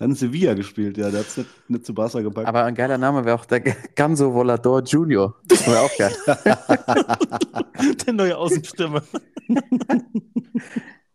Dann 0.00 0.10
in 0.12 0.16
Sevilla 0.16 0.54
gespielt, 0.54 0.96
ja, 0.96 1.10
der 1.10 1.20
hat 1.20 1.26
es 1.26 1.36
nicht, 1.36 1.50
nicht 1.68 1.84
zu 1.84 1.92
Barca 1.92 2.22
gepackt. 2.22 2.48
Aber 2.48 2.64
ein 2.64 2.74
geiler 2.74 2.96
Name 2.96 3.22
wäre 3.26 3.38
auch 3.38 3.44
der 3.44 3.60
Ganso 3.60 4.32
Volador 4.32 4.82
Junior. 4.82 5.36
Das 5.46 5.66
wäre 5.66 5.80
auch 5.80 5.94
geil. 5.98 6.16
Der 8.06 8.14
neue 8.14 8.34
Außenstürmer. 8.38 9.02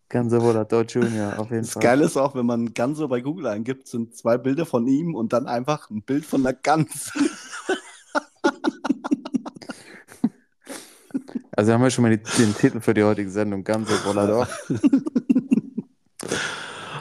Ganso 0.10 0.40
Volador 0.40 0.84
Junior, 0.84 1.40
auf 1.40 1.50
jeden 1.50 1.64
das 1.64 1.72
Fall. 1.72 1.82
Geile 1.82 2.06
ist 2.06 2.16
auch, 2.16 2.36
wenn 2.36 2.46
man 2.46 2.76
Ganso 2.76 3.08
bei 3.08 3.22
Google 3.22 3.48
eingibt, 3.48 3.88
sind 3.88 4.16
zwei 4.16 4.38
Bilder 4.38 4.68
von 4.68 4.86
ihm 4.86 5.16
und 5.16 5.34
dann 5.34 5.48
einfach 5.48 5.90
ein 5.90 6.04
Bild 6.04 6.24
von 6.24 6.46
einer 6.46 6.54
Gans. 6.54 7.12
Also 11.58 11.72
haben 11.72 11.82
wir 11.82 11.90
schon 11.90 12.02
mal 12.02 12.18
die, 12.18 12.22
den 12.38 12.54
Titel 12.54 12.82
für 12.82 12.94
die 12.94 13.02
heutige 13.02 13.30
Sendung, 13.30 13.64
Ganso 13.64 13.94
Volador. 14.04 14.46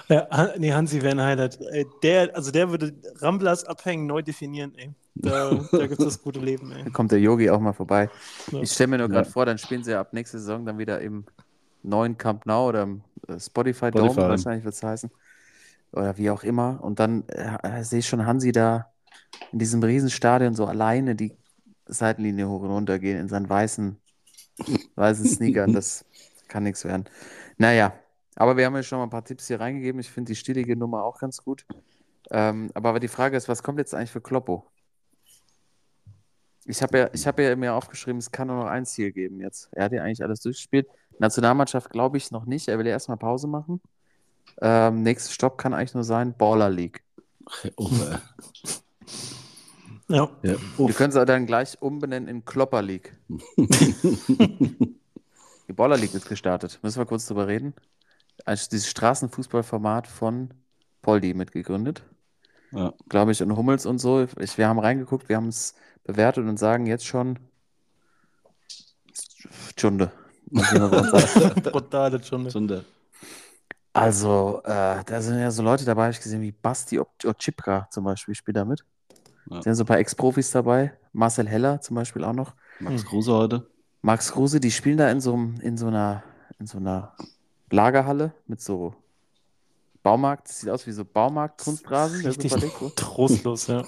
Ja, 0.08 0.28
Han- 0.30 0.50
nee, 0.58 0.72
Hansi 0.72 1.00
wäre 1.02 1.12
ein 1.12 1.20
Highlight. 1.22 1.58
Ey, 1.72 1.86
der, 2.02 2.34
also 2.36 2.50
der 2.50 2.70
würde 2.70 2.92
Ramblers 3.16 3.64
abhängen 3.64 4.06
neu 4.06 4.22
definieren, 4.22 4.72
ey. 4.76 4.92
Da, 5.14 5.50
da 5.70 5.86
gibt 5.86 6.00
es 6.00 6.04
das 6.04 6.22
gute 6.22 6.40
Leben, 6.40 6.72
ey. 6.72 6.84
Da 6.84 6.90
kommt 6.90 7.12
der 7.12 7.20
Yogi 7.20 7.48
auch 7.48 7.60
mal 7.60 7.72
vorbei. 7.72 8.10
Ja. 8.50 8.60
Ich 8.60 8.72
stelle 8.72 8.88
mir 8.88 8.98
nur 8.98 9.08
gerade 9.08 9.26
Ja. 9.26 9.32
vor, 9.32 9.46
dann 9.46 9.58
spielen 9.58 9.82
sie 9.84 9.92
ja 9.92 10.00
ab 10.00 10.12
nächste 10.12 10.38
Saison 10.38 10.66
dann 10.66 10.76
wieder 10.78 11.00
im 11.00 11.24
neuen 11.82 12.18
Camp 12.18 12.44
Nou 12.46 12.68
oder 12.68 12.82
im 12.82 13.02
äh, 13.28 13.38
Spotify 13.38 13.90
Dome, 13.90 14.10
Spotify. 14.10 14.28
wahrscheinlich 14.28 14.64
wird 14.64 14.74
es 14.74 14.82
heißen. 14.82 15.10
Oder 15.92 16.16
wie 16.18 16.30
auch 16.30 16.42
immer. 16.42 16.82
Und 16.82 16.98
dann 16.98 17.24
äh, 17.28 17.56
äh, 17.62 17.84
sehe 17.84 18.00
ich 18.00 18.08
schon 18.08 18.26
Hansi 18.26 18.52
da 18.52 18.92
in 19.52 19.58
diesem 19.60 19.82
Riesenstadion 19.82 20.54
so 20.54 20.66
alleine 20.66 21.14
die 21.14 21.36
Seitenlinie 21.86 22.48
hoch 22.48 22.62
und 22.62 22.70
runter 22.70 22.98
gehen 22.98 23.18
in 23.18 23.28
seinen 23.28 23.48
weißen, 23.48 23.96
weißen 24.96 25.24
Sneakern. 25.26 25.72
Das 25.74 26.04
kann 26.48 26.64
nichts 26.64 26.84
werden. 26.84 27.04
Naja, 27.58 27.94
aber 28.36 28.56
wir 28.56 28.66
haben 28.66 28.74
ja 28.74 28.82
schon 28.82 28.98
mal 28.98 29.04
ein 29.04 29.10
paar 29.10 29.24
Tipps 29.24 29.46
hier 29.46 29.60
reingegeben. 29.60 30.00
Ich 30.00 30.10
finde 30.10 30.32
die 30.32 30.36
stillige 30.36 30.76
Nummer 30.76 31.04
auch 31.04 31.18
ganz 31.18 31.42
gut. 31.42 31.64
Ähm, 32.30 32.70
aber 32.74 33.00
die 33.00 33.08
Frage 33.08 33.36
ist, 33.36 33.48
was 33.48 33.62
kommt 33.62 33.78
jetzt 33.78 33.94
eigentlich 33.94 34.10
für 34.10 34.20
Kloppo? 34.20 34.66
Ich 36.66 36.82
habe 36.82 36.98
ja, 36.98 37.10
ich 37.12 37.26
hab 37.26 37.38
ja 37.38 37.54
mir 37.56 37.74
aufgeschrieben, 37.74 38.18
es 38.18 38.30
kann 38.30 38.48
nur 38.48 38.56
noch 38.56 38.66
ein 38.66 38.86
Ziel 38.86 39.12
geben 39.12 39.40
jetzt. 39.40 39.68
Er 39.72 39.84
hat 39.84 39.92
ja 39.92 40.02
eigentlich 40.02 40.22
alles 40.22 40.40
durchgespielt. 40.40 40.88
Nationalmannschaft 41.18 41.90
glaube 41.90 42.16
ich 42.16 42.30
noch 42.30 42.46
nicht. 42.46 42.68
Er 42.68 42.78
will 42.78 42.86
ja 42.86 42.92
erstmal 42.92 43.18
Pause 43.18 43.46
machen. 43.46 43.82
Ähm, 44.60 45.02
nächster 45.02 45.32
Stopp 45.32 45.58
kann 45.58 45.74
eigentlich 45.74 45.94
nur 45.94 46.04
sein, 46.04 46.34
Baller 46.36 46.70
League. 46.70 47.02
Oh, 47.76 47.90
Ja. 50.08 50.30
ja. 50.42 50.56
Wir 50.76 50.94
können 50.94 51.16
es 51.16 51.26
dann 51.26 51.46
gleich 51.46 51.80
umbenennen 51.80 52.28
in 52.28 52.44
Klopper 52.44 52.82
League. 52.82 53.16
Die 55.68 55.72
Baller 55.72 55.96
League 55.96 56.14
ist 56.14 56.28
gestartet. 56.28 56.78
Müssen 56.82 56.98
wir 56.98 57.06
kurz 57.06 57.26
drüber 57.26 57.46
reden. 57.46 57.74
Also 58.44 58.68
dieses 58.70 58.88
Straßenfußballformat 58.90 60.06
von 60.06 60.50
Poldi 61.02 61.34
mitgegründet. 61.34 62.02
Ja. 62.72 62.92
Glaube 63.08 63.32
ich, 63.32 63.42
und 63.42 63.56
Hummels 63.56 63.86
und 63.86 63.98
so. 63.98 64.26
Ich, 64.38 64.58
wir 64.58 64.68
haben 64.68 64.78
reingeguckt, 64.78 65.28
wir 65.28 65.36
haben 65.36 65.48
es 65.48 65.74
bewertet 66.04 66.46
und 66.46 66.58
sagen 66.58 66.86
jetzt 66.86 67.06
schon 67.06 67.38
Stunde. 69.70 70.10
Muss 70.50 70.72
ich 70.72 70.78
mal 70.78 70.90
so 71.04 71.18
sagen. 71.40 71.62
Brutal, 71.62 72.10
das 72.10 72.26
schon. 72.28 72.48
Stunde. 72.50 72.84
Also, 73.92 74.60
äh, 74.64 75.04
da 75.04 75.20
sind 75.22 75.38
ja 75.38 75.50
so 75.50 75.62
Leute 75.62 75.84
dabei, 75.84 76.02
habe 76.04 76.12
ich 76.12 76.20
gesehen, 76.20 76.42
wie 76.42 76.50
Basti 76.52 76.98
Ochipka 76.98 77.86
zum 77.90 78.04
Beispiel 78.04 78.34
spielt 78.34 78.56
da 78.56 78.64
mit. 78.64 78.84
Ja. 79.50 79.56
Da 79.58 79.62
sind 79.62 79.74
so 79.76 79.84
ein 79.84 79.86
paar 79.86 79.98
Ex-Profis 79.98 80.50
dabei. 80.50 80.92
Marcel 81.12 81.46
Heller 81.48 81.80
zum 81.80 81.94
Beispiel 81.96 82.24
auch 82.24 82.32
noch. 82.32 82.54
Max. 82.80 83.04
Kruse 83.04 83.32
heute. 83.32 83.66
Max 84.02 84.32
Kruse, 84.32 84.58
die 84.58 84.70
spielen 84.72 84.98
da 84.98 85.10
in 85.10 85.20
so, 85.20 85.34
einem- 85.34 85.60
in 85.60 85.76
so 85.76 85.86
einer, 85.86 86.24
in 86.58 86.66
so 86.66 86.78
einer 86.78 87.14
Lagerhalle 87.74 88.32
mit 88.46 88.60
so 88.60 88.94
Baumarkt. 90.02 90.48
Das 90.48 90.60
sieht 90.60 90.70
aus 90.70 90.86
wie 90.86 90.92
so 90.92 91.04
Baumarkt-Kunstrasen. 91.04 92.24
Richtig 92.24 92.52
super 92.52 92.64
dick, 92.64 92.74
so. 92.78 92.90
trostlos, 92.90 93.66
ja. 93.66 93.84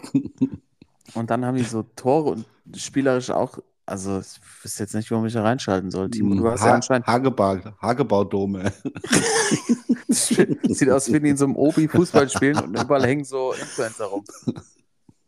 Und 1.14 1.30
dann 1.30 1.44
haben 1.44 1.56
die 1.56 1.62
so 1.62 1.84
Tore 1.94 2.30
und 2.30 2.46
spielerisch 2.76 3.30
auch. 3.30 3.58
Also, 3.86 4.18
ich 4.18 4.40
wüsste 4.64 4.82
jetzt 4.82 4.94
nicht, 4.96 5.08
warum 5.12 5.24
ich 5.24 5.32
da 5.32 5.42
reinschalten 5.42 5.92
soll. 5.92 6.10
Timo, 6.10 6.34
du 6.34 6.50
hast 6.50 6.62
ja 6.62 6.70
Ha 6.70 6.74
anscheinend. 6.74 7.06
Hagebau, 7.06 7.58
Hagebaudome. 7.80 8.72
Sieht 10.08 10.90
aus, 10.90 11.12
wie 11.12 11.20
die 11.20 11.28
in 11.28 11.36
so 11.36 11.44
einem 11.44 11.54
Obi 11.54 11.86
Fußball 11.86 12.28
spielen 12.28 12.58
und 12.58 12.76
überall 12.76 13.06
hängen 13.06 13.24
so 13.24 13.52
Influencer 13.52 14.06
rum. 14.06 14.24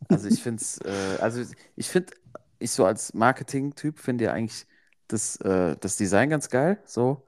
Also 0.09 0.27
ich 0.27 0.43
finde 0.43 0.61
es, 0.61 0.79
äh, 0.79 1.21
also 1.21 1.41
ich 1.77 1.87
finde, 1.87 2.11
ich 2.59 2.71
so 2.71 2.83
als 2.83 3.13
Marketing-Typ 3.13 3.99
finde 3.99 4.25
ja 4.25 4.33
eigentlich 4.33 4.67
das, 5.07 5.37
äh, 5.37 5.77
das 5.79 5.95
Design 5.95 6.29
ganz 6.29 6.49
geil, 6.49 6.81
so. 6.85 7.25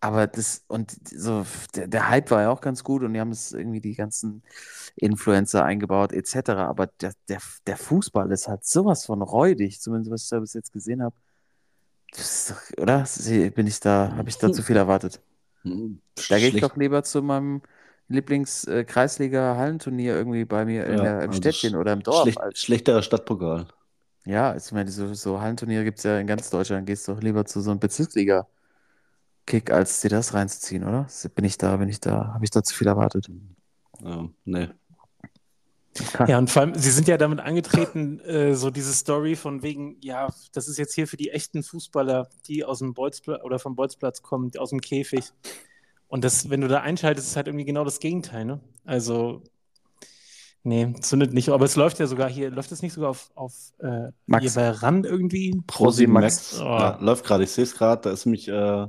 Aber 0.00 0.26
das, 0.28 0.64
und 0.68 0.92
so, 1.10 1.44
der, 1.74 1.88
der 1.88 2.08
Hype 2.08 2.30
war 2.30 2.42
ja 2.42 2.50
auch 2.50 2.60
ganz 2.60 2.84
gut 2.84 3.02
und 3.02 3.14
die 3.14 3.20
haben 3.20 3.32
es 3.32 3.52
irgendwie 3.52 3.80
die 3.80 3.94
ganzen 3.96 4.42
Influencer 4.96 5.64
eingebaut, 5.64 6.12
etc. 6.12 6.66
Aber 6.68 6.86
der, 6.88 7.12
der, 7.28 7.38
der 7.66 7.76
Fußball 7.76 8.30
ist 8.32 8.46
halt 8.48 8.64
sowas 8.64 9.06
von 9.06 9.22
räudig, 9.22 9.80
zumindest 9.80 10.10
was 10.12 10.24
ich 10.24 10.28
da 10.30 10.38
bis 10.40 10.52
jetzt 10.54 10.72
gesehen 10.72 11.02
habe. 11.02 11.16
Das 12.12 12.20
ist 12.20 12.50
doch- 12.50 12.82
Oder? 12.82 13.04
Bin 13.54 13.66
ich 13.66 13.80
da, 13.80 14.12
habe 14.16 14.28
ich 14.28 14.38
da 14.38 14.52
zu 14.52 14.62
viel 14.62 14.76
erwartet? 14.76 15.20
Da 16.28 16.38
gehe 16.38 16.48
ich 16.48 16.58
doch 16.58 16.76
lieber 16.76 17.02
zu 17.02 17.22
meinem 17.22 17.62
Lieblings-Kreisliga-Hallenturnier 18.08 20.14
irgendwie 20.14 20.44
bei 20.44 20.64
mir 20.64 20.86
Ja, 20.86 20.96
der, 20.98 21.22
im 21.22 21.30
also 21.30 21.32
Städtchen 21.32 21.76
oder 21.76 21.92
im 21.92 22.02
Dorf. 22.02 22.10
schlecht, 22.10 22.58
schlechterer 22.58 23.02
Stadtpokal. 23.02 23.66
ja, 24.24 24.54
ich 24.56 24.70
meine, 24.72 24.90
so, 24.90 25.12
so 25.14 25.40
Hallenturniere 25.40 25.84
gibt 25.84 25.98
es 25.98 26.04
ja 26.04 26.18
in 26.18 26.26
ganz 26.26 26.50
Deutschland. 26.50 26.86
Gehst 26.86 27.08
doch 27.08 27.20
lieber 27.20 27.44
zu 27.46 27.60
so 27.60 27.70
einem 27.70 27.80
Bezirksliga-Kick, 29.48 29.70
als 29.70 30.00
dir 30.00 30.10
das 30.10 30.34
reinzuziehen, 30.34 30.84
oder? 30.84 31.06
Bin 31.34 31.44
ich 31.44 31.58
da, 31.58 31.76
bin 31.76 31.88
ich 31.88 32.00
da, 32.00 32.34
habe 32.34 32.44
ich 32.44 32.50
da 32.50 32.62
zu 32.62 32.74
viel 32.74 32.86
erwartet? 32.86 33.28
Ja, 34.02 34.28
nee. 34.44 34.68
Ja, 36.28 36.38
und 36.38 36.48
vor 36.48 36.62
allem, 36.62 36.74
sie 36.76 36.90
sind 36.90 37.08
ja 37.08 37.16
damit 37.16 37.40
angetreten, 37.40 38.20
äh, 38.24 38.54
so 38.54 38.70
diese 38.70 38.92
Story 38.92 39.34
von 39.34 39.62
wegen, 39.62 39.96
ja, 40.00 40.28
das 40.52 40.68
ist 40.68 40.78
jetzt 40.78 40.94
hier 40.94 41.08
für 41.08 41.16
die 41.16 41.30
echten 41.30 41.62
Fußballer, 41.62 42.28
die 42.46 42.64
aus 42.64 42.78
dem 42.78 42.94
Bolzplatz 42.94 43.42
oder 43.42 43.58
vom 43.58 43.74
Bolzplatz 43.74 44.22
kommen, 44.22 44.52
aus 44.58 44.70
dem 44.70 44.80
Käfig. 44.80 45.32
Und 46.06 46.24
das, 46.24 46.50
wenn 46.50 46.60
du 46.60 46.68
da 46.68 46.80
einschaltest, 46.80 47.28
ist 47.28 47.36
halt 47.36 47.48
irgendwie 47.48 47.64
genau 47.64 47.84
das 47.84 47.98
Gegenteil, 47.98 48.44
ne? 48.44 48.60
Also, 48.84 49.42
nee, 50.62 50.94
zündet 51.00 51.34
nicht. 51.34 51.48
Aber 51.48 51.64
es 51.64 51.76
läuft 51.76 51.98
ja 51.98 52.06
sogar 52.06 52.30
hier, 52.30 52.50
läuft 52.50 52.70
es 52.70 52.80
nicht 52.80 52.92
sogar 52.92 53.10
auf, 53.10 53.30
auf 53.34 53.54
äh, 53.80 54.12
Max. 54.26 54.44
hier 54.44 54.52
bei 54.54 54.70
RAN 54.70 55.04
irgendwie? 55.04 55.60
Prosi 55.66 56.06
Max. 56.06 56.60
Oh. 56.60 56.64
Ja, 56.64 56.96
läuft 57.00 57.26
gerade, 57.26 57.44
ich 57.44 57.50
sehe 57.50 57.64
es 57.64 57.74
gerade, 57.74 58.02
da 58.02 58.10
ist 58.10 58.24
nämlich 58.24 58.48
äh, 58.48 58.86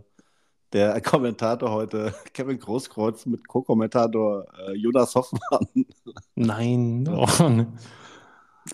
der 0.73 0.99
Kommentator 1.01 1.71
heute, 1.71 2.13
Kevin 2.33 2.59
Großkreuz 2.59 3.25
mit 3.25 3.47
Co-Kommentator 3.47 4.45
äh, 4.67 4.73
Jonas 4.73 5.15
Hoffmann. 5.15 5.67
Nein. 6.35 7.07
Oh, 7.39 7.49
ne. 7.49 7.67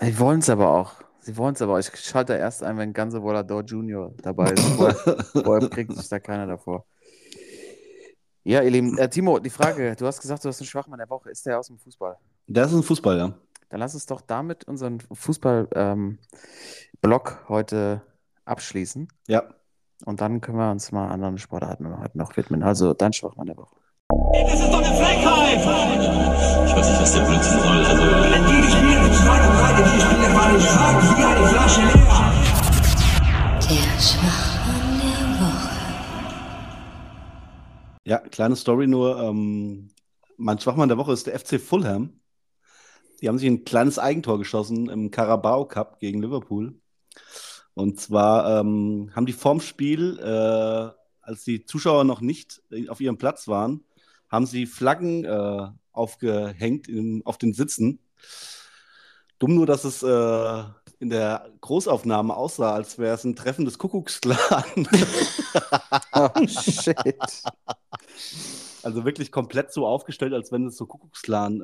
Sie 0.01 0.19
wollen 0.19 0.39
es 0.39 0.49
aber 0.49 0.69
auch. 0.71 0.93
Sie 1.21 1.38
wollen 1.38 1.55
es 1.55 1.62
aber 1.62 1.73
auch. 1.73 1.79
Ich 1.79 1.89
schalte 1.95 2.34
erst 2.34 2.63
ein, 2.63 2.77
wenn 2.77 2.93
Ganze 2.93 3.21
Volador 3.21 3.63
Junior 3.63 4.13
dabei 4.21 4.51
ist. 4.51 4.62
Vorher, 5.43 5.69
kriegt 5.69 5.95
sich 5.95 6.10
da 6.10 6.19
keiner 6.19 6.45
davor. 6.47 6.86
Ja, 8.43 8.62
ihr 8.62 8.69
Lieben, 8.69 8.97
äh, 8.97 9.10
Timo, 9.10 9.39
die 9.39 9.49
Frage, 9.49 9.95
du 9.95 10.05
hast 10.05 10.21
gesagt, 10.21 10.43
du 10.43 10.49
hast 10.49 10.60
einen 10.60 10.67
Schwachmann 10.67 10.99
der 10.99 11.10
Woche. 11.10 11.31
Ist 11.31 11.45
der 11.45 11.58
aus 11.60 11.67
dem 11.67 11.79
Fußball? 11.79 12.17
Der 12.47 12.65
ist 12.65 12.73
ein 12.73 12.84
Fußball, 12.84 13.17
ja. 13.17 13.34
Dann 13.69 13.79
lass 13.79 13.95
uns 13.95 14.05
doch 14.05 14.21
damit 14.21 14.65
unseren 14.65 14.99
Fußball-Blog 14.99 16.19
heute 17.49 18.03
abschließen. 18.45 19.08
Ja. 19.27 19.45
Und 20.03 20.19
dann 20.19 20.41
können 20.41 20.58
wir 20.58 20.71
uns 20.71 20.91
mal 20.91 21.08
anderen 21.08 21.38
Sportarten 21.38 21.97
heute 21.97 22.17
noch 22.17 22.36
widmen. 22.36 22.63
Also 22.63 22.93
dein 22.93 23.13
Schwachmann 23.13 23.47
der 23.47 23.55
Woche. 23.58 23.77
Das 24.34 24.60
ist 24.60 24.69
doch 24.71 24.84
eine 24.84 24.95
Frechheit! 24.95 25.60
Ich 26.67 26.75
weiß 26.75 26.89
nicht, 26.89 27.01
was 27.01 27.13
der 27.13 27.21
Blödsinn 27.21 27.60
soll. 27.60 27.86
Also, 27.86 28.03
Wenn 28.03 28.45
die 28.45 28.62
2 28.67 29.31
und 29.47 29.55
3, 29.55 29.81
die 29.81 30.01
spielen 30.01 30.34
mal 30.34 30.60
stark 30.60 31.17
wie 31.17 31.23
eine 31.23 31.47
Flasche 31.47 31.81
leer. 31.81 32.34
Der 33.62 34.01
Schwachmann 34.01 34.99
der 34.99 35.23
Woche. 35.39 35.75
Ja, 38.03 38.17
kleine 38.19 38.55
Story 38.58 38.88
nur. 38.88 39.21
Ähm, 39.21 39.91
mein 40.38 40.60
Schwachmann 40.60 40.89
der 40.89 40.97
Woche 40.97 41.13
ist 41.13 41.27
der 41.27 41.39
FC 41.39 41.60
Fulham. 41.60 42.19
Die 43.21 43.29
haben 43.29 43.38
sich 43.38 43.47
ein 43.47 43.63
kleines 43.63 43.97
Eigentor 43.97 44.38
geschossen 44.38 44.89
im 44.89 45.10
Carabao 45.10 45.65
Cup 45.65 45.99
gegen 45.99 46.21
Liverpool. 46.21 46.79
Und 47.75 47.99
zwar 47.99 48.59
ähm, 48.59 49.11
haben 49.13 49.25
die 49.25 49.33
vorm 49.33 49.59
Spiel, 49.59 50.17
äh, 50.19 50.89
als 51.21 51.43
die 51.43 51.65
Zuschauer 51.65 52.05
noch 52.05 52.21
nicht 52.21 52.61
auf 52.88 53.01
ihrem 53.01 53.17
Platz 53.17 53.47
waren, 53.47 53.83
haben 54.29 54.45
sie 54.45 54.65
Flaggen 54.65 55.25
äh, 55.25 55.67
aufgehängt 55.91 56.88
in, 56.88 57.21
auf 57.25 57.38
den 57.38 57.53
Sitzen. 57.53 57.99
Dumm 59.39 59.55
nur, 59.55 59.65
dass 59.65 59.83
es 59.83 60.01
äh, 60.03 60.63
in 60.99 61.09
der 61.09 61.51
Großaufnahme 61.59 62.35
aussah, 62.35 62.73
als 62.73 62.97
wäre 62.97 63.15
es 63.15 63.25
ein 63.25 63.35
Treffen 63.35 63.65
des 63.65 63.77
Kuckucksklan. 63.77 64.38
Oh, 66.17 66.29
shit. 66.47 66.97
Also 68.83 69.03
wirklich 69.03 69.31
komplett 69.31 69.73
so 69.73 69.85
aufgestellt, 69.85 70.33
als 70.33 70.51
wenn 70.51 70.67
es 70.67 70.77
so 70.77 70.85
Kuckucksklan 70.85 71.61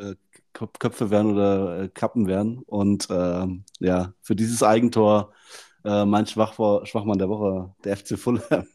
äh, 0.00 0.14
Köp- 0.54 0.78
Köpfe 0.78 1.10
wären 1.10 1.32
oder 1.32 1.82
äh, 1.82 1.88
Kappen 1.88 2.26
wären. 2.26 2.58
Und 2.66 3.08
ähm, 3.10 3.64
ja, 3.78 4.12
für 4.22 4.34
dieses 4.36 4.62
Eigentor 4.62 5.32
äh, 5.84 6.04
mein 6.04 6.26
Schwach 6.26 6.54
Schwachmann 6.86 7.18
der 7.18 7.28
Woche, 7.28 7.74
der 7.84 7.96
FC 7.96 8.18
Fulham. 8.18 8.66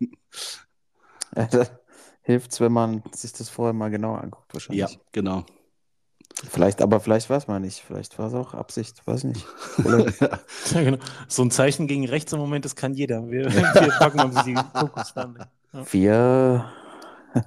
Hilft 2.23 2.59
wenn 2.59 2.71
man 2.71 3.03
sich 3.13 3.33
das 3.33 3.49
vorher 3.49 3.73
mal 3.73 3.89
genauer 3.89 4.21
anguckt, 4.21 4.53
wahrscheinlich. 4.53 4.91
ja, 4.93 4.99
genau. 5.11 5.43
Vielleicht, 6.49 6.81
aber 6.81 6.99
vielleicht 6.99 7.29
weiß 7.29 7.47
man 7.47 7.61
nicht. 7.61 7.81
Vielleicht 7.81 8.17
war 8.17 8.27
es 8.27 8.33
auch 8.33 8.53
Absicht, 8.53 9.05
weiß 9.05 9.23
nicht. 9.25 9.45
Ja, 9.83 10.83
genau. 10.83 10.97
So 11.27 11.43
ein 11.43 11.51
Zeichen 11.51 11.87
gegen 11.87 12.07
rechts 12.07 12.31
im 12.33 12.39
Moment, 12.39 12.63
das 12.65 12.75
kann 12.75 12.93
jeder. 12.93 13.29
Wir, 13.29 13.45
wir 13.51 13.91
packen 13.99 14.19
uns 14.21 14.43
die 14.43 14.55
Fokusfahne. 14.55 15.49
Ja, 15.73 15.85
wir. 15.91 16.71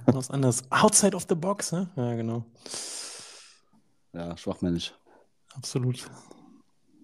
was 0.07 0.29
anderes. 0.29 0.63
Outside 0.71 1.15
of 1.15 1.25
the 1.29 1.35
box, 1.35 1.71
ne? 1.71 1.89
Ja, 1.95 2.15
genau. 2.15 2.45
Ja, 4.15 4.37
schwachmännisch. 4.37 4.93
Absolut. 5.55 6.09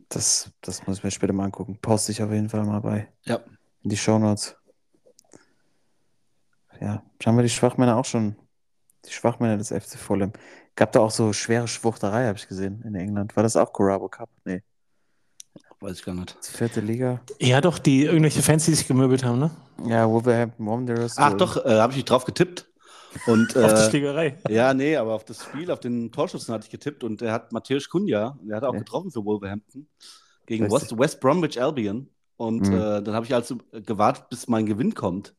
Das, 0.09 0.51
das 0.61 0.85
muss 0.87 0.97
ich 0.97 1.03
mir 1.03 1.11
später 1.11 1.33
mal 1.33 1.45
angucken. 1.45 1.77
Poste 1.81 2.11
ich 2.11 2.21
auf 2.21 2.31
jeden 2.31 2.49
Fall 2.49 2.63
mal 2.65 2.79
bei. 2.79 3.07
Ja. 3.25 3.39
In 3.83 3.89
die 3.89 3.97
Shownotes. 3.97 4.55
Ja, 6.79 7.03
haben 7.25 7.37
wir 7.37 7.43
die 7.43 7.49
Schwachmänner 7.49 7.97
auch 7.97 8.05
schon. 8.05 8.35
Die 9.05 9.11
Schwachmänner 9.11 9.57
des 9.57 9.69
FC 9.69 9.97
Fulham. 9.97 10.31
Gab 10.75 10.91
da 10.91 10.99
auch 10.99 11.11
so 11.11 11.33
schwere 11.33 11.67
Schwuchterei, 11.67 12.27
habe 12.27 12.37
ich 12.37 12.47
gesehen, 12.47 12.81
in 12.83 12.95
England. 12.95 13.35
War 13.35 13.43
das 13.43 13.55
auch 13.55 13.71
Carabo 13.71 14.09
Cup? 14.09 14.29
Nee. 14.45 14.63
Weiß 15.79 15.97
ich 15.97 16.05
gar 16.05 16.13
nicht. 16.13 16.37
Vierte 16.45 16.79
Liga. 16.79 17.21
Ja, 17.39 17.59
doch, 17.59 17.79
die 17.79 18.03
irgendwelche 18.03 18.43
Fans, 18.43 18.65
die 18.65 18.73
sich 18.73 18.87
gemöbelt 18.87 19.23
haben, 19.23 19.39
ne? 19.39 19.51
Ja, 19.85 20.07
Wolverhampton 20.07 20.65
Wanderers. 20.67 21.17
Ach 21.17 21.33
doch, 21.33 21.65
äh, 21.65 21.79
habe 21.79 21.91
ich 21.91 21.97
nicht 21.97 22.09
drauf 22.09 22.25
getippt. 22.25 22.70
Und, 23.25 23.55
Auf 23.63 23.73
die 23.73 23.81
äh, 23.81 23.89
Schlägerei. 23.89 24.37
ja, 24.47 24.73
nee, 24.73 24.95
aber 24.95 25.13
auf 25.13 25.25
das 25.25 25.43
Spiel, 25.43 25.69
auf 25.71 25.79
den 25.79 26.11
Torschützen 26.11 26.53
hatte 26.53 26.65
ich 26.65 26.71
getippt 26.71 27.03
und 27.03 27.21
der 27.21 27.31
hat 27.33 27.51
Matthäus 27.51 27.89
Kunja, 27.89 28.37
der 28.41 28.57
hat 28.57 28.63
auch 28.63 28.73
Ja. 28.73 28.79
getroffen 28.79 29.11
für 29.11 29.23
Wolverhampton 29.25 29.87
gegen. 30.45 30.71
West, 30.71 30.97
West 30.97 31.19
Bromwich 31.19 31.61
Albion. 31.61 32.09
Und 32.37 32.67
Mhm. 32.67 32.73
äh, 32.73 33.01
dann 33.03 33.13
habe 33.13 33.25
ich 33.25 33.33
also 33.35 33.57
gewartet, 33.71 34.29
bis 34.29 34.47
mein 34.47 34.65
Gewinn 34.65 34.93
kommt. 34.95 35.35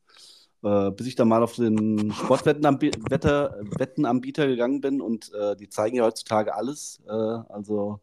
Äh, 0.62 0.92
bis 0.92 1.08
ich 1.08 1.16
dann 1.16 1.28
mal 1.28 1.42
auf 1.42 1.56
den 1.56 2.12
Sportwettenanbieter 2.12 3.56
Wettenanbieter 3.78 4.46
gegangen 4.46 4.80
bin 4.80 5.00
und 5.00 5.32
äh, 5.34 5.56
die 5.56 5.68
zeigen 5.68 5.96
ja 5.96 6.04
heutzutage 6.04 6.54
alles. 6.54 7.00
Äh, 7.06 7.10
also 7.10 8.00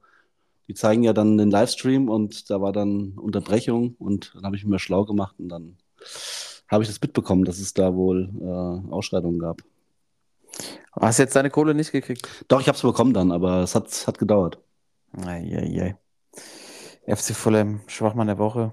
die 0.68 0.74
zeigen 0.76 1.04
ja 1.04 1.14
dann 1.14 1.38
den 1.38 1.52
Livestream 1.52 2.10
und 2.10 2.50
da 2.50 2.62
war 2.62 2.74
dann 2.74 3.14
Unterbrechung 3.18 3.96
und 4.00 4.34
dann 4.36 4.46
habe 4.46 4.56
ich 4.58 4.64
mich 4.64 4.72
mal 4.72 4.80
schlau 4.80 5.06
gemacht 5.06 5.36
und 5.40 5.50
dann 5.50 5.78
habe 6.70 6.84
ich 6.84 6.90
das 6.90 7.02
mitbekommen, 7.02 7.46
dass 7.46 7.60
es 7.60 7.74
da 7.74 7.96
wohl 7.96 8.30
äh, 8.40 8.92
Ausschreitungen 8.92 9.40
gab. 9.40 9.62
Hast 10.94 11.20
jetzt 11.20 11.36
deine 11.36 11.50
Kohle 11.50 11.74
nicht 11.74 11.92
gekriegt? 11.92 12.46
Doch, 12.48 12.62
ich 12.62 12.68
habe 12.68 12.76
es 12.76 12.82
bekommen 12.82 13.14
dann, 13.14 13.32
aber 13.32 13.64
es 13.64 13.76
hat, 13.76 14.08
hat 14.08 14.18
gedauert. 14.18 14.60
Eieiei. 15.14 15.98
FC 17.06 17.36
Fulham, 17.36 17.82
Schwachmann 17.88 18.28
der 18.28 18.38
Woche. 18.38 18.72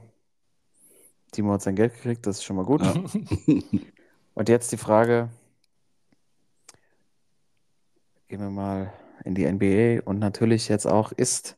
Timo 1.33 1.53
hat 1.53 1.63
sein 1.63 1.77
Geld 1.77 1.95
gekriegt, 1.95 2.27
das 2.27 2.39
ist 2.39 2.45
schon 2.45 2.57
mal 2.57 2.65
gut. 2.65 2.83
Ja. 2.83 2.95
Und 4.35 4.49
jetzt 4.49 4.73
die 4.73 4.77
Frage: 4.77 5.31
Gehen 8.29 8.41
wir 8.41 8.51
mal 8.51 8.93
in 9.25 9.35
die 9.35 9.51
NBA 9.51 10.09
und 10.09 10.19
natürlich 10.19 10.69
jetzt 10.69 10.87
auch, 10.87 11.11
ist 11.11 11.57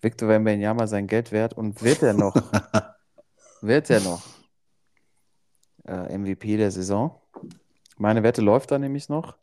Victor 0.00 0.28
Wembanyama 0.28 0.86
sein 0.86 1.08
Geld 1.08 1.32
wert 1.32 1.52
und 1.54 1.82
wird 1.82 2.02
er 2.02 2.14
noch, 2.14 2.34
wird 3.60 3.90
er 3.90 4.00
noch 4.00 4.22
äh, 5.86 6.16
MVP 6.16 6.56
der 6.56 6.70
Saison? 6.70 7.14
Meine 7.98 8.22
Wette 8.22 8.42
läuft 8.42 8.70
da 8.70 8.78
nämlich 8.78 9.08
noch. 9.08 9.36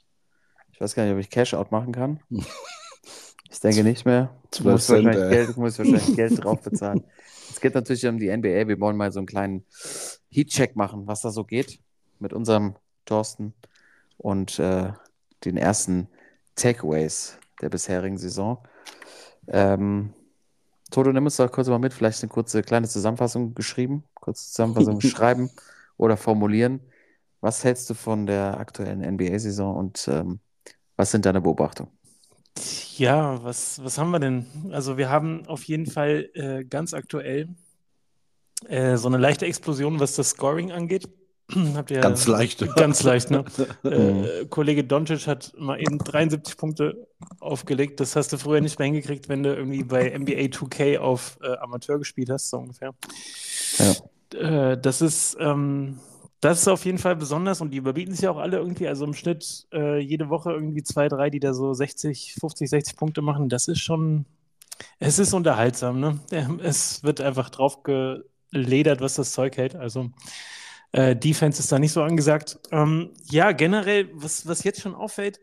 Ich 0.72 0.82
weiß 0.82 0.96
gar 0.96 1.04
nicht, 1.04 1.14
ob 1.14 1.20
ich 1.20 1.30
Cash-Out 1.30 1.72
machen 1.72 1.92
kann. 1.92 2.20
Ich 3.52 3.60
denke 3.60 3.84
nicht 3.84 4.06
mehr. 4.06 4.30
Ich 4.46 4.60
12 4.60 4.74
muss 4.74 4.86
Cent, 4.86 5.06
wahrscheinlich. 5.06 5.30
Geld, 5.32 5.50
ich 5.50 5.58
muss 5.58 5.80
wahrscheinlich 5.80 6.16
Geld 6.16 6.44
drauf 6.44 6.62
bezahlen. 6.62 7.04
Es 7.50 7.60
geht 7.60 7.74
natürlich 7.74 8.06
um 8.06 8.20
die 8.20 8.30
NBA. 8.30 8.68
Wir 8.68 8.80
wollen 8.80 8.96
mal 8.96 9.12
so 9.12 9.20
einen 9.20 9.26
kleinen 9.26 9.66
Heat-Check 10.30 10.76
machen, 10.76 11.08
was 11.08 11.22
da 11.22 11.32
so 11.32 11.44
geht 11.44 11.80
mit 12.20 12.32
unserem 12.32 12.76
Thorsten 13.06 13.54
und 14.18 14.60
äh, 14.60 14.94
den 15.46 15.58
ersten 15.58 16.10
Takeaways 16.56 17.38
der 17.62 17.70
bisherigen 17.70 18.18
Saison. 18.18 18.60
Ähm, 19.48 20.14
Toto, 20.92 21.12
nimm 21.12 21.26
uns 21.26 21.38
doch 21.38 21.52
kurz 21.52 21.68
mal 21.68 21.80
mit, 21.80 21.94
vielleicht 21.94 22.22
eine 22.22 22.30
kurze 22.30 22.62
kleine 22.62 22.88
Zusammenfassung 22.88 23.56
geschrieben, 23.56 24.04
kurze 24.14 24.46
Zusammenfassung 24.46 25.02
schreiben 25.02 25.50
oder 26.00 26.18
formulieren. 26.18 26.80
Was 27.42 27.64
hältst 27.64 27.90
du 27.90 27.94
von 27.94 28.26
der 28.26 28.60
aktuellen 28.60 29.02
NBA-Saison 29.02 29.76
und 29.76 30.08
ähm, 30.08 30.40
was 30.96 31.12
sind 31.12 31.26
deine 31.26 31.42
Beobachtungen? 31.42 31.92
Ja, 32.98 33.42
was, 33.44 33.82
was 33.84 33.98
haben 33.98 34.12
wir 34.12 34.20
denn? 34.20 34.46
Also 34.72 34.98
wir 34.98 35.10
haben 35.10 35.46
auf 35.46 35.64
jeden 35.64 35.86
Fall 35.86 36.30
äh, 36.34 36.66
ganz 36.66 36.94
aktuell 36.94 37.50
äh, 38.68 38.98
so 38.98 39.08
eine 39.08 39.18
leichte 39.18 39.46
Explosion, 39.46 40.00
was 40.00 40.16
das 40.16 40.32
Scoring 40.32 40.72
angeht. 40.72 41.08
Habt 41.76 41.92
ihr 41.92 42.02
Ganz 42.02 42.28
leicht. 42.28 42.66
Ganz 42.76 43.04
leicht, 43.04 43.32
ne? 43.32 43.46
äh, 43.84 44.46
Kollege 44.48 44.84
Doncic 44.84 45.28
hat 45.28 45.54
mal 45.58 45.80
eben 45.80 45.98
73 45.98 46.58
Punkte 46.58 47.08
aufgelegt. 47.40 48.00
Das 48.00 48.16
hast 48.16 48.34
du 48.34 48.38
früher 48.38 48.62
nicht 48.62 48.80
mehr 48.80 48.88
hingekriegt, 48.88 49.30
wenn 49.30 49.44
du 49.44 49.56
irgendwie 49.56 49.84
bei 49.84 50.10
NBA 50.18 50.50
2K 50.50 50.98
auf 50.98 51.38
äh, 51.42 51.56
Amateur 51.58 51.98
gespielt 51.98 52.30
hast, 52.30 52.50
so 52.50 52.58
ungefähr. 52.58 52.94
Ja. 53.78 53.96
Äh, 54.34 54.78
das 54.78 55.02
ist, 55.02 55.38
ähm, 55.40 56.00
das 56.42 56.62
ist 56.62 56.68
auf 56.68 56.86
jeden 56.86 56.98
Fall 56.98 57.16
besonders 57.16 57.62
und 57.62 57.72
die 57.72 57.78
überbieten 57.78 58.14
sich 58.14 58.22
ja 58.22 58.32
auch 58.32 58.38
alle 58.38 58.58
irgendwie. 58.58 58.88
Also 58.88 59.06
im 59.06 59.14
Schnitt 59.14 59.68
äh, 59.74 60.00
jede 60.00 60.30
Woche 60.30 60.52
irgendwie 60.52 60.84
zwei, 60.84 61.10
drei, 61.10 61.30
die 61.30 61.40
da 61.40 61.54
so 61.54 61.74
60, 61.74 62.36
50, 62.40 62.70
60 62.70 62.96
Punkte 62.98 63.22
machen. 63.22 63.50
Das 63.50 63.68
ist 63.68 63.80
schon, 63.80 64.26
es 65.00 65.20
ist 65.20 65.34
unterhaltsam, 65.34 66.00
ne? 66.00 66.20
Es 66.64 67.04
wird 67.04 67.22
einfach 67.22 67.50
drauf 67.50 67.84
geledert, 67.84 69.02
was 69.02 69.16
das 69.16 69.34
Zeug 69.34 69.58
hält. 69.58 69.76
Also 69.76 70.12
äh, 70.92 71.16
Defense 71.16 71.60
ist 71.60 71.72
da 71.72 71.80
nicht 71.80 71.92
so 71.92 72.02
angesagt. 72.02 72.60
Ähm, 72.72 73.12
ja, 73.30 73.52
generell, 73.52 74.10
was, 74.14 74.48
was 74.48 74.64
jetzt 74.64 74.82
schon 74.82 74.96
auffällt, 74.96 75.40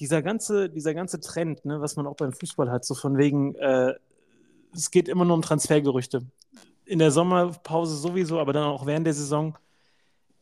dieser 0.00 0.22
ganze, 0.22 0.68
dieser 0.68 0.94
ganze 0.94 1.20
Trend, 1.20 1.64
ne, 1.64 1.80
was 1.80 1.96
man 1.96 2.06
auch 2.06 2.16
beim 2.16 2.32
Fußball 2.32 2.70
hat, 2.70 2.84
so 2.84 2.94
von 2.94 3.16
wegen, 3.16 3.54
äh, 3.56 3.94
es 4.74 4.90
geht 4.90 5.08
immer 5.08 5.24
nur 5.24 5.34
um 5.34 5.42
Transfergerüchte. 5.42 6.26
In 6.92 6.98
der 6.98 7.10
Sommerpause 7.10 7.96
sowieso, 7.96 8.38
aber 8.38 8.52
dann 8.52 8.64
auch 8.64 8.84
während 8.84 9.06
der 9.06 9.14
Saison. 9.14 9.56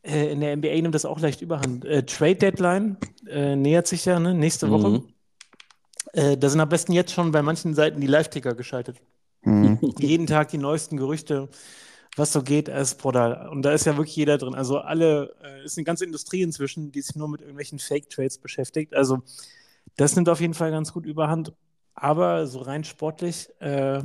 Äh, 0.03 0.33
in 0.33 0.41
der 0.41 0.57
NBA 0.57 0.81
nimmt 0.81 0.97
das 0.97 1.05
auch 1.05 1.21
leicht 1.21 1.43
überhand. 1.43 1.85
Äh, 1.85 2.05
Trade 2.05 2.35
Deadline 2.35 2.97
äh, 3.29 3.55
nähert 3.55 3.87
sich 3.87 4.05
ja, 4.05 4.19
ne, 4.19 4.35
nächste 4.35 4.69
Woche. 4.69 4.89
Mhm. 4.89 5.05
Äh, 6.13 6.37
da 6.37 6.49
sind 6.49 6.61
am 6.61 6.69
besten 6.69 6.93
jetzt 6.93 7.13
schon 7.13 7.31
bei 7.31 7.41
manchen 7.41 7.75
Seiten 7.75 8.01
die 8.01 8.09
Live-Ticker 8.09 8.55
geschaltet. 8.55 8.97
Mhm. 9.43 9.79
Jeden 10.01 10.27
Tag 10.27 10.49
die 10.49 10.59
neuesten 10.59 10.97
Gerüchte, 10.97 11.49
was 12.17 12.33
so 12.33 12.43
geht, 12.43 12.69
ist 12.69 12.99
brutal. 12.99 13.49
Und 13.49 13.63
da 13.63 13.73
ist 13.73 13.87
ja 13.87 13.97
wirklich 13.97 14.17
jeder 14.17 14.37
drin. 14.37 14.57
Also 14.57 14.79
alle, 14.79 15.37
äh, 15.45 15.65
ist 15.65 15.79
eine 15.79 15.85
ganze 15.85 16.05
Industrie 16.05 16.43
inzwischen, 16.43 16.91
die 16.91 17.03
sich 17.03 17.15
nur 17.15 17.29
mit 17.29 17.43
irgendwelchen 17.43 17.79
Fake-Trades 17.79 18.39
beschäftigt. 18.39 18.93
Also 18.93 19.23
das 19.97 20.17
nimmt 20.17 20.29
auf 20.29 20.41
jeden 20.41 20.55
Fall 20.55 20.73
ganz 20.73 20.93
gut 20.93 21.07
überhand. 21.07 21.53
Aber 21.95 22.47
so 22.47 22.61
rein 22.61 22.83
sportlich, 22.83 23.51
äh, 23.61 24.03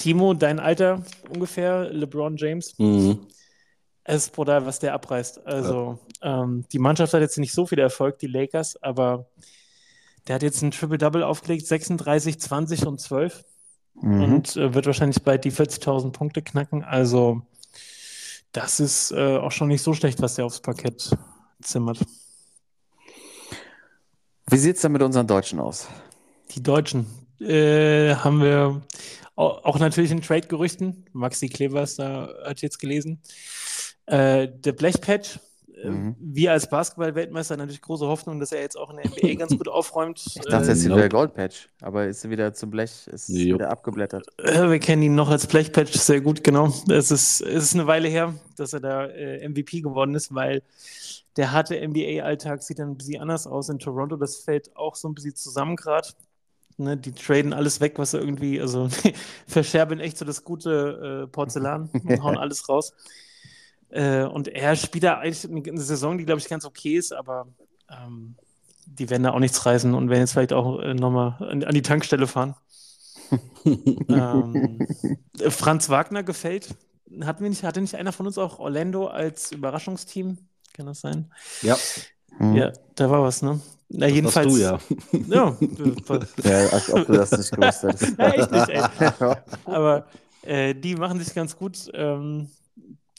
Timo, 0.00 0.34
dein 0.34 0.58
Alter 0.58 1.02
ungefähr, 1.32 1.90
LeBron 1.92 2.36
James, 2.36 2.76
Mhm. 2.78 3.26
es 4.04 4.24
ist 4.26 4.32
brutal, 4.34 4.64
was 4.66 4.78
der 4.78 4.94
abreißt. 4.94 5.46
Also 5.46 5.98
ähm, 6.22 6.64
die 6.72 6.78
Mannschaft 6.78 7.12
hat 7.14 7.20
jetzt 7.20 7.38
nicht 7.38 7.52
so 7.52 7.66
viel 7.66 7.78
Erfolg, 7.78 8.18
die 8.18 8.26
Lakers, 8.26 8.82
aber 8.82 9.26
der 10.26 10.34
hat 10.36 10.42
jetzt 10.42 10.62
ein 10.62 10.70
Triple-Double 10.70 11.22
aufgelegt, 11.22 11.66
36, 11.66 12.40
20 12.40 12.86
und 12.86 13.00
12 13.00 13.44
Mhm. 13.94 14.22
und 14.22 14.56
äh, 14.56 14.72
wird 14.72 14.86
wahrscheinlich 14.86 15.22
bald 15.22 15.44
die 15.44 15.52
40.000 15.52 16.12
Punkte 16.12 16.40
knacken. 16.42 16.82
Also 16.84 17.42
das 18.52 18.80
ist 18.80 19.10
äh, 19.12 19.36
auch 19.36 19.52
schon 19.52 19.68
nicht 19.68 19.82
so 19.82 19.92
schlecht, 19.94 20.22
was 20.22 20.36
der 20.36 20.46
aufs 20.46 20.60
Parkett 20.60 21.10
zimmert. 21.60 21.98
Wie 24.48 24.56
sieht 24.56 24.76
es 24.76 24.82
denn 24.82 24.92
mit 24.92 25.02
unseren 25.02 25.26
Deutschen 25.26 25.60
aus? 25.60 25.86
Die 26.54 26.62
Deutschen 26.62 27.06
äh, 27.40 28.14
haben 28.14 28.40
wir 28.40 28.82
au- 29.36 29.58
auch 29.62 29.78
natürlich 29.78 30.10
in 30.10 30.20
Trade-Gerüchten. 30.22 31.04
Maxi 31.12 31.48
Klevers, 31.48 31.96
da 31.96 32.28
hat 32.44 32.60
jetzt 32.62 32.78
gelesen. 32.78 33.20
Äh, 34.06 34.48
der 34.48 34.72
Blechpatch, 34.72 35.38
äh, 35.82 35.88
Mhm. 35.88 36.16
wir 36.18 36.52
als 36.52 36.68
Basketball-Weltmeister 36.68 37.56
natürlich 37.56 37.80
große 37.80 38.06
Hoffnung, 38.06 38.40
dass 38.40 38.52
er 38.52 38.60
jetzt 38.60 38.76
auch 38.76 38.90
in 38.90 38.96
der 38.96 39.06
NBA 39.06 39.34
ganz 39.34 39.56
gut 39.56 39.68
aufräumt. 39.68 40.20
Ich 40.26 40.34
dachte, 40.42 40.66
Äh, 40.66 40.68
jetzt 40.70 40.84
nope. 40.84 40.98
wieder 41.00 41.08
Goldpatch, 41.08 41.68
aber 41.80 42.06
ist 42.06 42.28
wieder 42.28 42.52
zum 42.54 42.70
Blech, 42.70 43.06
ist 43.06 43.28
Jo. 43.28 43.54
wieder 43.54 43.70
abgeblättert. 43.70 44.26
Äh, 44.38 44.68
Wir 44.68 44.78
kennen 44.78 45.02
ihn 45.02 45.14
noch 45.14 45.30
als 45.30 45.46
Blechpatch 45.46 45.92
sehr 45.92 46.20
gut, 46.20 46.42
genau. 46.44 46.66
Es 46.90 47.10
ist, 47.10 47.40
es 47.40 47.64
ist 47.64 47.74
eine 47.74 47.86
Weile 47.86 48.08
her, 48.08 48.34
dass 48.56 48.72
er 48.72 48.80
da 48.80 49.06
äh, 49.06 49.48
MVP 49.48 49.80
geworden 49.80 50.14
ist, 50.14 50.34
weil 50.34 50.62
der 51.36 51.52
harte 51.52 51.76
NBA-Alltag 51.80 52.62
sieht 52.62 52.80
dann 52.80 52.90
ein 52.90 52.96
bisschen 52.98 53.22
anders 53.22 53.46
aus 53.46 53.68
in 53.68 53.78
Toronto. 53.78 54.16
Das 54.16 54.38
fällt 54.38 54.76
auch 54.76 54.96
so 54.96 55.08
ein 55.08 55.14
bisschen 55.14 55.36
zusammen 55.36 55.76
gerade. 55.76 56.08
Ne, 56.80 56.96
die 56.96 57.12
traden 57.12 57.52
alles 57.52 57.80
weg, 57.80 57.98
was 57.98 58.14
irgendwie, 58.14 58.60
also 58.60 58.88
verscherben 59.46 60.00
echt 60.00 60.18
so 60.18 60.24
das 60.24 60.44
gute 60.44 61.24
äh, 61.24 61.26
Porzellan 61.28 61.90
und 62.04 62.22
hauen 62.22 62.38
alles 62.38 62.68
raus. 62.68 62.94
Äh, 63.90 64.24
und 64.24 64.48
er 64.48 64.76
spielt 64.76 65.04
da 65.04 65.18
eigentlich 65.18 65.48
eine, 65.48 65.62
eine 65.62 65.80
Saison, 65.80 66.18
die, 66.18 66.24
glaube 66.24 66.40
ich, 66.40 66.48
ganz 66.48 66.64
okay 66.64 66.96
ist, 66.96 67.12
aber 67.12 67.46
ähm, 67.90 68.36
die 68.86 69.10
werden 69.10 69.24
da 69.24 69.32
auch 69.32 69.38
nichts 69.38 69.64
reißen 69.64 69.94
und 69.94 70.10
werden 70.10 70.20
jetzt 70.20 70.32
vielleicht 70.32 70.52
auch 70.52 70.80
äh, 70.80 70.94
nochmal 70.94 71.36
an, 71.40 71.64
an 71.64 71.74
die 71.74 71.82
Tankstelle 71.82 72.26
fahren. 72.26 72.54
ähm, 74.08 74.86
Franz 75.48 75.88
Wagner 75.88 76.22
gefällt. 76.22 76.74
Hatten 77.22 77.42
wir 77.42 77.50
nicht, 77.50 77.62
hatte 77.62 77.80
nicht 77.80 77.96
einer 77.96 78.12
von 78.12 78.26
uns 78.26 78.38
auch 78.38 78.58
Orlando 78.58 79.06
als 79.06 79.52
Überraschungsteam? 79.52 80.38
Kann 80.72 80.86
das 80.86 81.00
sein? 81.00 81.32
Ja, 81.62 81.76
Mhm. 82.40 82.56
Ja, 82.56 82.72
da 82.94 83.10
war 83.10 83.22
was, 83.22 83.42
ne? 83.42 83.60
Na, 83.92 84.06
das 84.06 84.14
jedenfalls. 84.14 84.60
warst 84.60 84.90
du 84.90 85.36
ja. 85.36 85.56
Ja, 86.44 86.50
Ja, 86.50 86.68
als 86.68 86.92
ob 86.92 87.06
du 87.06 87.12
das 87.12 87.32
nicht 87.32 87.50
gewusst 87.50 87.82
hättest. 87.82 88.14
Ja, 88.18 88.28
echt 88.30 88.50
nicht, 88.52 88.68
ey. 88.68 88.82
aber 89.64 90.06
äh, 90.42 90.74
die 90.74 90.94
machen 90.94 91.18
sich 91.18 91.34
ganz 91.34 91.56
gut. 91.56 91.90
Ähm, 91.92 92.48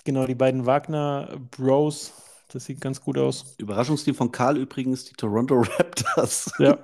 genau, 0.05 0.25
die 0.25 0.35
beiden 0.35 0.65
Wagner 0.65 1.29
Bros, 1.51 2.13
das 2.53 2.65
sieht 2.65 2.79
ganz 2.79 3.01
gut 3.01 3.17
aus. 3.17 3.53
Überraschungsteam 3.57 4.15
von 4.15 4.31
Karl 4.31 4.57
übrigens, 4.57 5.03
die 5.05 5.13
Toronto 5.13 5.61
Raptors. 5.61 6.51
Ja, 6.57 6.77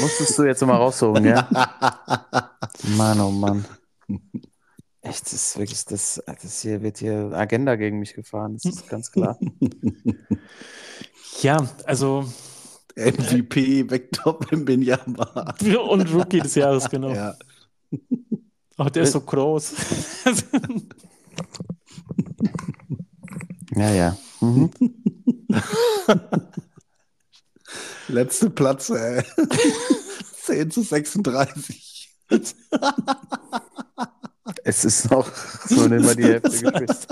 Musstest 0.00 0.38
du 0.38 0.44
jetzt 0.44 0.64
mal 0.64 0.76
rausholen, 0.76 1.24
ja? 1.24 1.48
Mann, 2.96 3.20
oh 3.20 3.30
Mann. 3.30 3.64
Echt, 5.12 5.26
das 5.26 5.32
ist 5.34 5.58
wirklich, 5.58 5.84
das, 5.84 6.22
das 6.24 6.62
hier 6.62 6.80
wird 6.80 6.96
hier 6.96 7.32
Agenda 7.34 7.76
gegen 7.76 7.98
mich 7.98 8.14
gefahren, 8.14 8.54
das 8.54 8.64
ist 8.64 8.88
ganz 8.88 9.12
klar. 9.12 9.38
ja 11.42 11.68
also 11.84 12.24
MVP, 12.96 13.90
Vector 13.90 14.38
im 14.50 14.64
Benyama. 14.64 15.54
und 15.90 16.14
Rookie 16.14 16.40
des 16.40 16.54
Jahres, 16.54 16.88
genau. 16.88 17.10
Ja. 17.10 17.34
Ach, 18.78 18.88
der 18.88 19.02
ist 19.02 19.12
so 19.12 19.20
groß. 19.20 19.74
Ja, 23.76 23.90
ja. 23.90 24.16
Mhm. 24.40 24.70
Letzte 28.08 28.48
Platz, 28.48 28.88
ey. 28.88 29.22
10 30.42 30.70
zu 30.70 30.82
36. 30.82 32.08
Es 34.64 34.84
ist 34.84 35.10
noch 35.10 35.28
so 35.66 35.88
nicht 35.88 36.04
mal 36.04 36.16
die 36.16 36.24
Hälfte 36.24 36.50
gespielt. 36.72 37.06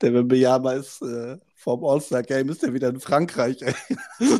Der 0.00 0.10
Benyama 0.22 0.72
ist 0.72 1.02
äh, 1.02 1.38
vom 1.54 1.84
All-Star-Game, 1.84 2.48
ist 2.50 2.62
der 2.62 2.72
wieder 2.74 2.88
in 2.88 3.00
Frankreich, 3.00 3.62
ey. 3.62 3.74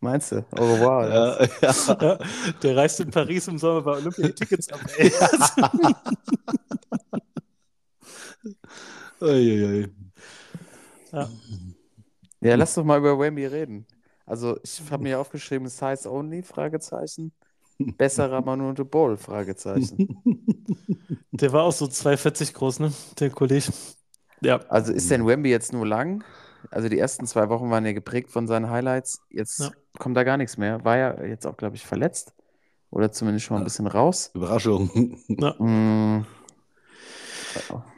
Meinst 0.00 0.32
du? 0.32 0.46
Au 0.52 0.74
revoir. 0.74 1.08
Ja, 1.08 1.44
ja. 1.62 2.18
der 2.62 2.76
reist 2.76 3.00
in 3.00 3.10
Paris 3.10 3.48
im 3.48 3.58
Sommer 3.58 3.82
bei 3.82 3.96
Olympia 3.96 4.28
Tickets 4.28 4.72
ab. 4.72 4.80
Ey. 9.20 9.90
Ja. 11.12 11.28
Ja, 12.40 12.54
lass 12.54 12.74
doch 12.74 12.84
mal 12.84 12.98
über 12.98 13.18
Wemby 13.18 13.46
reden. 13.46 13.86
Also, 14.26 14.58
ich 14.62 14.80
habe 14.90 15.02
mir 15.02 15.18
aufgeschrieben, 15.18 15.68
Size 15.68 16.10
Only, 16.10 16.42
Fragezeichen. 16.42 17.32
Besserer 17.78 18.40
Manu 18.44 18.72
de 18.72 18.84
Ball, 18.84 19.16
Fragezeichen. 19.16 20.20
Der 21.32 21.52
war 21.52 21.64
auch 21.64 21.72
so 21.72 21.86
2,40 21.86 22.52
groß, 22.52 22.80
ne? 22.80 22.92
Der 23.18 23.30
Kollege. 23.30 23.72
Ja. 24.40 24.60
Also, 24.68 24.92
ist 24.92 25.10
denn 25.10 25.26
Wemby 25.26 25.50
jetzt 25.50 25.72
nur 25.72 25.86
lang? 25.86 26.22
Also, 26.70 26.88
die 26.88 26.98
ersten 26.98 27.26
zwei 27.26 27.48
Wochen 27.48 27.70
waren 27.70 27.86
ja 27.86 27.92
geprägt 27.92 28.30
von 28.30 28.46
seinen 28.46 28.68
Highlights. 28.70 29.20
Jetzt 29.30 29.60
Ja. 29.60 29.70
kommt 29.98 30.16
da 30.16 30.24
gar 30.24 30.36
nichts 30.36 30.56
mehr. 30.58 30.84
War 30.84 30.96
ja 30.98 31.24
jetzt 31.24 31.46
auch, 31.46 31.56
glaube 31.56 31.76
ich, 31.76 31.86
verletzt. 31.86 32.34
Oder 32.90 33.12
zumindest 33.12 33.46
schon 33.46 33.54
mal 33.56 33.60
ein 33.60 33.64
bisschen 33.64 33.86
raus. 33.86 34.30
Überraschung. 34.34 35.18
ja. 35.28 35.58
Hm. 35.58 36.26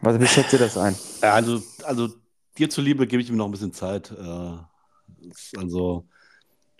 Was, 0.03 0.20
wie 0.20 0.26
schätzt 0.26 0.53
ihr 0.53 0.59
das 0.59 0.76
ein? 0.79 0.94
Ja, 1.22 1.35
also, 1.35 1.61
also 1.85 2.09
dir 2.61 2.70
zuliebe 2.70 3.07
gebe 3.07 3.23
ich 3.23 3.29
ihm 3.29 3.37
noch 3.37 3.46
ein 3.46 3.51
bisschen 3.51 3.73
Zeit. 3.73 4.11
Äh, 4.12 4.59
Also, 5.59 6.07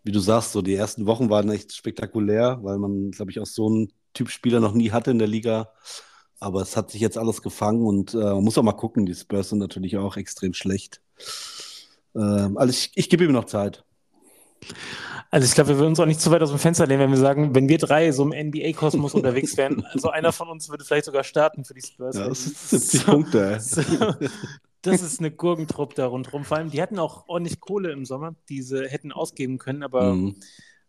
wie 0.05 0.13
du 0.13 0.21
sagst, 0.21 0.53
so 0.53 0.63
die 0.63 0.75
ersten 0.75 1.07
Wochen 1.07 1.29
waren 1.31 1.51
echt 1.51 1.75
spektakulär, 1.75 2.59
weil 2.63 2.79
man, 2.79 3.11
glaube 3.11 3.31
ich, 3.31 3.41
auch 3.41 3.47
so 3.47 3.67
einen 3.67 3.93
Typ 4.15 4.31
Spieler 4.31 4.61
noch 4.61 4.73
nie 4.75 4.91
hatte 4.93 5.11
in 5.11 5.19
der 5.19 5.29
Liga. 5.29 5.71
Aber 6.39 6.63
es 6.63 6.77
hat 6.77 6.91
sich 6.91 7.01
jetzt 7.03 7.19
alles 7.19 7.43
gefangen 7.43 7.83
und 7.87 8.15
äh, 8.15 8.19
man 8.19 8.43
muss 8.45 8.57
auch 8.57 8.63
mal 8.63 8.73
gucken. 8.73 9.05
Die 9.05 9.15
Spurs 9.15 9.51
sind 9.51 9.59
natürlich 9.59 9.99
auch 9.99 10.17
extrem 10.17 10.55
schlecht. 10.55 11.01
Ähm, 12.15 12.57
also 12.57 12.71
ich, 12.71 12.93
ich 12.95 13.11
gebe 13.11 13.25
ihm 13.25 13.33
noch 13.33 13.45
Zeit. 13.45 13.85
Also 15.31 15.45
ich 15.47 15.55
glaube, 15.55 15.69
wir 15.71 15.77
würden 15.79 15.91
uns 15.91 16.01
auch 16.01 16.07
nicht 16.07 16.21
zu 16.21 16.31
weit 16.31 16.43
aus 16.43 16.51
dem 16.51 16.59
Fenster 16.59 16.87
lehnen, 16.87 17.01
wenn 17.01 17.11
wir 17.11 17.19
sagen, 17.19 17.55
wenn 17.55 17.69
wir 17.69 17.79
drei 17.79 18.11
so 18.11 18.23
im 18.25 18.33
NBA-Kosmos 18.33 19.15
unterwegs 19.21 19.57
wären, 19.57 19.85
also 19.85 20.11
einer 20.11 20.33
von 20.33 20.49
uns 20.49 20.69
würde 20.71 20.85
vielleicht 20.85 21.05
sogar 21.05 21.25
starten 21.25 21.65
für 21.65 21.75
die 21.75 21.83
Spurs. 21.83 22.17
Ja, 22.17 22.29
das 22.29 22.47
ist 22.47 22.71
70 22.71 23.01
so- 23.05 23.07
Punkte. 23.13 23.61
So, 23.61 23.83
das 24.83 25.03
ist 25.03 25.21
eine 25.21 25.31
Gurkentruppe 25.31 25.95
da 25.95 26.07
rundherum. 26.07 26.45
Vor 26.45 26.57
allem, 26.59 26.71
die 26.71 26.81
hatten 26.83 26.99
auch 26.99 27.29
ordentlich 27.29 27.61
Kohle 27.61 27.93
im 27.93 28.05
Sommer, 28.07 28.35
die 28.49 28.63
sie 28.63 28.89
hätten 28.89 29.13
ausgeben 29.13 29.59
können, 29.59 29.83
aber 29.83 30.17
Mhm. 30.17 30.37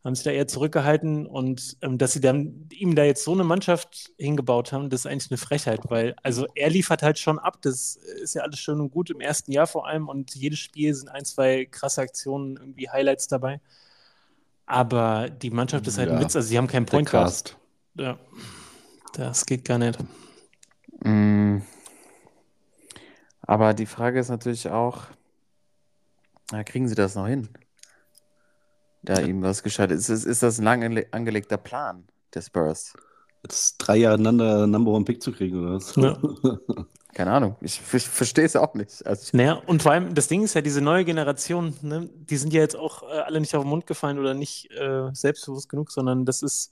haben 0.03 0.15
sich 0.15 0.23
da 0.23 0.31
eher 0.31 0.47
zurückgehalten 0.47 1.27
und 1.27 1.77
ähm, 1.81 1.97
dass 1.97 2.13
sie 2.13 2.21
dann 2.21 2.67
ihm 2.73 2.95
da 2.95 3.03
jetzt 3.03 3.23
so 3.23 3.33
eine 3.33 3.43
Mannschaft 3.43 4.11
hingebaut 4.17 4.71
haben, 4.71 4.89
das 4.89 5.01
ist 5.01 5.05
eigentlich 5.07 5.31
eine 5.31 5.37
Frechheit, 5.37 5.81
weil 5.89 6.15
also 6.23 6.47
er 6.55 6.69
liefert 6.71 7.03
halt 7.03 7.19
schon 7.19 7.37
ab, 7.39 7.61
das 7.61 7.97
ist 7.97 8.33
ja 8.35 8.41
alles 8.43 8.59
schön 8.59 8.79
und 8.81 8.91
gut 8.91 9.09
im 9.11 9.21
ersten 9.21 9.51
Jahr 9.51 9.67
vor 9.67 9.87
allem 9.87 10.09
und 10.09 10.33
jedes 10.35 10.59
Spiel 10.59 10.93
sind 10.95 11.09
ein, 11.09 11.25
zwei 11.25 11.65
krasse 11.65 12.01
Aktionen, 12.01 12.57
irgendwie 12.57 12.89
Highlights 12.89 13.27
dabei. 13.27 13.61
Aber 14.65 15.29
die 15.29 15.49
Mannschaft 15.51 15.85
ist 15.87 15.97
halt 15.97 16.09
ein 16.11 16.17
Ja, 16.17 16.19
Witz, 16.19 16.35
also 16.35 16.47
sie 16.47 16.57
haben 16.57 16.67
keinen 16.67 16.85
Point 16.87 17.09
Guard. 17.09 17.43
Cast. 17.43 17.57
Ja. 17.95 18.19
Das 19.13 19.45
geht 19.45 19.65
gar 19.65 19.77
nicht. 19.77 19.99
Mm. 21.03 21.61
Aber 23.51 23.73
die 23.73 23.85
Frage 23.85 24.17
ist 24.17 24.29
natürlich 24.29 24.69
auch, 24.69 25.07
na, 26.53 26.63
kriegen 26.63 26.87
sie 26.87 26.95
das 26.95 27.15
noch 27.15 27.27
hin? 27.27 27.49
Da 29.01 29.19
ihm 29.19 29.41
was 29.41 29.61
gescheit 29.61 29.91
ist. 29.91 30.07
Ist, 30.07 30.23
ist 30.23 30.41
das 30.41 30.57
ein 30.57 30.63
lang 30.63 30.81
ange- 30.81 31.11
angelegter 31.11 31.57
Plan 31.57 32.07
der 32.33 32.43
Spurs? 32.43 32.93
Jetzt 33.43 33.75
drei 33.79 33.97
Jahre 33.97 34.15
einander 34.15 34.67
Number 34.67 34.91
One 34.91 35.03
Pick 35.03 35.21
zu 35.21 35.33
kriegen, 35.33 35.59
oder 35.61 35.73
was? 35.73 35.93
Ja. 35.97 36.17
Keine 37.13 37.33
Ahnung. 37.33 37.57
Ich, 37.59 37.81
ich 37.91 38.07
verstehe 38.07 38.45
es 38.45 38.55
auch 38.55 38.73
nicht. 38.73 39.05
Also 39.05 39.23
ich, 39.23 39.33
Naja, 39.33 39.61
und 39.65 39.83
vor 39.83 39.91
allem, 39.91 40.13
das 40.13 40.29
Ding 40.29 40.43
ist 40.43 40.53
ja, 40.53 40.61
diese 40.61 40.79
neue 40.79 41.03
Generation, 41.03 41.73
ne, 41.81 42.09
die 42.13 42.37
sind 42.37 42.53
ja 42.53 42.61
jetzt 42.61 42.77
auch 42.77 43.03
äh, 43.03 43.19
alle 43.19 43.41
nicht 43.41 43.53
auf 43.53 43.63
den 43.63 43.69
Mund 43.69 43.85
gefallen 43.85 44.17
oder 44.17 44.33
nicht 44.33 44.71
äh, 44.71 45.09
selbstbewusst 45.11 45.67
genug, 45.67 45.91
sondern 45.91 46.23
das 46.23 46.41
ist 46.41 46.71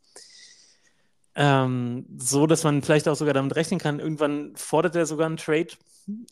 ähm, 1.36 2.06
so, 2.18 2.48
dass 2.48 2.64
man 2.64 2.82
vielleicht 2.84 3.10
auch 3.10 3.18
sogar 3.18 3.34
damit 3.34 3.58
rechnen 3.58 3.82
kann, 3.82 4.00
irgendwann 4.00 4.56
fordert 4.56 4.96
er 4.96 5.06
sogar 5.06 5.26
einen 5.26 5.36
Trade, 5.36 5.68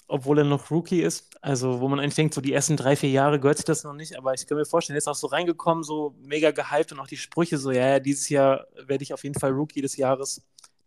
obwohl 0.07 0.39
er 0.39 0.43
noch 0.45 0.71
Rookie 0.71 1.01
ist. 1.01 1.29
Also, 1.41 1.79
wo 1.81 1.87
man 1.87 1.99
eigentlich 1.99 2.15
denkt, 2.15 2.33
so 2.33 2.41
die 2.41 2.53
ersten 2.53 2.77
drei, 2.77 2.95
vier 2.95 3.09
Jahre 3.11 3.39
gehört 3.39 3.57
sich 3.57 3.65
das 3.65 3.83
noch 3.83 3.93
nicht, 3.93 4.17
aber 4.17 4.33
ich 4.33 4.45
kann 4.47 4.57
mir 4.57 4.65
vorstellen, 4.65 4.95
er 4.95 4.99
ist 4.99 5.07
auch 5.07 5.15
so 5.15 5.27
reingekommen, 5.27 5.83
so 5.83 6.15
mega 6.21 6.51
gehypt 6.51 6.91
und 6.91 6.99
auch 6.99 7.07
die 7.07 7.17
Sprüche 7.17 7.57
so, 7.57 7.71
ja, 7.71 7.87
ja, 7.93 7.99
dieses 7.99 8.29
Jahr 8.29 8.67
werde 8.85 9.03
ich 9.03 9.13
auf 9.13 9.23
jeden 9.23 9.39
Fall 9.39 9.51
Rookie 9.51 9.81
des 9.81 9.97
Jahres. 9.97 10.41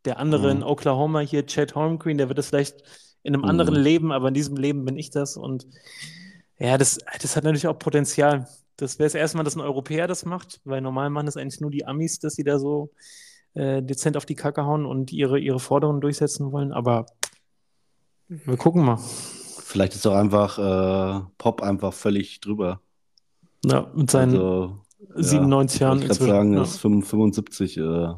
Der 0.04 0.18
andere 0.18 0.50
in 0.50 0.58
Mhm. 0.58 0.64
Oklahoma 0.64 1.20
hier, 1.20 1.46
Chad 1.46 1.74
Holmgreen, 1.74 2.18
der 2.18 2.28
wird 2.28 2.38
das 2.38 2.48
vielleicht 2.48 2.82
in 3.22 3.34
einem 3.34 3.42
Mhm. 3.42 3.48
anderen 3.50 3.74
Leben, 3.76 4.12
aber 4.12 4.28
in 4.28 4.34
diesem 4.34 4.56
Leben 4.56 4.84
bin 4.84 4.96
ich 4.96 5.10
das 5.10 5.36
und 5.36 5.66
ja, 6.58 6.78
das, 6.78 6.98
das 7.20 7.36
hat 7.36 7.44
natürlich 7.44 7.66
auch 7.68 7.78
Potenzial. 7.78 8.46
Das 8.76 8.98
wäre 8.98 9.06
das 9.06 9.14
erste 9.14 9.36
Mal, 9.36 9.44
dass 9.44 9.56
ein 9.56 9.60
Europäer 9.60 10.06
das 10.06 10.24
macht, 10.24 10.60
weil 10.64 10.80
normal 10.80 11.10
machen 11.10 11.26
das 11.26 11.36
eigentlich 11.36 11.60
nur 11.60 11.70
die 11.70 11.86
Amis, 11.86 12.18
dass 12.18 12.34
sie 12.34 12.44
da 12.44 12.58
so 12.58 12.90
äh, 13.54 13.82
dezent 13.82 14.16
auf 14.16 14.26
die 14.26 14.34
Kacke 14.34 14.64
hauen 14.64 14.86
und 14.86 15.12
ihre, 15.12 15.38
ihre 15.38 15.60
Forderungen 15.60 16.00
durchsetzen 16.00 16.52
wollen. 16.52 16.72
Aber 16.72 17.06
wir 18.30 18.56
gucken 18.56 18.84
mal. 18.84 18.98
Vielleicht 19.64 19.94
ist 19.94 20.06
doch 20.06 20.14
einfach 20.14 20.58
äh, 20.58 21.20
Pop 21.38 21.62
einfach 21.62 21.92
völlig 21.92 22.40
drüber. 22.40 22.80
Ja, 23.64 23.90
mit 23.94 24.10
seinen 24.10 24.34
Also, 24.34 24.78
97 25.16 25.80
Jahren 25.80 26.02
Ich 26.02 26.08
kann 26.08 26.16
sagen, 26.16 26.52
ja. 26.52 26.60
er 26.60 26.64
ist 26.64 26.78
75. 26.78 27.76
Äh, 27.78 28.08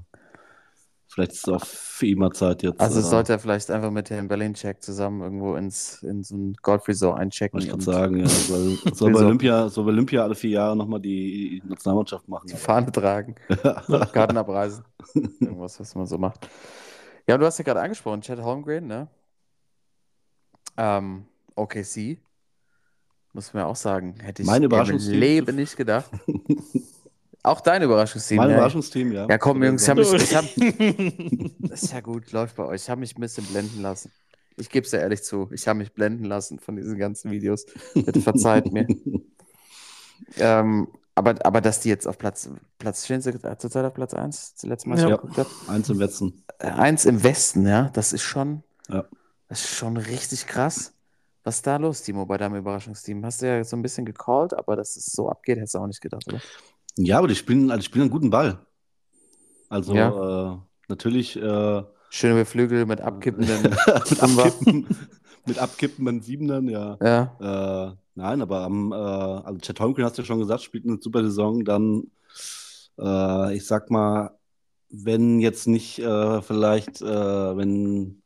vielleicht 1.09 1.33
ist 1.33 1.47
es 1.47 1.53
auch 1.53 1.65
für 1.65 2.07
ihn 2.07 2.19
mal 2.19 2.31
Zeit 2.33 2.63
jetzt. 2.63 2.81
also 2.81 3.01
äh, 3.01 3.03
sollte 3.03 3.33
er 3.33 3.39
vielleicht 3.39 3.71
einfach 3.71 3.91
mit 3.91 4.11
dem 4.11 4.29
Berlin-Check 4.29 4.83
zusammen 4.83 5.23
irgendwo 5.23 5.57
ins, 5.57 6.03
in 6.03 6.23
so 6.23 6.37
ein 6.37 6.55
Golf 6.63 6.87
Resort 6.89 7.19
einchecken. 7.19 7.55
Wollte 7.61 7.67
ich 7.67 7.85
gerade 7.87 7.91
und 7.91 7.95
sagen, 7.95 8.17
ja. 8.17 8.27
Soll, 8.29 8.79
soll, 8.95 9.13
bei? 9.13 9.21
Olympia, 9.21 9.69
soll 9.69 9.85
bei 9.85 9.93
Olympia 9.93 10.23
alle 10.25 10.35
vier 10.35 10.51
Jahre 10.51 10.77
nochmal 10.77 11.01
die 11.01 11.63
Nationalmannschaft 11.67 12.29
machen. 12.29 12.49
Die 12.49 12.57
Fahne 12.57 12.93
tragen, 12.93 13.35
Karten 14.13 14.37
abreisen. 14.37 14.85
Irgendwas, 15.15 15.81
was 15.81 15.95
man 15.95 16.07
so 16.07 16.19
macht. 16.19 16.49
Ja, 17.27 17.39
du 17.39 17.47
hast 17.47 17.59
ja 17.59 17.65
gerade 17.65 17.81
angesprochen, 17.81 18.21
Chad 18.21 18.41
Holmgren, 18.43 18.87
ne? 18.87 19.09
Ähm, 20.77 21.27
OKC. 21.55 22.19
Muss 23.33 23.55
man 23.55 23.63
ja 23.63 23.67
auch 23.67 23.77
sagen, 23.77 24.17
hätte 24.21 24.43
ich 24.43 24.49
Mein 24.49 24.63
im. 24.63 24.99
Leben 24.99 25.57
nicht 25.57 25.77
gedacht. 25.77 26.11
auch 27.43 27.61
dein 27.61 27.83
Überraschungsteam. 27.83 28.37
Mein 28.37 28.51
ja. 28.51 28.57
Überraschungsteam, 28.57 29.13
ja. 29.13 29.27
Ja, 29.29 29.39
komm, 29.39 29.63
Jungs, 29.63 29.83
ich 29.83 29.89
hab 29.89 29.97
mich, 29.97 30.13
ich 30.13 30.35
hab, 30.35 30.45
das 31.61 31.83
ist 31.85 31.93
ja 31.93 32.01
gut, 32.01 32.31
läuft 32.33 32.57
bei 32.57 32.65
euch. 32.65 32.83
Ich 32.83 32.91
habe 32.91 33.01
mich 33.01 33.17
ein 33.17 33.21
bisschen 33.21 33.45
blenden 33.47 33.81
lassen. 33.81 34.11
Ich 34.59 34.69
gebe 34.69 34.85
es 34.85 34.93
ja 34.93 34.99
ehrlich 34.99 35.23
zu. 35.23 35.49
Ich 35.53 35.67
habe 35.67 35.79
mich 35.79 35.93
blenden 35.95 36.25
lassen 36.25 36.59
von 36.59 36.77
diesen 36.77 36.99
ganzen 36.99 37.31
Videos. 37.31 37.65
Bitte 37.95 38.21
verzeiht 38.21 38.73
mir. 38.73 38.87
Ähm, 40.39 40.89
aber, 41.15 41.35
aber 41.45 41.61
dass 41.61 41.81
die 41.81 41.89
jetzt 41.89 42.07
auf 42.07 42.17
Platz, 42.17 42.49
Platz 42.79 43.05
stehen 43.05 43.21
sie 43.21 43.33
zurzeit 43.59 43.85
auf 43.85 43.93
Platz 43.93 44.15
1, 44.15 44.55
das 44.55 44.63
letzte 44.63 44.89
Mal, 44.89 44.99
Ja. 44.99 45.17
geguckt 45.17 45.37
habe. 45.37 45.51
Eins 45.69 45.91
im 45.91 45.99
Wetzen. 45.99 46.45
Äh, 46.59 46.69
Eins 46.69 47.05
im 47.05 47.23
Westen, 47.23 47.67
ja, 47.67 47.91
das 47.93 48.13
ist 48.13 48.23
schon, 48.23 48.63
Ja. 48.89 49.05
Das 49.53 49.65
ist 49.65 49.75
schon 49.75 49.99
richtig 49.99 50.47
krass. 50.47 50.95
Was 51.45 51.57
ist 51.57 51.67
da 51.67 51.77
los, 51.77 52.03
Timo, 52.03 52.25
bei 52.25 52.39
deinem 52.39 52.57
Überraschungsteam? 52.57 53.23
Hast 53.27 53.43
du 53.43 53.47
ja 53.47 53.63
so 53.63 53.77
ein 53.77 53.83
bisschen 53.83 54.07
gecallt, 54.07 54.55
aber 54.55 54.77
dass 54.77 54.97
es 54.97 55.05
so 55.05 55.29
abgeht, 55.29 55.59
hättest 55.59 55.75
du 55.75 55.81
auch 55.81 55.87
nicht 55.87 56.01
gedacht, 56.01 56.27
oder? 56.27 56.41
Ja, 56.97 57.19
aber 57.19 57.29
die 57.29 57.35
spielen, 57.35 57.71
also 57.71 57.81
die 57.81 57.85
spielen 57.85 58.05
einen 58.05 58.11
guten 58.11 58.31
Ball. 58.31 58.65
Also 59.69 59.95
Ja. 59.95 60.55
äh, 60.55 60.59
natürlich 60.89 61.37
äh, 61.37 61.83
Schöne 62.09 62.47
Flügel 62.47 62.87
mit 62.87 63.03
abkippenden 63.03 63.63
mit 64.09 64.21
abkippen, 64.21 64.87
mit 65.45 65.59
abkippenden 65.59 66.23
Siebenern, 66.23 66.69
ja. 66.69 66.97
Ja, 67.03 67.37
Äh, 67.39 67.95
nein, 68.15 68.41
aber 68.41 68.63
am, 68.63 68.93
äh, 68.93 68.95
also 68.95 69.59
Chet 69.59 69.81
Holmgren 69.81 70.07
hast 70.07 70.17
du 70.17 70.23
ja 70.23 70.27
schon 70.27 70.39
gesagt, 70.39 70.63
spielt 70.63 70.87
eine 70.87 70.97
super 70.99 71.23
Saison. 71.25 71.63
Dann, 71.63 72.05
äh, 72.99 73.55
ich 73.55 73.67
sag 73.67 73.91
mal, 73.91 74.31
wenn 74.89 75.41
jetzt 75.41 75.69
nicht 75.69 75.99
äh, 75.99 76.41
vielleicht, 76.41 77.03
äh, 77.03 77.57
wenn, 77.57 78.22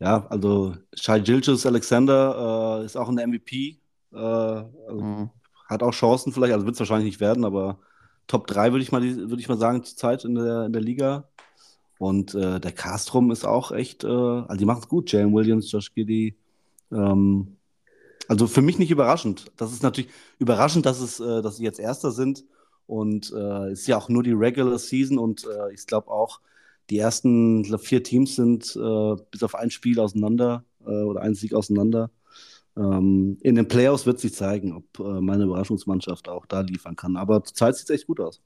ja, 0.00 0.26
also 0.28 0.74
Shai 0.94 1.20
Gilgis 1.20 1.66
Alexander 1.66 2.80
äh, 2.80 2.86
ist 2.86 2.96
auch 2.96 3.08
ein 3.08 3.30
MVP, 3.30 3.78
äh, 4.12 4.16
also 4.16 5.00
mhm. 5.00 5.30
hat 5.68 5.82
auch 5.82 5.92
Chancen 5.92 6.32
vielleicht, 6.32 6.54
also 6.54 6.64
wird 6.64 6.74
es 6.74 6.80
wahrscheinlich 6.80 7.06
nicht 7.06 7.20
werden, 7.20 7.44
aber 7.44 7.78
Top 8.26 8.46
3 8.46 8.72
würde 8.72 8.82
ich 8.82 8.92
mal, 8.92 9.02
würde 9.02 9.40
ich 9.40 9.48
mal 9.48 9.58
sagen, 9.58 9.82
zurzeit 9.84 10.24
in 10.24 10.36
der, 10.36 10.64
in 10.66 10.72
der 10.72 10.82
Liga. 10.82 11.28
Und 11.98 12.34
äh, 12.34 12.60
der 12.60 12.72
Castrum 12.72 13.30
ist 13.30 13.44
auch 13.44 13.72
echt, 13.72 14.04
äh, 14.04 14.06
also 14.06 14.56
die 14.56 14.64
machen 14.64 14.80
es 14.82 14.88
gut, 14.88 15.12
Jalen 15.12 15.34
Williams, 15.34 15.70
Josh 15.70 15.92
Giddy. 15.92 16.34
Ähm, 16.92 17.56
also 18.28 18.46
für 18.46 18.62
mich 18.62 18.78
nicht 18.78 18.90
überraschend. 18.90 19.50
Das 19.56 19.72
ist 19.72 19.82
natürlich 19.82 20.10
überraschend, 20.38 20.86
dass, 20.86 21.00
es, 21.00 21.20
äh, 21.20 21.42
dass 21.42 21.56
sie 21.56 21.64
jetzt 21.64 21.80
Erster 21.80 22.12
sind. 22.12 22.44
Und 22.86 23.32
äh, 23.36 23.72
ist 23.72 23.86
ja 23.86 23.98
auch 23.98 24.08
nur 24.08 24.22
die 24.22 24.32
Regular 24.32 24.78
Season 24.78 25.18
und 25.18 25.46
ich 25.72 25.86
glaube 25.86 26.10
auch, 26.10 26.40
die 26.90 26.98
ersten 26.98 27.62
glaub, 27.62 27.80
vier 27.82 28.02
Teams 28.02 28.36
sind 28.36 28.76
äh, 28.76 29.16
bis 29.30 29.42
auf 29.42 29.54
ein 29.54 29.70
Spiel 29.70 30.00
auseinander 30.00 30.64
äh, 30.86 30.90
oder 30.90 31.22
ein 31.22 31.34
Sieg 31.34 31.54
auseinander. 31.54 32.10
Ähm, 32.76 33.38
in 33.42 33.56
den 33.56 33.68
Playoffs 33.68 34.06
wird 34.06 34.20
sich 34.20 34.34
zeigen, 34.34 34.74
ob 34.76 35.00
äh, 35.00 35.20
meine 35.20 35.44
Überraschungsmannschaft 35.44 36.28
auch 36.28 36.46
da 36.46 36.60
liefern 36.62 36.96
kann. 36.96 37.16
Aber 37.16 37.44
zurzeit 37.44 37.76
sieht 37.76 37.90
es 37.90 37.94
echt 37.96 38.06
gut 38.06 38.20
aus. 38.20 38.40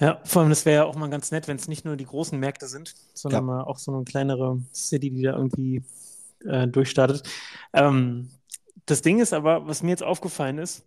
Ja, 0.00 0.20
vor 0.24 0.42
allem, 0.42 0.50
das 0.50 0.64
wäre 0.66 0.76
ja 0.82 0.84
auch 0.84 0.96
mal 0.96 1.10
ganz 1.10 1.30
nett, 1.30 1.48
wenn 1.48 1.56
es 1.56 1.68
nicht 1.68 1.84
nur 1.84 1.96
die 1.96 2.06
großen 2.06 2.38
Märkte 2.38 2.66
sind, 2.66 2.94
sondern 3.14 3.44
Ja. 3.44 3.46
mal 3.46 3.62
auch 3.62 3.78
so 3.78 3.94
eine 3.94 4.04
kleinere 4.04 4.60
City, 4.74 5.10
die 5.10 5.22
da 5.22 5.36
irgendwie 5.36 5.82
äh, 6.44 6.66
durchstartet. 6.68 7.28
Ähm, 7.72 8.30
das 8.86 9.02
Ding 9.02 9.20
ist 9.20 9.32
aber, 9.32 9.66
was 9.66 9.82
mir 9.82 9.90
jetzt 9.90 10.02
aufgefallen 10.02 10.58
ist, 10.58 10.84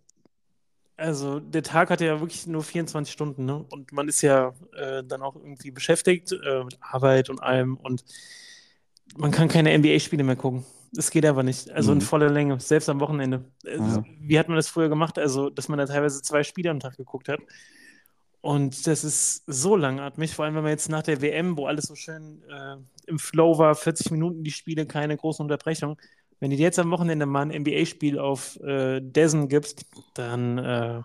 also 0.96 1.40
der 1.40 1.62
Tag 1.62 1.90
hat 1.90 2.00
ja 2.00 2.20
wirklich 2.20 2.46
nur 2.46 2.62
24 2.62 3.12
Stunden, 3.12 3.44
ne? 3.44 3.64
Und 3.70 3.92
man 3.92 4.08
ist 4.08 4.22
ja 4.22 4.54
äh, 4.76 5.02
dann 5.04 5.22
auch 5.22 5.36
irgendwie 5.36 5.70
beschäftigt 5.70 6.32
äh, 6.32 6.64
mit 6.64 6.78
Arbeit 6.80 7.28
und 7.30 7.42
allem 7.42 7.76
und 7.76 8.04
man 9.16 9.30
kann 9.30 9.48
keine 9.48 9.76
NBA-Spiele 9.78 10.24
mehr 10.24 10.36
gucken. 10.36 10.64
Das 10.92 11.10
geht 11.10 11.26
aber 11.26 11.42
nicht. 11.42 11.70
Also 11.70 11.92
in 11.92 11.98
Mhm. 11.98 12.02
voller 12.02 12.30
Länge, 12.30 12.58
selbst 12.60 12.88
am 12.88 13.00
Wochenende. 13.00 13.44
Äh, 13.64 13.76
Ja. 13.76 14.04
Wie 14.20 14.38
hat 14.38 14.48
man 14.48 14.56
das 14.56 14.68
früher 14.68 14.88
gemacht? 14.88 15.18
Also, 15.18 15.50
dass 15.50 15.68
man 15.68 15.78
da 15.78 15.86
teilweise 15.86 16.22
zwei 16.22 16.42
Spiele 16.42 16.70
am 16.70 16.80
Tag 16.80 16.96
geguckt 16.96 17.28
hat. 17.28 17.40
Und 18.40 18.86
das 18.86 19.02
ist 19.02 19.42
so 19.46 19.74
langatmig, 19.76 20.34
vor 20.34 20.44
allem 20.44 20.54
wenn 20.54 20.62
man 20.62 20.70
jetzt 20.70 20.88
nach 20.88 21.02
der 21.02 21.20
WM, 21.20 21.56
wo 21.56 21.66
alles 21.66 21.86
so 21.86 21.96
schön 21.96 22.42
äh, 22.48 22.76
im 23.06 23.18
Flow 23.18 23.58
war, 23.58 23.74
40 23.74 24.10
Minuten 24.12 24.44
die 24.44 24.52
Spiele, 24.52 24.86
keine 24.86 25.16
großen 25.16 25.42
Unterbrechungen. 25.42 25.96
Wenn 26.40 26.50
du 26.50 26.56
dir 26.56 26.64
jetzt 26.64 26.78
am 26.78 26.90
Wochenende 26.90 27.26
mal 27.26 27.42
ein 27.42 27.50
NBA-Spiel 27.50 28.18
auf 28.18 28.58
äh, 28.60 29.00
Dessen 29.00 29.48
gibst, 29.48 29.86
dann, 30.14 30.58
äh, 30.58 31.02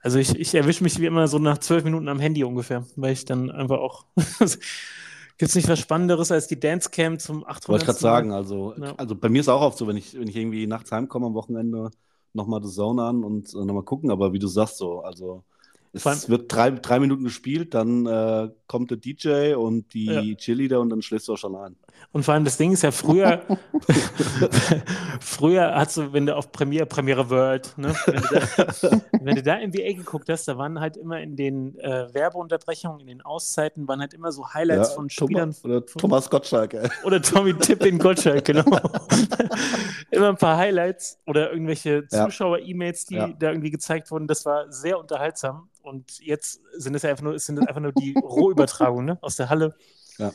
also 0.00 0.18
ich, 0.18 0.34
ich 0.38 0.54
erwische 0.54 0.82
mich 0.82 0.98
wie 1.00 1.06
immer 1.06 1.28
so 1.28 1.38
nach 1.38 1.58
zwölf 1.58 1.84
Minuten 1.84 2.08
am 2.08 2.18
Handy 2.20 2.42
ungefähr, 2.44 2.84
weil 2.96 3.12
ich 3.12 3.24
dann 3.24 3.50
einfach 3.50 3.78
auch, 3.78 4.06
gibt 4.16 5.48
es 5.50 5.54
nicht 5.54 5.68
was 5.68 5.78
Spannenderes 5.78 6.32
als 6.32 6.48
die 6.48 6.58
Dancecam 6.58 7.18
zum 7.18 7.44
800. 7.46 7.68
Wollte 7.68 7.82
ich 7.82 7.86
gerade 7.86 7.98
sagen, 8.00 8.32
also, 8.32 8.74
Ja. 8.76 8.94
also 8.96 9.14
bei 9.14 9.28
mir 9.28 9.40
ist 9.40 9.48
auch 9.48 9.60
oft 9.62 9.78
so, 9.78 9.86
wenn 9.86 9.96
ich, 9.96 10.18
wenn 10.18 10.28
ich 10.28 10.36
irgendwie 10.36 10.66
nachts 10.66 10.90
heimkomme 10.92 11.26
am 11.26 11.34
Wochenende, 11.34 11.90
nochmal 12.32 12.62
The 12.64 12.70
Zone 12.70 13.02
an 13.02 13.22
und 13.24 13.52
äh, 13.54 13.58
nochmal 13.58 13.84
gucken, 13.84 14.10
aber 14.10 14.32
wie 14.32 14.38
du 14.38 14.46
sagst 14.48 14.78
so, 14.78 15.02
also 15.02 15.44
es 15.92 16.04
allem- 16.06 16.28
wird 16.28 16.52
drei, 16.52 16.70
drei 16.70 16.98
Minuten 16.98 17.24
gespielt, 17.24 17.74
dann 17.74 18.06
äh, 18.06 18.48
kommt 18.72 18.90
der 18.90 18.96
DJ 18.96 19.52
und 19.54 19.92
die 19.92 20.06
Ja. 20.06 20.22
Cheerleader 20.34 20.80
und 20.80 20.88
dann 20.88 21.02
schläfst 21.02 21.28
du 21.28 21.34
auch 21.34 21.36
schon 21.36 21.54
ein. 21.56 21.76
Und 22.12 22.24
vor 22.24 22.32
allem 22.32 22.44
das 22.46 22.56
Ding 22.56 22.72
ist 22.72 22.82
ja 22.82 22.90
früher, 22.90 23.42
früher 25.20 25.74
hast 25.74 25.98
du, 25.98 26.12
wenn 26.14 26.24
du 26.24 26.34
auf 26.34 26.52
Premiere, 26.52 26.86
Premiere 26.86 27.28
World, 27.28 27.76
ne, 27.76 27.94
wenn, 28.06 28.14
du 28.22 28.28
da, 28.30 29.00
wenn 29.20 29.34
du 29.36 29.42
da 29.42 29.56
NBA 29.66 29.92
geguckt 29.98 30.28
hast, 30.30 30.48
da 30.48 30.56
waren 30.56 30.80
halt 30.80 30.96
immer 30.96 31.20
in 31.20 31.36
den 31.36 31.78
äh, 31.80 32.12
Werbeunterbrechungen, 32.14 33.00
in 33.00 33.06
den 33.08 33.20
Auszeiten, 33.22 33.86
waren 33.88 34.00
halt 34.00 34.14
immer 34.14 34.32
so 34.32 34.48
Highlights 34.54 34.94
von 34.94 35.10
Spielern 35.10 35.52
Thomas, 35.52 35.64
oder 35.64 35.84
Thomas 35.86 36.30
Gottschalk, 36.30 36.74
ey. 36.74 36.88
oder 37.04 37.20
Tommy 37.20 37.54
Tipp 37.54 37.84
in 37.84 37.98
Gottschalk, 37.98 38.44
genau. 38.46 38.64
immer 40.10 40.30
ein 40.30 40.36
paar 40.38 40.56
Highlights 40.56 41.18
oder 41.26 41.52
irgendwelche 41.52 42.04
Ja. 42.10 42.24
Zuschauer-E-Mails, 42.24 43.04
die 43.06 43.16
Ja. 43.16 43.28
da 43.28 43.50
irgendwie 43.50 43.70
gezeigt 43.70 44.10
wurden. 44.10 44.26
Das 44.26 44.46
war 44.46 44.72
sehr 44.72 44.98
unterhaltsam. 44.98 45.68
Und 45.82 46.20
jetzt 46.20 46.60
sind 46.76 46.94
es 46.94 47.02
ja 47.02 47.10
einfach 47.10 47.24
nur, 47.24 47.34
es 47.34 47.44
sind 47.44 47.58
einfach 47.58 47.80
nur 47.80 47.90
die 47.90 48.14
Rohübertragungen 48.62 49.06
ne? 49.06 49.18
aus 49.20 49.36
der 49.36 49.50
Halle. 49.50 49.76
Ja. 50.18 50.32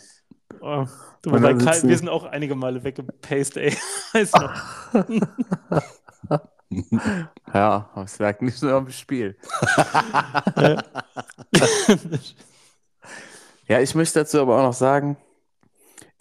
Oh, 0.59 0.86
du, 1.21 1.32
wobei 1.32 1.57
sitzen- 1.57 1.88
wir 1.89 1.97
sind 1.97 2.09
auch 2.09 2.23
einige 2.23 2.55
Male 2.55 2.84
weggepaced, 2.84 3.57
ey. 3.57 3.75
Weißt 4.13 4.36
du 4.36 4.41
noch? 4.41 4.53
Ja, 7.53 7.89
aber 7.93 8.03
es 8.03 8.19
lag 8.19 8.41
nicht 8.41 8.61
nur 8.61 8.73
am 8.73 8.89
Spiel. 8.89 9.38
Ja, 13.69 13.80
ich 13.82 13.95
möchte 13.95 14.19
dazu 14.19 14.41
aber 14.41 14.57
auch 14.59 14.63
noch 14.63 14.73
sagen, 14.73 15.17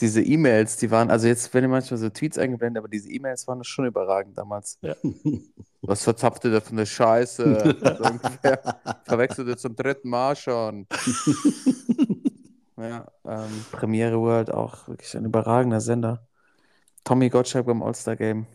diese 0.01 0.23
E-Mails, 0.23 0.77
die 0.77 0.91
waren, 0.91 1.11
also 1.11 1.27
jetzt 1.27 1.53
werden 1.55 1.71
manchmal 1.71 1.99
so 1.99 2.11
Tweets 2.11 2.37
eingeblendet, 2.37 2.81
aber 2.81 2.89
diese 2.89 3.11
E-Mails 3.11 3.47
waren 3.49 3.65
schon 3.65 3.87
überragend 3.87 4.37
damals. 4.37 4.79
Ja. 4.83 4.95
Was 5.83 6.03
verzapft 6.03 6.45
ihr 6.45 6.51
da 6.51 6.61
für 6.61 6.73
eine 6.73 6.85
Scheiße? 6.85 7.77
so 7.99 8.05
ungefähr. 8.05 8.81
Verwechselt 9.05 9.49
ihr 9.49 9.57
zum 9.57 9.75
dritten 9.75 10.11
Mal 10.11 10.37
schon. 10.37 10.87
ja, 12.77 13.07
ähm, 13.25 13.65
Premiere 13.73 14.21
World 14.21 14.51
auch 14.51 14.87
wirklich 14.89 15.17
ein 15.17 15.25
überragender 15.25 15.81
Sender. 15.81 16.27
Tommy 17.05 17.31
Gottschalk 17.31 17.67
beim 17.67 17.83
All-Star-Game 17.83 18.47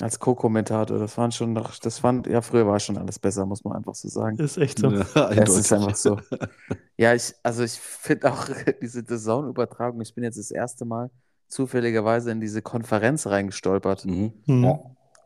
als 0.00 0.18
Co-Kommentator, 0.18 0.98
das 0.98 1.16
waren 1.16 1.30
schon 1.30 1.52
noch, 1.52 1.78
das 1.78 1.98
fand, 2.00 2.26
ja, 2.26 2.40
früher 2.42 2.66
war 2.66 2.80
schon 2.80 2.98
alles 2.98 3.18
besser, 3.18 3.46
muss 3.46 3.62
man 3.62 3.74
einfach 3.76 3.94
so 3.94 4.08
sagen. 4.08 4.38
Ist 4.38 4.58
echt 4.58 4.80
so. 4.80 4.90
Ja, 4.90 5.30
Es 5.30 5.56
ist 5.56 5.72
einfach 5.72 5.96
so. 5.96 6.18
Ja, 6.96 7.12
ich, 7.12 7.34
also 7.42 7.64
ich 7.64 7.72
finde 7.72 8.32
auch 8.32 8.46
diese 8.82 9.02
DAZN-Übertragung, 9.02 10.00
ich 10.00 10.14
bin 10.14 10.22
jetzt 10.22 10.38
das 10.38 10.52
erste 10.52 10.84
Mal 10.84 11.10
zufälligerweise 11.48 12.30
in 12.30 12.40
diese 12.40 12.62
Konferenz 12.62 13.26
reingestolpert. 13.26 14.04
Mhm. 14.04 14.32
Hm. 14.46 14.64
Ja. 14.64 14.78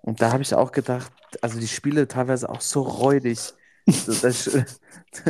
Und 0.02 0.22
da 0.22 0.32
habe 0.32 0.42
ich 0.42 0.54
auch 0.54 0.72
gedacht, 0.72 1.12
also 1.42 1.60
die 1.60 1.68
Spiele 1.68 2.08
teilweise 2.08 2.48
auch 2.48 2.60
so 2.60 2.82
räudig. 2.82 3.38
So, 3.90 4.12
das, 4.12 4.46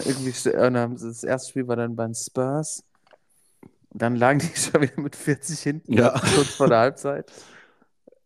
irgendwie, 0.05 0.33
das 0.33 1.23
erste 1.23 1.49
Spiel 1.49 1.69
war 1.69 1.77
dann 1.77 1.95
bei 1.95 2.07
den 2.07 2.15
Spurs. 2.17 2.83
Und 3.91 4.03
dann 4.03 4.17
lagen 4.17 4.41
die 4.41 4.51
schon 4.59 4.83
wieder 4.83 5.01
mit 5.01 5.15
40 5.15 5.61
hinten, 5.61 5.93
Ja. 5.93 6.11
kurz 6.35 6.55
vor 6.57 6.67
der 6.69 6.79
Halbzeit. 6.79 7.31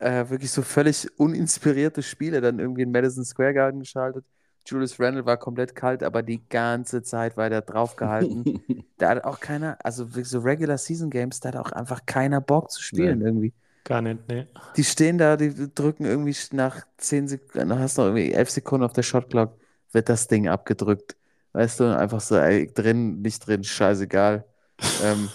Äh, 0.03 0.29
wirklich 0.31 0.51
so 0.51 0.63
völlig 0.63 1.09
uninspirierte 1.17 2.03
Spiele, 2.03 2.41
dann 2.41 2.59
irgendwie 2.59 2.83
in 2.83 2.91
Madison 2.91 3.25
Square 3.25 3.55
Garden 3.55 3.79
geschaltet. 3.79 4.25
Julius 4.67 4.99
Randle 4.99 5.25
war 5.27 5.37
komplett 5.37 5.77
kalt, 5.77 6.03
aber 6.03 6.25
die 6.25 6.43
ganze 6.49 7.05
Zeit 7.05 7.37
war 7.37 7.49
der 7.49 7.63
draufgehalten. 7.63 8.45
da 8.99 9.11
hat 9.11 9.23
auch 9.23 9.39
keiner, 9.39 9.79
also 9.85 10.09
so 10.25 10.41
Regular 10.41 10.77
Season 10.77 11.09
Games, 11.09 11.39
da 11.39 11.51
hat 11.51 11.57
auch 11.57 11.71
einfach 11.71 12.05
keiner 12.05 12.41
Bock 12.41 12.73
zu 12.73 12.83
spielen 12.83 13.21
irgendwie. 13.21 13.53
Gar 13.85 14.03
nicht, 14.03 14.29
ne. 14.29 14.49
Die 14.77 14.83
stehen 14.83 15.19
da, 15.19 15.37
die 15.37 15.73
drücken 15.73 16.05
irgendwie 16.05 16.37
nach 16.51 16.85
10 16.97 17.29
Sekunden, 17.29 17.69
dann 17.69 17.79
hast 17.79 17.97
du 17.97 18.03
noch 18.03 18.09
irgendwie 18.09 18.33
11 18.33 18.51
Sekunden 18.51 18.85
auf 18.85 18.93
der 18.93 19.03
Shotclock, 19.05 19.57
wird 19.93 20.09
das 20.09 20.27
Ding 20.27 20.49
abgedrückt. 20.49 21.17
Weißt 21.53 21.79
du, 21.79 21.97
einfach 21.97 22.21
so, 22.21 22.37
ey, 22.37 22.73
drin, 22.73 23.21
nicht 23.21 23.47
drin, 23.47 23.63
scheißegal. 23.63 24.45
ähm, 25.05 25.29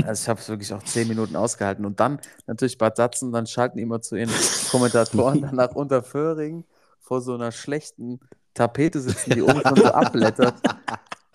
also 0.00 0.22
ich 0.22 0.28
habe 0.28 0.40
es 0.40 0.48
wirklich 0.48 0.72
auch 0.72 0.82
10 0.82 1.08
Minuten 1.08 1.36
ausgehalten. 1.36 1.84
Und 1.84 2.00
dann 2.00 2.20
natürlich 2.46 2.78
Bad 2.78 2.96
Satzen, 2.96 3.32
dann 3.32 3.46
schalten 3.46 3.76
die 3.78 3.82
immer 3.82 4.00
zu 4.00 4.16
ihren 4.16 4.38
Kommentatoren 4.66 5.40
dann 5.42 5.56
nach 5.56 5.74
Unterföhring 5.74 6.64
vor 7.00 7.20
so 7.20 7.34
einer 7.34 7.52
schlechten 7.52 8.20
Tapete 8.54 9.00
sitzen, 9.00 9.34
die 9.34 9.42
oben 9.42 9.62
schon 9.62 9.80
so 9.80 9.92
abblättert. 9.92 10.64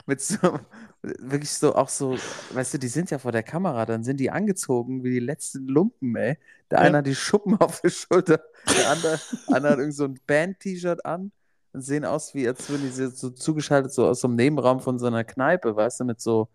Mit 0.05 0.21
so, 0.21 0.37
wirklich 1.01 1.51
so, 1.51 1.75
auch 1.75 1.89
so, 1.89 2.23
weißt 2.49 2.75
du, 2.75 2.79
die 2.79 2.87
sind 2.89 3.11
ja 3.11 3.17
vor 3.19 3.31
der 3.31 3.43
Kamera, 3.43 3.85
dann 3.85 4.03
sind 4.03 4.19
die 4.19 4.31
angezogen 4.31 5.03
wie 5.03 5.11
die 5.11 5.19
letzten 5.19 5.67
Lumpen, 5.67 6.15
ey. 6.15 6.37
Der 6.71 6.79
Ja. 6.79 6.81
eine 6.81 6.99
hat 6.99 7.07
die 7.07 7.15
Schuppen 7.15 7.55
auf 7.59 7.81
der 7.81 7.89
Schulter, 7.89 8.41
der 8.75 8.89
andere, 8.89 9.21
andere 9.47 9.73
hat 9.73 9.79
irgend 9.79 9.95
so 9.95 10.05
ein 10.05 10.19
Band-T-Shirt 10.27 11.05
an 11.05 11.31
und 11.73 11.81
sehen 11.81 12.05
aus, 12.05 12.33
wie 12.35 12.47
als 12.47 12.69
würden 12.69 12.83
die 12.83 12.89
so 12.91 13.09
so 13.09 13.29
zugeschaltet, 13.31 13.93
so 13.93 14.07
aus 14.07 14.21
so 14.21 14.27
einem 14.27 14.35
Nebenraum 14.35 14.79
von 14.79 14.99
so 14.99 15.07
einer 15.07 15.23
Kneipe, 15.23 15.75
weißt 15.75 16.01
du, 16.01 16.05
mit 16.05 16.21
so 16.21 16.49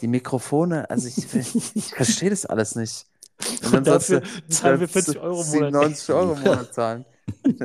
die 0.00 0.08
Mikrofone. 0.08 0.88
Also 0.90 1.08
ich, 1.08 1.34
ich 1.74 1.94
verstehe 1.94 2.30
das 2.30 2.46
alles 2.46 2.74
nicht. 2.76 3.06
Und 3.64 3.72
dann 3.72 3.84
Dafür 3.84 4.20
du 4.20 4.48
zahlen 4.48 4.80
wir 4.80 4.86
dann 4.86 5.02
40 5.02 5.18
Euro 5.18 5.42
im 5.42 5.48
Monat. 5.48 5.96
97 5.96 6.14
Euro 6.14 6.32
im 6.34 6.42
Monat 6.42 6.74
zahlen. 6.74 7.04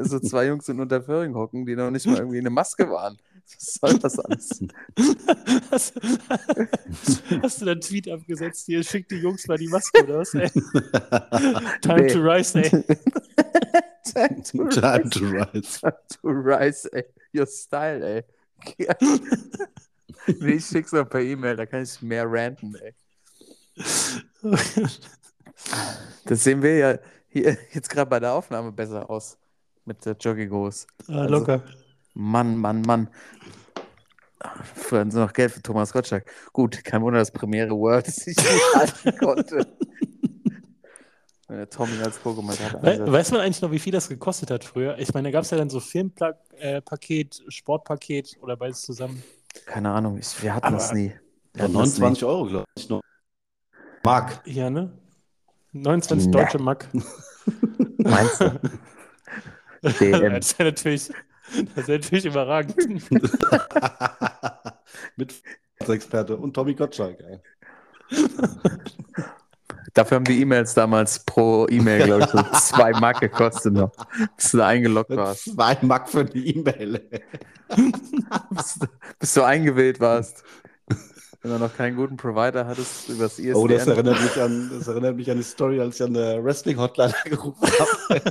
So 0.03 0.19
zwei 0.19 0.47
Jungs 0.47 0.67
in 0.69 0.79
Unterföhring 0.79 1.35
hocken, 1.35 1.65
die 1.65 1.75
noch 1.75 1.89
nicht 1.91 2.05
mal 2.05 2.17
irgendwie 2.17 2.39
eine 2.39 2.49
Maske 2.49 2.89
waren. 2.89 3.17
Was 3.49 3.79
soll 3.81 3.99
das 3.99 4.19
alles? 4.19 4.59
Hast, 5.71 5.93
hast 7.41 7.61
du 7.61 7.65
da 7.65 7.71
einen 7.71 7.81
Tweet 7.81 8.09
abgesetzt? 8.09 8.65
Hier 8.65 8.83
schickt 8.83 9.09
die 9.11 9.17
Jungs 9.17 9.47
mal 9.47 9.57
die 9.57 9.67
Maske 9.69 10.03
oder 10.03 10.19
was, 10.19 10.33
ey? 10.33 10.49
Time 11.81 12.01
Nee. 12.01 12.07
to 12.13 12.19
rise, 12.19 12.59
ey. 12.59 12.69
Time 14.03 14.43
to 14.43 14.67
Time 14.69 15.09
to 15.09 15.19
rise. 15.25 15.53
rise. 15.53 15.79
Time 15.79 15.97
to 16.21 16.27
rise, 16.29 16.89
ey. 16.93 17.03
Your 17.33 17.47
style, 17.47 18.03
ey. 18.03 18.23
nee, 20.39 20.53
ich 20.53 20.65
schick's 20.65 20.91
noch 20.91 21.07
per 21.09 21.21
E-Mail, 21.21 21.55
da 21.55 21.65
kann 21.65 21.83
ich 21.83 22.01
mehr 22.01 22.25
ranten, 22.29 22.75
ey. 22.75 22.93
Das 26.25 26.43
sehen 26.43 26.61
wir 26.61 26.77
ja 26.77 26.99
hier 27.27 27.57
jetzt 27.71 27.89
gerade 27.89 28.09
bei 28.09 28.19
der 28.19 28.33
Aufnahme 28.33 28.71
besser 28.71 29.09
aus. 29.09 29.37
Mit 29.85 30.05
der 30.05 30.13
Jogginghose. 30.19 30.85
ah, 31.07 31.25
locker. 31.25 31.63
Mann, 32.13 32.57
Mann, 32.57 32.81
Mann. 32.81 33.09
Früher 34.75 34.99
hatten 34.99 35.11
sie 35.11 35.19
noch 35.19 35.31
Geld 35.33 35.51
für 35.51 35.61
Thomas 35.61 35.93
Gottschalk. 35.93 36.29
Gut, 36.51 36.83
kein 36.83 37.01
Wunder, 37.01 37.19
dass 37.19 37.31
Premiere 37.31 37.71
World 37.71 38.05
sich 38.07 38.35
nicht 38.35 38.61
halten 38.75 39.17
konnte. 39.17 39.65
Wenn 41.47 41.57
der 41.57 41.69
Tommy 41.69 41.97
als 42.03 42.21
Co-Kommentator 42.21 42.83
We 42.83 42.91
einsetzt. 42.91 43.11
weiß 43.11 43.31
man 43.31 43.41
eigentlich 43.41 43.61
noch, 43.61 43.71
wie 43.71 43.79
viel 43.79 43.93
das 43.93 44.09
gekostet 44.09 44.51
hat 44.51 44.65
früher? 44.65 44.97
Ich 44.99 45.13
meine, 45.13 45.29
da 45.29 45.31
gab 45.31 45.43
es 45.43 45.51
ja 45.51 45.57
dann 45.57 45.69
so 45.69 45.79
Filmpaket, 45.79 46.35
äh, 46.59 46.81
Paket, 46.81 47.41
Sportpaket 47.47 48.37
oder 48.41 48.57
beides 48.57 48.81
zusammen. 48.81 49.23
Keine 49.65 49.91
Ahnung, 49.91 50.17
ich, 50.17 50.41
wir 50.41 50.53
hatten 50.53 50.73
das 50.73 50.91
nie. 50.93 51.13
Wir 51.53 51.63
hatten 51.63 51.73
das 51.73 51.97
29 51.99 52.25
Euro, 52.25 52.45
glaube 52.45 52.65
ich. 52.77 52.89
Noch. 52.89 53.01
Mark. 54.03 54.41
Ja, 54.45 54.69
ne? 54.69 54.91
29 55.73 56.27
Nee. 56.27 56.31
deutsche 56.31 56.59
Mark. 56.59 56.87
Meinst 57.97 58.41
du? 58.41 58.59
DM. 59.83 60.33
das 60.33 60.51
ist 60.51 60.59
ja 60.59 60.65
natürlich, 60.65 61.07
das 61.75 61.77
ist 61.83 61.87
ja 61.87 61.95
natürlich 61.95 62.25
überragend. 62.25 62.75
Mit 65.15 65.35
Experte 65.87 66.35
und 66.37 66.53
Tommy 66.53 66.73
Gottschalk. 66.73 67.17
Dafür 69.97 70.17
haben 70.17 70.25
die 70.25 70.39
E-Mails 70.41 70.75
damals 70.75 71.17
pro 71.25 71.65
E-Mail, 71.67 72.05
glaube 72.05 72.23
ich, 72.25 72.29
so 72.29 72.37
zwei 72.59 72.91
Mark 72.91 73.19
gekostet 73.19 73.73
noch, 73.73 73.89
bis 74.35 74.51
du 74.51 74.57
da 74.57 74.67
eingeloggt 74.67 75.09
warst, 75.15 75.45
zwei 75.55 75.75
Mark 75.81 76.07
für 76.07 76.19
eine 76.19 76.29
E-Mail. 76.35 77.01
bis, 78.51 78.75
du- 78.79 78.85
bis 79.17 79.33
du 79.33 79.41
eingewählt 79.41 79.99
warst. 79.99 80.43
Wenn 81.41 81.51
du 81.51 81.57
noch 81.57 81.75
keinen 81.75 81.95
guten 81.95 82.15
Provider 82.15 82.67
hattest 82.67 83.09
übers 83.09 83.39
ISDN. 83.39 83.55
Oh, 83.55 83.67
das 83.67 83.87
erinnert, 83.87 84.21
mich 84.21 84.39
an, 84.39 84.69
das 84.77 84.87
erinnert 84.87 85.15
mich 85.15 85.31
an 85.31 85.37
die 85.37 85.43
Story, 85.43 85.79
als 85.81 85.95
ich 85.99 86.05
an 86.05 86.13
der 86.13 86.43
Wrestling-Hotline 86.43 87.13
angerufen 87.25 87.67
habe. 87.67 88.21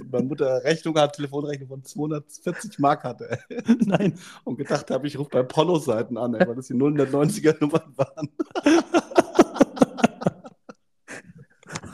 und 0.00 0.12
meine 0.12 0.24
Mutter 0.26 0.62
Rechnung 0.64 0.98
hat, 0.98 1.14
Telefonrechnung 1.16 1.68
von 1.68 1.82
240 1.82 2.78
Mark 2.78 3.04
hatte. 3.04 3.38
Nein. 3.86 4.18
Und 4.44 4.56
gedacht 4.58 4.90
habe, 4.90 5.06
ich 5.06 5.18
rufe 5.18 5.30
bei 5.30 5.42
Porno-Seiten 5.44 6.18
an, 6.18 6.34
weil 6.34 6.54
das 6.56 6.66
die 6.66 6.74
090er-Nummern 6.74 7.94
waren. 7.96 8.28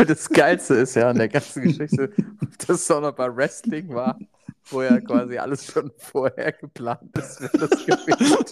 Das 0.09 0.27
Geilste 0.31 0.75
ist 0.75 0.95
ja 0.95 1.11
an 1.11 1.19
der 1.19 1.29
ganzen 1.29 1.63
Geschichte, 1.65 2.11
dass 2.67 2.81
es 2.81 2.91
auch 2.91 3.03
noch 3.03 3.13
bei 3.13 3.35
Wrestling 3.37 3.91
war, 3.91 4.19
wo 4.71 4.81
ja 4.81 4.99
quasi 5.01 5.37
alles 5.37 5.67
schon 5.67 5.93
vorher 5.99 6.53
geplant 6.53 7.15
ist, 7.19 7.43
wer 7.43 7.51
das 7.51 7.85
gewinnt. 7.85 8.51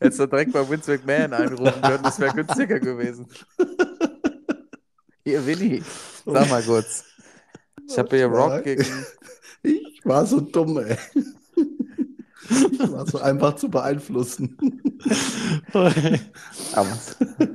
Hättest 0.00 0.20
du 0.20 0.26
direkt 0.26 0.52
bei 0.54 0.66
Vince 0.68 0.92
McMahon 0.92 1.34
einrufen 1.34 1.82
können, 1.82 2.02
das 2.02 2.18
wäre 2.18 2.34
günstiger 2.34 2.80
gewesen. 2.80 3.26
Hier, 5.22 5.44
Winnie, 5.46 5.82
sag 6.24 6.48
mal 6.48 6.62
kurz. 6.62 7.04
Ich 7.86 7.98
habe 7.98 8.16
hier 8.16 8.26
Rock 8.26 8.64
gegen. 8.64 8.86
Ich 9.62 10.00
war 10.04 10.24
so 10.24 10.40
dumm, 10.40 10.78
ey. 10.78 10.96
Ich 12.72 12.92
war 12.92 13.06
so 13.06 13.18
einfach 13.18 13.56
zu 13.56 13.68
beeinflussen. 13.68 14.56
Aber, 16.72 16.88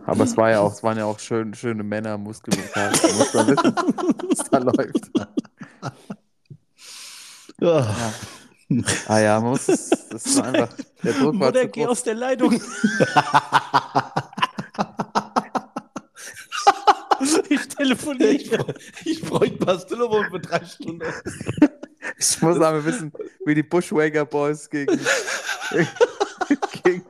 aber 0.05 0.23
es 0.23 0.37
war 0.37 0.51
ja 0.51 0.59
auch, 0.59 0.71
es 0.73 0.83
waren 0.83 0.97
ja 0.97 1.05
auch 1.05 1.17
schön, 1.19 1.53
schöne 1.55 1.83
Männer, 1.83 2.17
Muskelbekannt. 2.17 3.01
Da 3.01 3.07
muss 3.13 3.33
man 3.33 3.47
wissen, 3.47 3.75
was 4.29 4.49
da 4.49 4.57
läuft. 4.59 5.11
Ja. 7.59 7.95
Ah 9.07 9.19
ja, 9.19 9.39
man 9.39 9.51
muss 9.51 9.67
es, 9.67 9.89
das 10.09 10.37
war 10.37 10.45
einfach. 10.45 10.69
Der 11.03 11.13
Druck 11.13 11.39
war 11.39 11.47
Mutter, 11.47 11.61
zu 11.61 11.69
geh 11.69 11.81
groß. 11.81 11.89
aus 11.91 12.03
der 12.03 12.13
Leitung. 12.15 12.53
ich 17.49 17.67
telefoniere. 17.67 18.33
Ich, 18.33 18.51
ich 19.05 19.21
bräuchte 19.23 19.65
mal 19.65 19.79
Stillowon 19.79 20.29
für 20.29 20.39
drei 20.39 20.63
Stunden. 20.65 21.01
Ich 22.17 22.41
muss 22.41 22.59
aber 22.59 22.83
wissen, 22.85 23.11
wie 23.45 23.55
die 23.55 23.63
Bushwaker 23.63 24.25
Boys 24.25 24.69
gegen, 24.69 24.99
gegen 26.83 27.03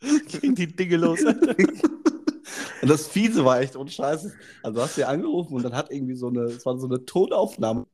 Ging 0.00 0.54
die 0.54 0.66
Dinge 0.66 0.96
los. 0.96 1.20
Und 1.22 2.88
das 2.88 3.06
Fiese 3.06 3.44
war 3.44 3.60
echt 3.60 3.76
ohne 3.76 3.90
Scheiße. 3.90 4.32
Also 4.62 4.76
du 4.76 4.82
hast 4.82 4.94
sie 4.94 5.04
angerufen 5.04 5.54
und 5.54 5.62
dann 5.62 5.74
hat 5.74 5.90
irgendwie 5.90 6.14
so 6.14 6.28
eine, 6.28 6.42
es 6.42 6.64
war 6.66 6.78
so 6.78 6.86
eine 6.86 7.04
Tonaufnahme. 7.04 7.86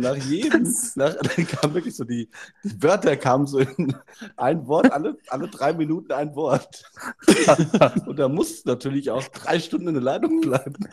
Nach 0.00 0.16
jedem, 0.16 0.74
nach, 0.94 1.14
dann 1.36 1.46
kam 1.46 1.74
wirklich 1.74 1.96
so 1.96 2.04
die, 2.04 2.28
die 2.62 2.82
Wörter 2.82 3.16
kamen 3.16 3.46
so 3.46 3.58
in 3.58 3.94
ein 4.36 4.66
Wort, 4.66 4.92
alle, 4.92 5.16
alle 5.28 5.48
drei 5.48 5.72
Minuten 5.72 6.12
ein 6.12 6.34
Wort. 6.34 6.84
Und 8.06 8.18
da 8.18 8.28
muss 8.28 8.64
natürlich 8.64 9.10
auch 9.10 9.26
drei 9.28 9.58
Stunden 9.58 9.88
in 9.88 9.94
der 9.94 10.02
Leitung 10.02 10.40
bleiben. 10.40 10.88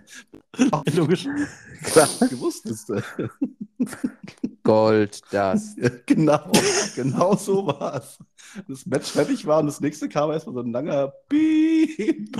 Logisch. 0.95 1.27
Klar, 1.83 2.07
gewusst 2.29 2.65
ist. 2.65 2.89
äh, 2.89 3.01
Gold, 4.63 5.21
das. 5.31 5.75
Genau, 6.05 6.51
genau 6.95 7.35
so 7.35 7.65
war 7.65 7.95
es. 7.95 8.19
Das 8.67 8.85
Match 8.85 9.11
fertig 9.11 9.45
war 9.45 9.59
und 9.59 9.67
das 9.67 9.79
nächste 9.79 10.09
kam 10.09 10.31
erstmal 10.31 10.55
so 10.55 10.61
ein 10.61 10.71
langer 10.71 11.13
Piep. 11.29 12.37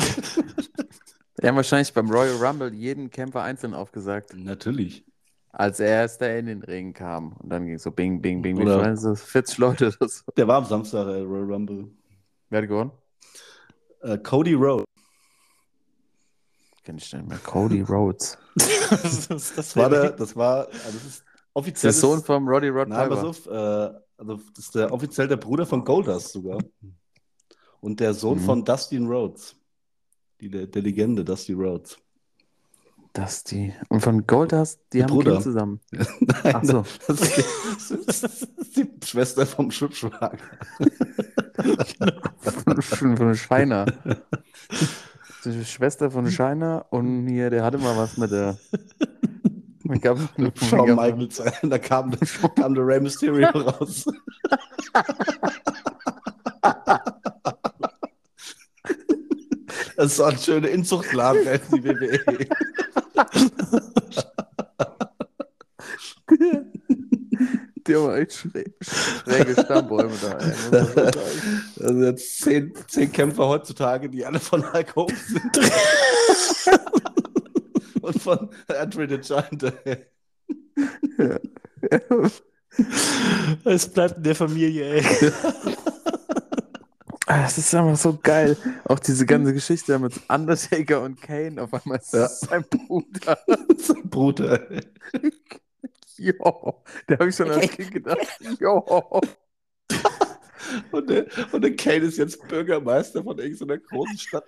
Die 1.41 1.47
haben 1.47 1.55
wahrscheinlich 1.55 1.93
beim 1.93 2.09
Royal 2.09 2.35
Rumble 2.35 2.73
jeden 2.73 3.09
Kämpfer 3.09 3.43
einzeln 3.43 3.73
aufgesagt, 3.73 4.35
Natürlich. 4.35 5.05
Als 5.51 5.79
er 5.79 5.87
erst 5.87 6.21
da 6.21 6.27
in 6.27 6.45
den 6.45 6.61
Ring 6.63 6.93
kam. 6.93 7.33
Und 7.33 7.49
dann 7.49 7.65
ging 7.65 7.75
es 7.75 7.83
so 7.83 7.91
bing, 7.91 8.21
bing, 8.21 8.41
bing. 8.41 8.57
Wie 8.57 8.61
Oder- 8.63 8.83
das? 8.83 9.01
so 9.01 9.15
40 9.15 9.57
Leute 9.57 9.87
oder 9.99 10.07
so. 10.09 10.23
Der 10.37 10.47
war 10.47 10.57
am 10.57 10.65
Samstag, 10.65 11.07
äh, 11.07 11.21
Royal 11.21 11.51
Rumble. 11.51 11.87
Wer 12.49 12.61
hat 12.61 12.67
gewonnen? 12.67 12.91
Äh, 14.01 14.17
Cody 14.19 14.53
Rhodes. 14.53 14.85
Kenn 16.83 16.97
ich 16.97 17.11
nicht 17.13 17.27
mehr. 17.27 17.37
Cody 17.39 17.81
Rhodes. 17.81 18.37
das, 18.55 18.89
das, 18.89 19.27
das 19.27 19.55
Das 19.55 19.75
war, 19.75 19.89
der, 19.89 20.11
das 20.11 20.35
war, 20.35 20.67
also 20.67 20.81
das 20.93 21.05
ist 21.05 21.23
Das 21.25 21.35
offiziell. 21.53 21.91
der 21.91 21.99
Sohn 21.99 22.23
von 22.23 22.47
Roddy 22.47 22.69
Rod 22.69 22.87
Nein, 22.89 23.09
pass 23.09 23.19
Piper. 23.19 23.29
auf, 23.29 23.45
äh, 23.47 23.99
also 24.17 24.35
das 24.55 24.65
ist 24.65 24.75
der 24.75 24.91
offiziell 24.91 25.27
der 25.27 25.37
Bruder 25.37 25.65
von 25.65 25.83
Goldust 25.83 26.29
sogar. 26.33 26.59
Und 27.81 27.99
der 27.99 28.13
Sohn 28.13 28.39
Mhm. 28.39 28.43
von 28.45 28.65
Dustin 28.65 29.07
Rhodes. 29.07 29.55
Die, 30.41 30.49
der, 30.49 30.67
der 30.67 30.81
Legende 30.81 31.23
Dusty 31.23 31.53
Rhodes. 31.53 31.97
Das 33.19 33.43
die. 33.43 33.73
Und 33.89 33.99
von 33.99 34.25
Goldust, 34.25 34.79
die 34.93 34.99
Der 34.99 35.07
haben 35.07 35.11
ein 35.11 35.17
Bruder. 35.17 35.31
Kind 35.33 35.43
zusammen. 35.43 35.81
Nein, 35.91 36.07
Ach 36.53 36.63
so. 36.63 36.85
Das 37.05 37.19
ist, 37.19 37.37
die, 37.37 38.05
das 38.05 38.23
ist 38.23 38.77
die 38.77 38.89
Schwester 39.05 39.45
vom 39.45 39.71
Schwibschwager. 39.71 40.37
Von, 42.39 43.17
von, 43.17 43.35
Scheiner. 43.35 43.85
Die 45.45 45.63
Schwester 45.63 46.11
von 46.11 46.29
Scheiner 46.29 46.85
und 46.89 47.27
hier, 47.27 47.49
der 47.49 47.63
hatte 47.63 47.77
mal 47.77 47.95
was 47.95 48.17
mit 48.17 48.29
der. 48.29 48.57
Ich 49.91 50.01
glaub, 50.01 50.19
Shawn 50.55 50.95
Michaels. 50.95 51.41
Da 51.63 51.77
kam, 51.77 52.11
kam 52.55 52.75
der 52.75 52.85
Rey 52.85 52.99
Mysterio 52.99 53.47
raus. 53.47 54.05
Das 59.99 60.11
ist 60.11 60.15
so 60.15 60.23
ein 60.23 60.37
schöner 60.37 60.69
Inzuchtladen, 60.69 61.45
ey, 61.45 61.59
die 61.73 61.83
WWE. 61.83 62.47
Die 67.85 67.95
haben 67.95 68.15
echt 68.15 68.31
schräg, 68.31 68.73
schräge 68.81 69.61
Stammbäume 69.61 70.13
da. 70.21 70.37
Ey. 70.37 70.53
Also 71.83 72.03
jetzt 72.05 72.39
zehn, 72.39 72.73
zehn 72.87 73.11
Kämpfer 73.11 73.49
heutzutage, 73.49 74.09
die 74.09 74.25
alle 74.25 74.39
von 74.39 74.71
Hulk 74.71 74.95
Hogan 74.95 75.17
sind. 75.17 75.69
Und 78.01 78.21
von 78.21 78.49
Andre 78.69 79.09
the 79.09 79.17
Giant. 79.17 79.63
ey. 79.83 80.05
Es 83.65 83.89
bleibt 83.89 84.15
in 84.15 84.23
der 84.23 84.35
Familie, 84.35 84.93
ey. 84.93 85.03
Ah, 87.31 87.43
Das 87.43 87.59
ist 87.59 87.75
einfach 87.75 87.95
so 87.95 88.17
geil. 88.21 88.57
Auch 88.85 88.97
diese 88.97 89.23
ganze 89.25 89.53
Geschichte 89.53 89.99
mit 89.99 90.19
Undertaker 90.29 91.01
und 91.03 91.21
Kane. 91.21 91.61
Auf 91.61 91.71
einmal 91.73 91.99
ist 91.99 92.11
Ja. 92.13 92.27
sein 92.27 92.65
Bruder. 92.67 93.37
Sein 93.77 94.09
Bruder. 94.09 94.67
Jo, 96.17 96.81
der 97.07 97.19
habe 97.19 97.29
ich 97.29 97.35
schon 97.35 97.51
als 97.51 97.69
Kind 97.69 97.91
gedacht. 97.91 98.17
Jo. 98.59 99.21
Und 100.91 101.09
der, 101.09 101.25
und 101.51 101.61
der 101.63 101.75
Kane 101.75 102.05
ist 102.05 102.17
jetzt 102.17 102.47
Bürgermeister 102.47 103.23
von 103.23 103.37
irgendeiner 103.37 103.77
großen 103.77 104.17
Stadt. 104.17 104.45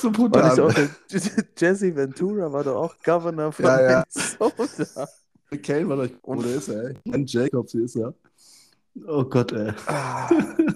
So 0.00 0.10
brutal. 0.10 0.88
Jesse 1.58 1.94
Ventura 1.94 2.52
war 2.52 2.64
doch 2.64 2.76
auch 2.76 2.94
Governor 3.04 3.52
von 3.52 3.64
Ja. 3.66 4.04
Minnesota. 4.38 5.08
Kane 5.56 5.88
war 5.88 5.96
doch. 5.96 6.08
Wo 6.22 6.42
der 6.42 6.56
ist 6.56 6.68
er, 6.68 6.88
ey? 6.88 6.94
Ken 7.10 7.24
Jacobs, 7.26 7.72
hier 7.72 7.84
ist 7.84 7.96
er. 7.96 8.14
Oh 9.06 9.24
Gott, 9.24 9.52
ey. 9.52 9.72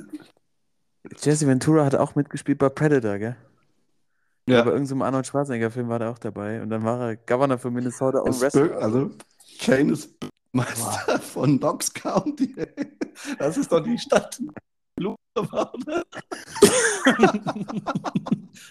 Jesse 1.21 1.47
Ventura 1.47 1.85
hat 1.85 1.95
auch 1.95 2.15
mitgespielt 2.15 2.59
bei 2.59 2.69
Predator, 2.71 3.19
gell? 3.19 3.37
Ja. 4.49 4.63
Bei 4.63 4.71
irgendeinem 4.73 5.03
Arnold 5.03 5.27
Schwarzenegger-Film 5.27 5.89
war 5.89 6.01
er 6.01 6.11
auch 6.11 6.19
dabei. 6.19 6.63
Und 6.63 6.71
dann 6.71 6.83
war 6.85 7.01
er 7.11 7.17
Governor 7.17 7.59
von 7.59 7.73
Minnesota 7.75 8.21
und. 8.21 8.35
Bür- 8.35 8.73
also, 8.73 9.11
Kane 9.61 9.93
ist 9.93 10.15
Meister 10.53 11.21
von 11.21 11.59
Knox 11.59 11.93
County. 11.93 12.55
ey. 12.57 12.69
Das 13.39 13.57
ist 13.57 13.71
doch 13.71 13.81
die 13.83 13.99
Stadt. 13.99 14.41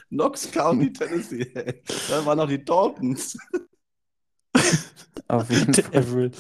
Knox 0.09 0.51
County, 0.51 0.93
Tennessee. 0.93 1.51
Ey. 1.53 1.81
Da 2.09 2.25
waren 2.25 2.37
noch 2.37 2.47
die 2.47 2.63
Daltons. 2.63 3.37
Auf 5.31 5.49
jeden 5.49 5.73
Fall. 5.73 5.93
Everett. 5.93 6.35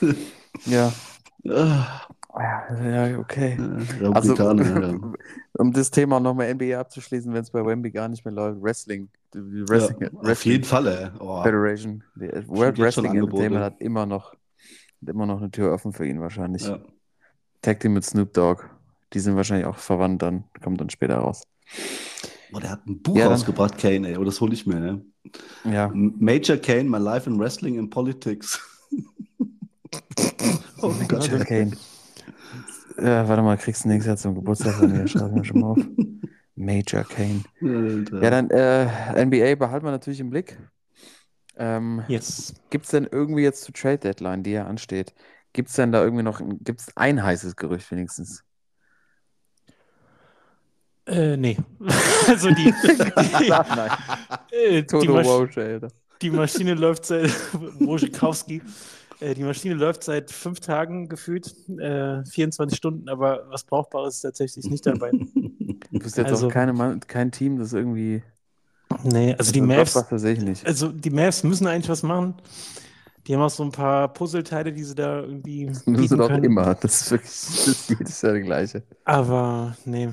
Ja. 0.64 0.90
Ah, 1.48 2.00
Ja, 2.82 3.18
okay. 3.18 3.58
ja, 4.00 4.10
Also, 4.10 4.34
ja. 4.34 4.98
um 5.58 5.72
das 5.72 5.90
Thema 5.90 6.18
nochmal 6.18 6.54
NBA 6.54 6.78
abzuschließen, 6.80 7.32
wenn 7.32 7.42
es 7.42 7.50
bei 7.50 7.64
Wemby 7.64 7.90
gar 7.90 8.08
nicht 8.08 8.24
mehr 8.24 8.32
läuft, 8.32 8.62
Wrestling. 8.62 9.10
Wrestling, 9.34 10.00
ja, 10.00 10.08
auf 10.08 10.24
Wrestling 10.24 10.52
jeden 10.52 10.64
Fall. 10.64 11.12
Oh. 11.18 11.42
Federation. 11.42 12.02
Die 12.14 12.28
World 12.48 12.76
schon 12.76 12.84
Wrestling. 12.84 13.16
Entertainment 13.16 13.64
hat 13.64 13.80
immer 13.80 14.06
noch, 14.06 14.34
immer 15.06 15.26
noch 15.26 15.40
eine 15.40 15.50
Tür 15.50 15.72
offen 15.72 15.92
für 15.92 16.06
ihn 16.06 16.20
wahrscheinlich. 16.20 16.66
Ja. 16.66 16.78
Tag 17.60 17.80
Team 17.80 17.92
mit 17.92 18.04
Snoop 18.04 18.32
Dogg. 18.32 18.64
Die 19.12 19.20
sind 19.20 19.36
wahrscheinlich 19.36 19.66
auch 19.66 19.76
verwandt 19.76 20.22
dann, 20.22 20.44
kommt 20.62 20.80
dann 20.80 20.90
später 20.90 21.18
raus. 21.18 21.42
Oh, 22.52 22.58
der 22.60 22.70
hat 22.70 22.86
ein 22.86 23.02
Buch 23.02 23.16
Ja, 23.16 23.24
dann- 23.24 23.32
rausgebracht, 23.32 23.78
Kane, 23.78 24.08
ey. 24.08 24.16
Oh, 24.16 24.24
das 24.24 24.40
hole 24.40 24.52
ich 24.54 24.66
mir, 24.66 24.76
ne? 24.80 25.04
Ja. 25.64 25.90
Major 25.92 26.56
Kane, 26.56 26.84
My 26.84 26.98
Life 26.98 27.28
in 27.28 27.38
Wrestling 27.38 27.78
and 27.78 27.90
Politics. 27.90 28.60
oh 30.82 30.94
Gott. 31.08 31.30
Major 31.30 31.44
Kane. 31.44 31.72
Ja, 32.98 33.28
warte 33.28 33.42
mal, 33.42 33.56
kriegst 33.58 33.84
du 33.84 33.88
nächstes 33.88 34.06
Jahr 34.06 34.16
zum 34.16 34.34
Geburtstag 34.34 34.74
von 34.74 34.90
mir, 34.90 35.06
schreib 35.06 35.32
mir 35.32 35.44
schon 35.44 35.60
mal 35.60 35.66
auf. 35.72 35.78
Major 36.54 37.04
Kane. 37.04 37.42
Alter. 37.60 38.22
Ja, 38.22 38.30
dann 38.30 38.50
äh, 38.50 39.24
NBA 39.26 39.56
behalten 39.56 39.84
wir 39.84 39.90
natürlich 39.90 40.20
im 40.20 40.30
Blick. 40.30 40.58
Ähm, 41.58 42.02
Yes. 42.08 42.54
Gibt 42.70 42.84
es 42.86 42.90
denn 42.92 43.06
irgendwie 43.10 43.42
jetzt 43.42 43.64
zur 43.64 43.74
Trade 43.74 43.98
Deadline, 43.98 44.42
die 44.42 44.52
ja 44.52 44.66
ansteht, 44.66 45.14
gibt 45.52 45.68
es 45.68 45.74
denn 45.76 45.92
da 45.92 46.02
irgendwie 46.02 46.22
noch, 46.22 46.40
gibt 46.60 46.80
es 46.80 46.96
ein 46.96 47.22
heißes 47.22 47.56
Gerücht 47.56 47.90
wenigstens? 47.90 48.44
Äh, 51.06 51.36
nee. 51.36 51.56
also 52.28 52.48
die, 52.50 52.64
die, 52.64 53.48
Nein, 53.48 53.90
äh, 54.50 54.82
die, 54.82 55.80
die 56.22 56.30
Maschine 56.30 56.74
läuft 56.74 57.04
seit 57.06 57.30
Wojciechowski. 57.80 58.60
Äh, 59.20 59.34
die 59.34 59.44
Maschine 59.44 59.74
läuft 59.74 60.02
seit 60.02 60.30
fünf 60.30 60.60
Tagen 60.60 61.08
gefühlt, 61.08 61.54
äh, 61.78 62.24
24 62.24 62.76
Stunden, 62.76 63.08
aber 63.08 63.46
was 63.48 63.64
Brauchbares 63.64 64.16
ist 64.16 64.22
tatsächlich 64.22 64.68
nicht 64.68 64.84
dabei. 64.84 65.10
Du 65.12 65.98
bist 65.98 66.16
jetzt 66.16 66.30
Also- 66.30 66.48
auch 66.48 66.52
keine 66.52 66.72
Mann, 66.72 67.00
kein 67.00 67.30
Team, 67.30 67.58
das 67.58 67.72
irgendwie. 67.72 68.22
Nee, 69.02 69.34
also 69.38 69.52
die 69.52 69.60
Mavs, 69.60 69.96
also 70.64 70.88
die 70.88 71.10
Mavs 71.10 71.42
müssen 71.42 71.66
eigentlich 71.66 71.88
was 71.88 72.02
machen. 72.02 72.34
Die 73.26 73.34
haben 73.34 73.42
auch 73.42 73.50
so 73.50 73.64
ein 73.64 73.72
paar 73.72 74.12
Puzzleteile, 74.12 74.72
die 74.72 74.84
sie 74.84 74.94
da 74.94 75.20
irgendwie 75.20 75.66
Das 75.66 75.84
müssen 75.86 76.08
sie 76.08 76.16
doch 76.16 76.30
immer. 76.30 76.74
Das 76.76 77.00
ist 77.02 77.10
wirklich 77.10 77.30
das 77.30 77.66
ist 77.66 77.88
jedes 77.90 78.22
Jahr 78.22 78.32
der 78.34 78.42
gleiche. 78.42 78.82
Aber 79.04 79.76
nee. 79.84 80.10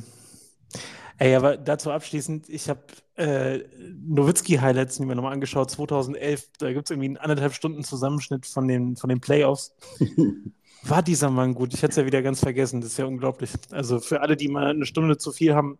Ey, 1.17 1.35
aber 1.35 1.57
dazu 1.57 1.91
abschließend, 1.91 2.49
ich 2.49 2.69
habe 2.69 2.81
äh, 3.15 3.59
Nowitzki-Highlights 4.05 4.99
mir 4.99 5.15
nochmal 5.15 5.33
angeschaut, 5.33 5.69
2011. 5.71 6.49
Da 6.59 6.73
gibt 6.73 6.87
es 6.87 6.91
irgendwie 6.91 7.09
einen 7.09 7.17
anderthalb 7.17 7.53
Stunden 7.53 7.83
Zusammenschnitt 7.83 8.45
von 8.45 8.67
den, 8.67 8.95
von 8.95 9.09
den 9.09 9.21
Playoffs. 9.21 9.75
War 10.83 11.01
dieser 11.01 11.29
Mann 11.29 11.53
gut? 11.53 11.73
Ich 11.73 11.81
hätte 11.81 11.91
es 11.91 11.95
ja 11.97 12.05
wieder 12.05 12.21
ganz 12.21 12.41
vergessen. 12.41 12.81
Das 12.81 12.91
ist 12.91 12.97
ja 12.97 13.05
unglaublich. 13.05 13.51
Also 13.71 13.99
für 13.99 14.21
alle, 14.21 14.35
die 14.35 14.49
mal 14.49 14.67
eine 14.67 14.85
Stunde 14.85 15.17
zu 15.17 15.31
viel 15.31 15.55
haben, 15.55 15.77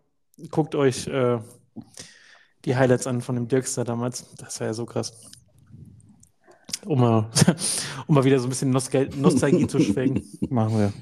guckt 0.50 0.76
euch 0.76 1.08
äh, 1.08 1.40
die 2.64 2.76
Highlights 2.76 3.08
an 3.08 3.22
von 3.22 3.36
dem 3.36 3.48
Dirkster 3.48 3.84
damals. 3.84 4.34
Das 4.36 4.60
war 4.60 4.68
ja 4.68 4.74
so 4.74 4.86
krass. 4.86 5.14
Um 6.86 7.00
mal, 7.00 7.30
um 8.08 8.16
mal 8.16 8.24
wieder 8.24 8.40
so 8.40 8.48
ein 8.48 8.50
bisschen 8.50 8.70
Nostal 8.70 9.10
Nostalgie 9.16 9.68
zu 9.68 9.80
schwelgen. 9.80 10.24
Machen 10.50 10.78
wir. 10.78 10.94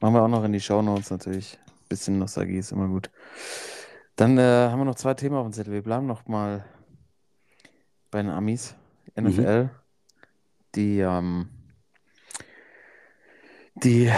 Machen 0.00 0.14
wir 0.14 0.22
auch 0.22 0.28
noch 0.28 0.44
in 0.44 0.52
die 0.52 0.60
Shownotes 0.60 1.10
natürlich. 1.10 1.58
Bisschen 1.90 2.18
Nostalgie 2.20 2.58
ist 2.58 2.70
immer 2.70 2.86
gut. 2.86 3.10
Dann 4.14 4.38
äh, 4.38 4.42
haben 4.70 4.78
wir 4.78 4.84
noch 4.84 4.94
zwei 4.94 5.12
Themen 5.14 5.34
auf 5.34 5.44
dem 5.44 5.52
Zettel. 5.52 5.72
Wir 5.72 5.82
bleiben 5.82 6.06
noch 6.06 6.26
mal 6.28 6.64
bei 8.12 8.22
den 8.22 8.30
Amis. 8.30 8.76
NFL. 9.20 9.70
Die, 10.76 11.00
ähm, 11.00 11.48
die 13.74 14.08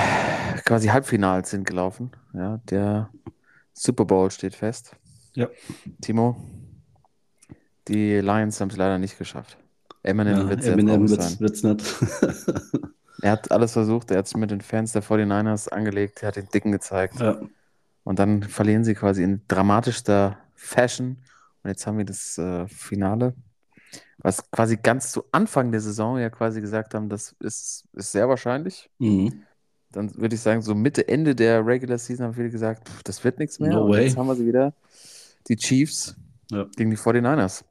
quasi 0.66 0.88
Halbfinals 0.88 1.50
sind 1.50 1.66
gelaufen. 1.66 2.10
Ja, 2.34 2.58
der 2.68 3.08
Super 3.72 4.04
Bowl 4.04 4.30
steht 4.30 4.54
fest. 4.54 4.94
Ja. 5.34 5.48
Timo, 6.02 6.36
Die 7.88 8.16
Lions 8.18 8.60
haben 8.60 8.68
es 8.68 8.76
leider 8.76 8.98
nicht 8.98 9.16
geschafft. 9.16 9.56
Eminem 10.02 10.36
Ja, 10.40 10.48
wird 10.50 10.62
wird's 11.40 11.62
nicht. 11.62 12.92
Er 13.22 13.30
hat 13.30 13.52
alles 13.52 13.72
versucht, 13.72 14.10
er 14.10 14.18
hat 14.18 14.26
es 14.26 14.34
mit 14.34 14.50
den 14.50 14.60
Fans 14.60 14.90
der 14.90 15.02
49ers 15.04 15.68
angelegt, 15.68 16.22
er 16.22 16.28
hat 16.28 16.36
den 16.36 16.48
Dicken 16.48 16.72
gezeigt. 16.72 17.20
ja. 17.20 17.40
Und 18.04 18.18
dann 18.18 18.42
verlieren 18.42 18.84
sie 18.84 18.94
quasi 18.94 19.22
in 19.22 19.42
dramatischster 19.48 20.38
Fashion. 20.54 21.18
Und 21.62 21.70
jetzt 21.70 21.86
haben 21.86 21.98
wir 21.98 22.04
das 22.04 22.36
äh, 22.38 22.66
Finale, 22.68 23.34
was 24.18 24.50
quasi 24.50 24.76
ganz 24.76 25.12
zu 25.12 25.24
Anfang 25.32 25.70
der 25.70 25.80
Saison 25.80 26.18
ja 26.18 26.30
quasi 26.30 26.60
gesagt 26.60 26.94
haben, 26.94 27.08
das 27.08 27.34
ist, 27.40 27.84
ist 27.92 28.12
sehr 28.12 28.28
wahrscheinlich. 28.28 28.90
Mhm. 28.98 29.42
Dann 29.92 30.14
würde 30.16 30.34
ich 30.34 30.40
sagen, 30.40 30.62
so 30.62 30.74
Mitte, 30.74 31.06
Ende 31.06 31.34
der 31.34 31.64
Regular 31.66 31.98
Season 31.98 32.26
haben 32.26 32.34
viele 32.34 32.50
gesagt, 32.50 32.88
pff, 32.88 33.02
das 33.02 33.22
wird 33.24 33.38
nichts 33.38 33.60
mehr. 33.60 33.72
No 33.72 33.84
Und 33.84 33.90
way. 33.92 34.06
jetzt 34.06 34.16
haben 34.16 34.26
wir 34.26 34.34
sie 34.34 34.46
wieder, 34.46 34.72
die 35.48 35.56
Chiefs 35.56 36.16
Ja. 36.50 36.66
gegen 36.76 36.90
die 36.90 36.96
49ers. 36.96 37.64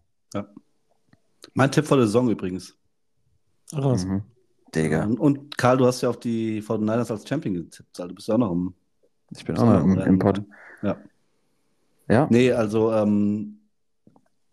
Mein 1.55 1.71
Tipp 1.71 1.86
vor 1.86 1.97
der 1.97 2.05
Saison 2.05 2.29
übrigens. 2.29 2.75
Mhm. 3.73 4.21
Digga, 4.75 5.03
Und, 5.03 5.19
und 5.19 5.57
Karl, 5.57 5.77
du 5.77 5.86
hast 5.86 6.01
ja 6.01 6.09
auf 6.09 6.19
die 6.19 6.61
49ers 6.61 7.11
als 7.11 7.27
Champion 7.27 7.55
getippt. 7.55 7.99
Also 7.99 8.09
du 8.09 8.15
bist 8.15 8.27
ja 8.27 8.36
auch 8.36 8.39
noch 8.39 8.51
im. 8.51 8.73
Ich 9.36 9.45
bin 9.45 9.57
auch 9.57 9.65
noch 9.65 9.84
im, 9.84 9.97
im 9.99 10.19
Pod. 10.19 10.41
Ja. 10.82 10.97
Ja, 12.09 12.27
Nee, 12.29 12.51
also, 12.51 12.91
ähm, 12.91 13.59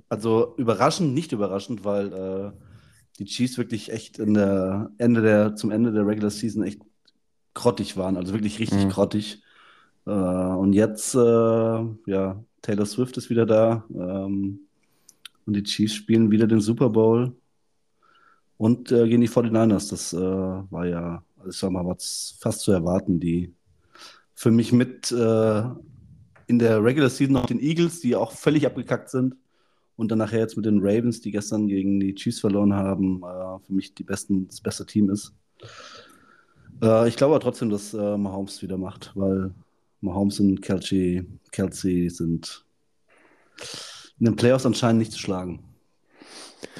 also 0.08 0.54
überraschend, 0.56 1.12
nicht 1.14 1.32
überraschend, 1.32 1.84
weil 1.84 2.12
äh, 2.12 2.52
die 3.18 3.24
Chiefs 3.24 3.58
wirklich 3.58 3.92
echt 3.92 4.18
in 4.18 4.34
der 4.34 4.90
Ende 4.98 5.22
der, 5.22 5.56
zum 5.56 5.70
Ende 5.70 5.92
der 5.92 6.06
Regular 6.06 6.30
Season 6.30 6.62
echt 6.62 6.80
grottig 7.54 7.96
waren. 7.96 8.16
Also 8.16 8.32
wirklich 8.32 8.58
richtig 8.60 8.84
Mhm. 8.84 8.90
grottig. 8.90 9.42
Äh, 10.06 10.10
und 10.10 10.72
jetzt, 10.72 11.14
äh, 11.14 11.18
ja, 11.18 12.42
Taylor 12.62 12.86
Swift 12.86 13.16
ist 13.16 13.28
wieder 13.30 13.44
da. 13.46 13.84
Ähm, 13.92 14.60
und 15.46 15.54
die 15.54 15.62
Chiefs 15.64 15.94
spielen 15.94 16.30
wieder 16.30 16.46
den 16.46 16.60
Super 16.60 16.90
Bowl. 16.90 17.34
Und 18.56 18.90
äh, 18.92 19.08
gegen 19.08 19.20
die 19.20 19.28
49ers. 19.28 19.90
Das 19.90 20.12
äh, 20.12 20.18
war 20.18 20.86
ja, 20.86 21.22
ich 21.48 21.56
sag 21.56 21.70
mal, 21.70 21.86
was 21.86 22.36
fast 22.40 22.60
zu 22.60 22.72
erwarten. 22.72 23.20
Die 23.20 23.52
für 24.38 24.52
mich 24.52 24.72
mit 24.72 25.10
äh, 25.10 25.62
in 26.46 26.60
der 26.60 26.84
Regular 26.84 27.10
Season 27.10 27.32
noch 27.32 27.46
den 27.46 27.58
Eagles, 27.58 28.00
die 28.00 28.14
auch 28.14 28.30
völlig 28.30 28.66
abgekackt 28.66 29.10
sind. 29.10 29.34
Und 29.96 30.12
dann 30.12 30.18
nachher 30.18 30.38
jetzt 30.38 30.56
mit 30.56 30.64
den 30.64 30.78
Ravens, 30.78 31.20
die 31.20 31.32
gestern 31.32 31.66
gegen 31.66 31.98
die 31.98 32.14
Chiefs 32.14 32.38
verloren 32.38 32.72
haben, 32.72 33.20
äh, 33.24 33.58
für 33.66 33.72
mich 33.72 33.94
die 33.94 34.04
besten, 34.04 34.46
das 34.46 34.60
beste 34.60 34.86
Team 34.86 35.10
ist. 35.10 35.34
Äh, 36.80 37.08
ich 37.08 37.16
glaube 37.16 37.34
aber 37.34 37.42
trotzdem, 37.42 37.68
dass 37.68 37.92
äh, 37.94 38.16
Mahomes 38.16 38.62
wieder 38.62 38.78
macht, 38.78 39.10
weil 39.16 39.50
Mahomes 40.02 40.38
und 40.38 40.62
Kelsey, 40.62 41.26
Kelsey 41.50 42.08
sind 42.08 42.64
in 44.20 44.26
den 44.26 44.36
Playoffs 44.36 44.66
anscheinend 44.66 45.00
nicht 45.00 45.10
zu 45.10 45.18
schlagen. 45.18 45.64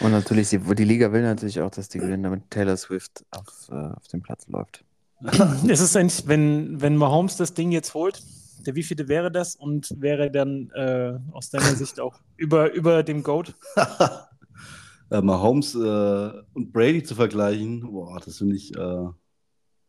und 0.00 0.12
natürlich, 0.12 0.50
die, 0.50 0.84
Liga 0.84 1.12
will 1.12 1.22
natürlich 1.22 1.60
auch, 1.60 1.72
dass 1.72 1.88
die 1.88 1.98
gewinnen, 1.98 2.22
damit 2.22 2.50
Taylor 2.50 2.76
Swift 2.76 3.24
auf, 3.32 3.68
äh, 3.72 3.74
auf 3.74 4.06
dem 4.06 4.22
Platz 4.22 4.46
läuft. 4.46 4.84
Ist 5.66 5.80
es 5.80 5.96
eigentlich, 5.96 6.26
wenn, 6.26 6.80
wenn 6.80 6.96
Mahomes 6.96 7.36
das 7.36 7.54
Ding 7.54 7.72
jetzt 7.72 7.94
holt, 7.94 8.22
der 8.66 8.74
wievielte 8.74 9.08
wäre 9.08 9.30
das 9.30 9.56
und 9.56 9.92
wäre 9.98 10.30
dann 10.30 10.70
äh, 10.74 11.18
aus 11.32 11.50
deiner 11.50 11.74
Sicht 11.74 12.00
auch 12.00 12.20
über, 12.36 12.72
über 12.72 13.02
dem 13.02 13.22
Goat? 13.22 13.54
äh, 15.10 15.20
Mahomes 15.20 15.74
äh, 15.74 16.30
und 16.54 16.72
Brady 16.72 17.02
zu 17.02 17.14
vergleichen, 17.14 17.80
boah, 17.80 18.20
das 18.24 18.38
finde 18.38 18.56
ich 18.56 18.74
äh, 18.76 19.06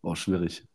boah, 0.01 0.15
schwierig. 0.15 0.65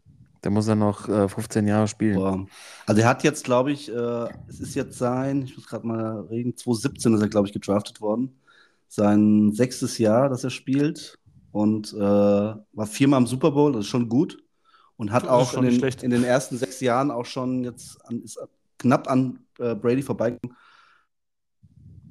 Da 0.43 0.51
muss 0.51 0.69
er 0.69 0.75
noch 0.75 1.09
äh, 1.09 1.27
15 1.27 1.67
Jahre 1.67 1.89
spielen. 1.89 2.17
Boah. 2.17 2.47
Also 2.87 3.01
er 3.01 3.09
hat 3.09 3.25
jetzt, 3.25 3.45
glaube 3.45 3.73
ich, 3.73 3.91
äh, 3.91 4.29
es 4.47 4.61
ist 4.61 4.75
jetzt 4.75 4.99
sein, 4.99 5.43
ich 5.43 5.57
muss 5.57 5.67
gerade 5.67 5.87
mal 5.87 6.21
reden, 6.31 6.55
2017 6.57 7.15
ist 7.15 7.23
er, 7.23 7.29
glaube 7.29 7.47
ich, 7.47 7.55
gedraftet 7.55 8.01
worden. 8.01 8.39
Sein 8.89 9.53
sechstes 9.53 9.97
Jahr, 9.99 10.29
das 10.29 10.45
er 10.45 10.51
spielt 10.51 11.19
und 11.51 11.95
äh, 11.95 11.99
war 11.99 12.87
viermal 12.87 13.21
im 13.21 13.27
Super 13.27 13.53
Bowl, 13.53 13.73
das 13.73 13.87
ist 13.87 13.91
schon 13.91 14.09
gut. 14.09 14.44
Und 14.97 15.11
hat 15.11 15.25
Das 15.25 15.31
auch 15.31 15.55
in 15.55 15.63
den, 15.63 15.83
in 16.03 16.11
den 16.11 16.25
ersten 16.25 16.57
sechs 16.57 16.81
Jahren 16.81 17.11
auch 17.11 17.27
schon 17.27 17.65
jetzt 17.65 17.99
an, 18.07 18.23
knapp 18.79 19.11
an 19.11 19.41
äh, 19.59 19.75
Brady 19.75 20.03
vorbeigegangen. 20.03 20.57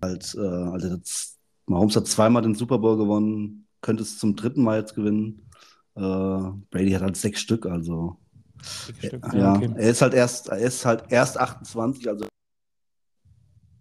Halt, 0.02 0.36
äh, 0.38 0.40
also 0.40 0.88
jetzt, 0.96 1.40
Mahomes 1.66 1.96
hat 1.96 2.08
zweimal 2.08 2.42
den 2.42 2.56
Super 2.56 2.78
Bowl 2.80 2.98
gewonnen, 2.98 3.68
könnte 3.82 4.04
es 4.04 4.20
zum 4.20 4.36
dritten 4.36 4.64
Mal 4.64 4.80
jetzt 4.80 4.96
gewinnen. 4.96 5.50
Äh, 5.96 6.02
Brady 6.02 6.92
hat 6.92 7.04
halt 7.04 7.16
sechs 7.16 7.40
Stück, 7.40 7.66
also 7.66 8.18
Stück. 8.62 9.24
ja, 9.34 9.56
okay. 9.56 9.72
er 9.76 9.90
ist 9.90 10.02
halt 10.02 10.14
erst, 10.14 10.50
er 10.50 10.58
ist 10.58 10.86
halt 10.86 11.06
erst 11.10 11.40
28, 11.40 12.10
also 12.10 12.26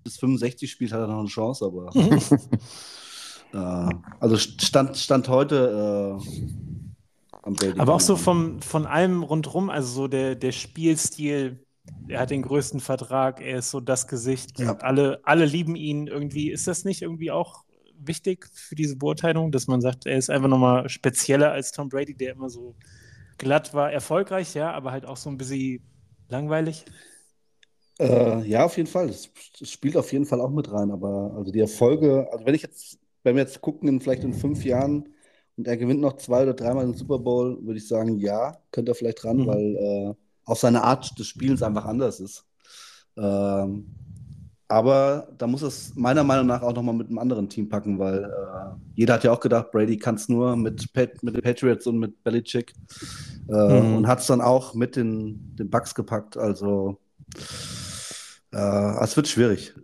bis 0.05 0.17
65 0.19 0.71
spielt 0.71 0.93
hat 0.93 1.01
er 1.01 1.07
noch 1.07 1.21
eine 1.21 1.29
Chance, 1.29 1.65
aber 1.65 1.91
äh, 3.53 3.95
also 4.21 4.37
stand, 4.37 4.97
stand 4.97 5.29
heute 5.29 6.21
äh. 6.21 6.62
Aber 7.79 7.95
auch 7.95 8.01
so 8.01 8.17
vom, 8.17 8.63
von 8.63 8.87
allem 8.87 9.23
rundrum, 9.23 9.71
also 9.71 9.93
so 9.93 10.09
der, 10.09 10.35
der 10.37 10.53
Spielstil, 10.53 11.65
er 12.09 12.21
hat 12.21 12.31
den 12.31 12.43
größten 12.43 12.81
Vertrag, 12.81 13.41
er 13.41 13.59
ist 13.59 13.71
so 13.71 13.81
das 13.81 14.07
Gesicht, 14.07 14.59
Ja. 14.61 14.77
alle, 14.77 15.21
alle 15.25 15.45
lieben 15.45 15.75
ihn 15.75 16.07
irgendwie. 16.07 16.51
Ist 16.51 16.69
das 16.69 16.85
nicht 16.85 17.03
irgendwie 17.03 17.31
auch 17.31 17.65
wichtig 17.99 18.49
für 18.53 18.75
diese 18.75 18.97
Beurteilung, 18.97 19.53
dass 19.53 19.67
man 19.67 19.81
sagt, 19.81 20.07
er 20.07 20.17
ist 20.17 20.31
einfach 20.31 20.49
nochmal 20.49 20.89
spezieller 20.89 21.53
als 21.53 21.73
Tom 21.73 21.89
Brady, 21.89 22.15
der 22.15 22.33
immer 22.33 22.49
so 22.51 22.75
glatt 23.39 23.75
war, 23.75 23.93
erfolgreich, 23.93 24.55
ja, 24.55 24.73
aber 24.73 24.93
halt 24.93 25.07
auch 25.07 25.17
so 25.17 25.31
ein 25.31 25.39
bisschen 25.39 25.81
langweilig? 26.29 26.85
Äh, 27.99 28.43
ja, 28.49 28.65
auf 28.65 28.77
jeden 28.77 28.89
Fall. 28.89 29.09
Das, 29.09 29.31
das 29.59 29.71
spielt 29.71 29.97
auf 29.97 30.13
jeden 30.13 30.27
Fall 30.27 30.41
auch 30.41 30.51
mit 30.51 30.71
rein. 30.73 30.91
Aber 30.91 31.35
also 31.37 31.53
die 31.53 31.61
Erfolge, 31.61 32.29
also 32.33 32.45
wenn 32.47 32.55
ich 32.55 32.63
jetzt, 32.63 32.99
wenn 33.23 33.37
wir 33.37 33.43
jetzt 33.43 33.61
gucken, 33.61 33.89
in 33.89 34.01
vielleicht 34.01 34.25
in 34.25 34.33
fünf 34.35 34.65
Jahren 34.65 35.09
und 35.57 35.67
er 35.69 35.77
gewinnt 35.77 36.01
noch 36.01 36.17
zwei 36.17 36.43
oder 36.43 36.55
dreimal 36.55 36.85
den 36.87 36.95
Super 36.95 37.19
Bowl, 37.19 37.59
würde 37.65 37.79
ich 37.79 37.87
sagen, 37.89 38.19
ja, 38.19 38.57
könnte 38.71 38.93
er 38.93 38.95
vielleicht 38.95 39.25
ran, 39.25 39.39
Mhm. 39.39 39.47
weil 39.47 39.77
äh, 39.77 40.15
auch 40.45 40.57
seine 40.57 40.83
Art 40.85 41.19
des 41.19 41.27
Spielens 41.29 41.63
einfach 41.63 41.85
anders 41.85 42.21
ist. 42.21 42.45
Ähm, 43.17 43.87
aber 44.69 45.29
da 45.37 45.47
muss 45.47 45.61
es 45.63 45.95
meiner 45.97 46.25
Meinung 46.25 46.47
nach 46.47 46.63
auch 46.63 46.75
nochmal 46.75 46.95
mit 46.95 47.09
einem 47.09 47.19
anderen 47.19 47.49
Team 47.49 47.69
packen, 47.69 47.99
weil 47.99 48.25
äh, 48.25 48.29
jeder 48.95 49.15
hat 49.15 49.25
ja 49.25 49.33
auch 49.33 49.41
gedacht, 49.41 49.71
Brady 49.71 49.99
kann 49.99 50.15
es 50.15 50.29
nur 50.31 50.57
mit, 50.57 50.91
Pat, 50.95 51.23
mit 51.23 51.35
den 51.35 51.43
Patriots 51.43 51.87
und 51.87 51.99
mit 51.99 52.23
Belichick 52.25 52.73
äh, 53.49 53.53
Mhm. 53.53 53.97
und 53.99 54.07
hat 54.07 54.21
es 54.21 54.27
dann 54.29 54.41
auch 54.41 54.75
mit 54.75 54.97
den, 54.97 55.55
den 55.57 55.69
Bucks 55.71 55.95
gepackt. 55.95 56.37
Also 56.39 56.99
äh, 58.53 59.03
es 59.05 59.17
wird 59.17 59.29
schwierig. 59.29 59.75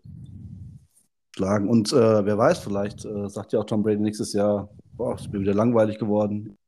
Schlagen. 1.36 1.68
Und 1.68 1.92
äh, 1.92 2.24
wer 2.24 2.36
weiß, 2.38 2.58
vielleicht 2.60 3.04
äh, 3.04 3.28
sagt 3.28 3.52
ja 3.52 3.60
auch 3.60 3.64
Tom 3.64 3.82
Brady 3.82 4.00
nächstes 4.00 4.32
Jahr, 4.32 4.68
boah, 4.98 5.14
es 5.14 5.22
ist 5.22 5.32
mir 5.32 5.40
wieder 5.40 5.54
langweilig 5.54 5.98
geworden. 5.98 6.58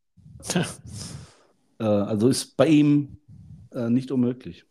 äh, 1.78 1.85
also 1.85 2.28
ist 2.28 2.57
bei 2.57 2.66
ihm 2.68 3.18
äh, 3.72 3.91
nicht 3.91 4.11
unmöglich. 4.11 4.64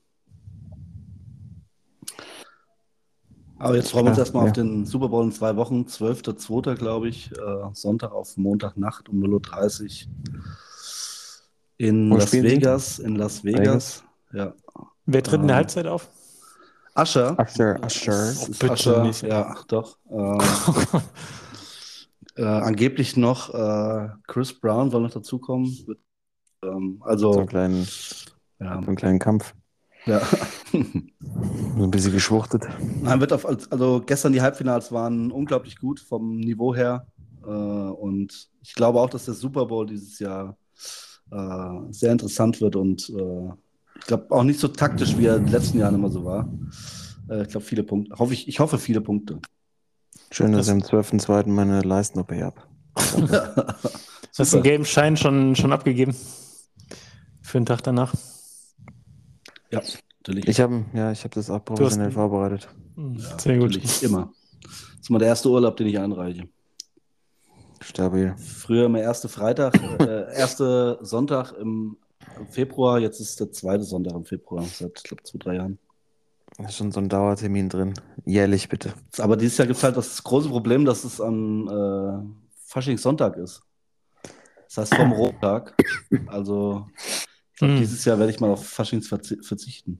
Aber 3.57 3.75
jetzt 3.75 3.91
freuen 3.91 4.05
wir 4.05 4.09
uns 4.11 4.17
Ja, 4.17 4.23
erstmal 4.23 4.45
ja. 4.45 4.49
auf 4.51 4.53
den 4.55 4.85
Super 4.85 5.09
Bowl 5.09 5.25
in 5.25 5.31
zwei 5.33 5.55
Wochen, 5.57 5.81
12.02. 5.81 6.75
glaube 6.75 7.09
ich, 7.09 7.29
äh, 7.33 7.35
Sonntag 7.73 8.13
auf 8.13 8.37
Montagnacht 8.37 9.09
um 9.09 9.21
0.30 9.21 10.05
Uhr 10.07 10.11
in 11.77 12.09
Wo 12.09 12.15
Las 12.17 12.31
sie? 12.31 12.41
Vegas. 12.43 12.99
In 12.99 13.15
Las 13.17 13.43
Vegas. 13.43 14.03
Ja. 14.33 14.53
Wer 15.05 15.23
tritt 15.23 15.41
in 15.41 15.47
der 15.47 15.55
Ah. 15.55 15.59
Halbzeit 15.59 15.87
auf? 15.87 16.09
Usher. 16.95 17.37
Usher, 17.39 17.79
Usher. 17.85 18.11
Das 18.11 18.47
Oh, 18.47 18.51
ist 18.51 18.59
bitte 18.59 18.73
Usher. 18.73 19.03
nicht. 19.03 19.21
Ja, 19.23 19.45
ach 19.53 19.63
doch. 19.65 19.97
Äh, 22.39 22.45
angeblich 22.45 23.17
noch 23.17 23.53
äh, 23.53 24.07
Chris 24.25 24.57
Brown 24.57 24.89
soll 24.91 25.01
noch 25.01 25.11
dazukommen. 25.11 25.75
Ähm, 26.63 27.01
also, 27.01 27.33
So 27.33 27.39
einen 27.39 27.49
kleinen, 27.49 27.87
ja. 28.61 28.81
so 28.81 28.87
einen 28.87 28.95
kleinen 28.95 29.19
Kampf. 29.19 29.53
ja. 30.05 30.21
So 31.77 31.83
ein 31.83 31.91
bisschen 31.91 32.13
geschwuchtet. 32.13 32.67
Nein, 33.01 33.19
wird 33.19 33.33
auf, 33.33 33.45
also 33.45 34.01
gestern 34.05 34.33
die 34.33 34.41
Halbfinals 34.41 34.91
waren 34.91 35.31
unglaublich 35.31 35.77
gut 35.77 35.99
vom 35.99 36.39
Niveau 36.39 36.73
her. 36.73 37.07
Äh, 37.43 37.49
und 37.49 38.49
ich 38.61 38.73
glaube 38.73 38.99
auch, 38.99 39.09
dass 39.09 39.25
der 39.25 39.33
Super 39.33 39.65
Bowl 39.65 39.85
dieses 39.85 40.19
Jahr 40.19 40.57
äh, 41.31 41.91
sehr 41.91 42.11
interessant 42.13 42.61
wird 42.61 42.75
und 42.75 43.09
äh, 43.09 43.49
ich 43.99 44.07
glaube 44.07 44.27
auch 44.31 44.43
nicht 44.43 44.59
so 44.59 44.69
taktisch, 44.69 45.17
wie 45.17 45.25
er 45.25 45.37
in 45.37 45.43
den 45.45 45.51
letzten 45.51 45.79
Jahren 45.79 45.95
immer 45.95 46.09
so 46.09 46.23
war. 46.23 46.49
Äh, 47.29 47.43
ich 47.43 47.49
glaube, 47.49 47.65
viele 47.65 47.83
Punkte. 47.83 48.17
Hoffe 48.17 48.33
ich, 48.33 48.47
ich 48.47 48.59
hoffe, 48.59 48.77
viele 48.77 49.01
Punkte. 49.01 49.39
Schön, 50.31 50.51
dass 50.51 50.67
Das- 50.67 50.75
ich 50.75 50.83
am 50.93 51.01
12.02. 51.01 51.47
meine 51.49 51.81
Leisten-OP 51.81 52.31
habe. 52.41 52.61
Hast 54.37 54.53
du 54.53 54.57
einen 54.57 54.63
gelben 54.63 54.85
Schein 54.85 55.17
schon, 55.17 55.55
schon 55.55 55.73
abgegeben? 55.73 56.15
Für 57.41 57.59
den 57.59 57.65
Tag 57.65 57.81
danach? 57.83 58.13
ja, 59.71 59.81
natürlich. 60.19 60.47
Ich 60.47 60.59
habe 60.59 60.85
ja, 60.93 61.11
ich 61.11 61.23
hab 61.23 61.31
das 61.31 61.49
auch 61.49 61.63
professionell 61.63 62.11
vorbereitet. 62.11 62.69
Hm, 62.95 63.17
Sehr 63.37 63.57
gut. 63.57 63.67
Natürlich, 63.71 64.03
immer. 64.03 64.31
Das 64.63 65.01
ist 65.01 65.09
mal 65.09 65.19
der 65.19 65.27
erste 65.29 65.49
Urlaub, 65.49 65.77
den 65.77 65.87
ich 65.87 65.99
einreiche. 65.99 66.47
Stabil. 67.81 68.35
Früher 68.37 68.85
immer 68.85 68.99
erste 68.99 69.29
Freitag, 69.29 69.73
äh, 70.01 70.33
erste 70.35 70.99
Sonntag 71.01 71.53
im, 71.53 71.97
im 72.37 72.47
Februar, 72.47 72.99
jetzt 72.99 73.19
ist 73.19 73.39
der 73.39 73.51
zweite 73.51 73.83
Sonntag 73.83 74.13
im 74.15 74.25
Februar, 74.25 74.63
seit, 74.65 74.91
ich 74.97 75.03
glaube, 75.03 75.23
zwei, 75.23 75.37
drei 75.39 75.55
Jahren. 75.55 75.79
Da 76.59 76.65
ist 76.67 76.75
schon 76.75 76.91
so 76.91 76.99
ein 76.99 77.07
Dauertermin 77.07 77.69
drin. 77.69 77.93
Jährlich 78.25 78.67
bitte. 78.67 78.93
Aber 79.17 79.37
dieses 79.37 79.57
Jahr 79.57 79.65
gibt 79.67 79.77
es 79.77 79.83
halt 79.83 79.95
das 79.95 80.21
große 80.23 80.49
Problem, 80.49 80.83
dass 80.83 81.05
es 81.05 81.21
am 81.21 81.67
äh, 81.67 82.21
Faschingssonntag 82.65 83.37
ist. 83.37 83.61
Das 84.67 84.77
heißt 84.77 84.95
vom 84.95 85.13
Rottag. 85.13 85.73
Also 86.27 86.85
ich 86.97 87.57
glaube, 87.59 87.73
Hm. 87.73 87.79
dieses 87.79 88.03
Jahr 88.05 88.19
werde 88.19 88.31
ich 88.31 88.39
mal 88.41 88.51
auf 88.51 88.65
Faschings 88.67 89.07
verzi 89.07 89.37
verzichten. 89.41 89.99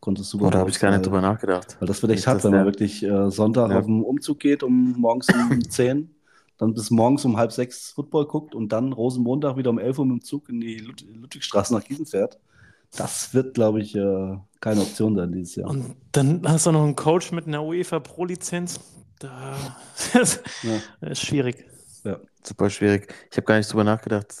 Konntest 0.00 0.30
super. 0.30 0.46
Oh, 0.46 0.50
da 0.50 0.58
habe 0.60 0.70
ich 0.70 0.78
gar 0.80 0.90
nicht 0.90 1.04
drüber 1.06 1.20
nachgedacht. 1.20 1.76
Weil 1.78 1.86
das 1.88 2.00
wird 2.02 2.12
echt 2.12 2.26
hart, 2.26 2.42
wenn 2.44 2.52
man 2.52 2.64
wirklich 2.64 3.02
äh, 3.04 3.30
Sonntag 3.30 3.70
Ja. 3.70 3.78
auf 3.80 3.86
den 3.86 4.02
Umzug 4.02 4.40
geht, 4.40 4.62
um 4.62 4.92
morgens 4.98 5.28
um 5.28 5.60
10, 5.70 6.10
dann 6.58 6.74
bis 6.74 6.90
morgens 6.90 7.24
um 7.24 7.36
halb 7.36 7.52
sechs 7.52 7.90
Football 7.90 8.26
guckt 8.26 8.54
und 8.54 8.70
dann 8.70 8.92
Rosenmontag 8.92 9.56
wieder 9.56 9.70
um 9.70 9.78
11 9.78 9.98
Uhr 9.98 10.06
mit 10.06 10.20
dem 10.20 10.24
Zug 10.24 10.48
in 10.48 10.60
die 10.60 10.78
Lud 10.78 11.04
Ludwigstraße 11.12 11.74
nach 11.74 11.84
Gießen 11.84 12.06
fährt. 12.06 12.38
Das 12.96 13.32
wird, 13.34 13.54
glaube 13.54 13.80
ich, 13.80 13.94
äh, 13.96 14.36
keine 14.60 14.80
Option 14.82 15.16
sein 15.16 15.32
dieses 15.32 15.56
Jahr. 15.56 15.70
Und 15.70 15.96
dann 16.12 16.42
hast 16.46 16.66
du 16.66 16.72
noch 16.72 16.82
einen 16.84 16.96
Coach 16.96 17.32
mit 17.32 17.46
einer 17.46 17.62
UEFA 17.64 18.00
Pro-Lizenz. 18.00 18.80
Da 19.18 19.54
das 20.12 20.40
Ja. 20.62 21.08
ist 21.08 21.22
schwierig. 21.22 21.64
Super 22.42 22.70
schwierig. 22.70 23.14
Ich 23.30 23.36
habe 23.36 23.44
gar 23.46 23.56
nicht 23.56 23.70
drüber 23.72 23.84
nachgedacht. 23.84 24.34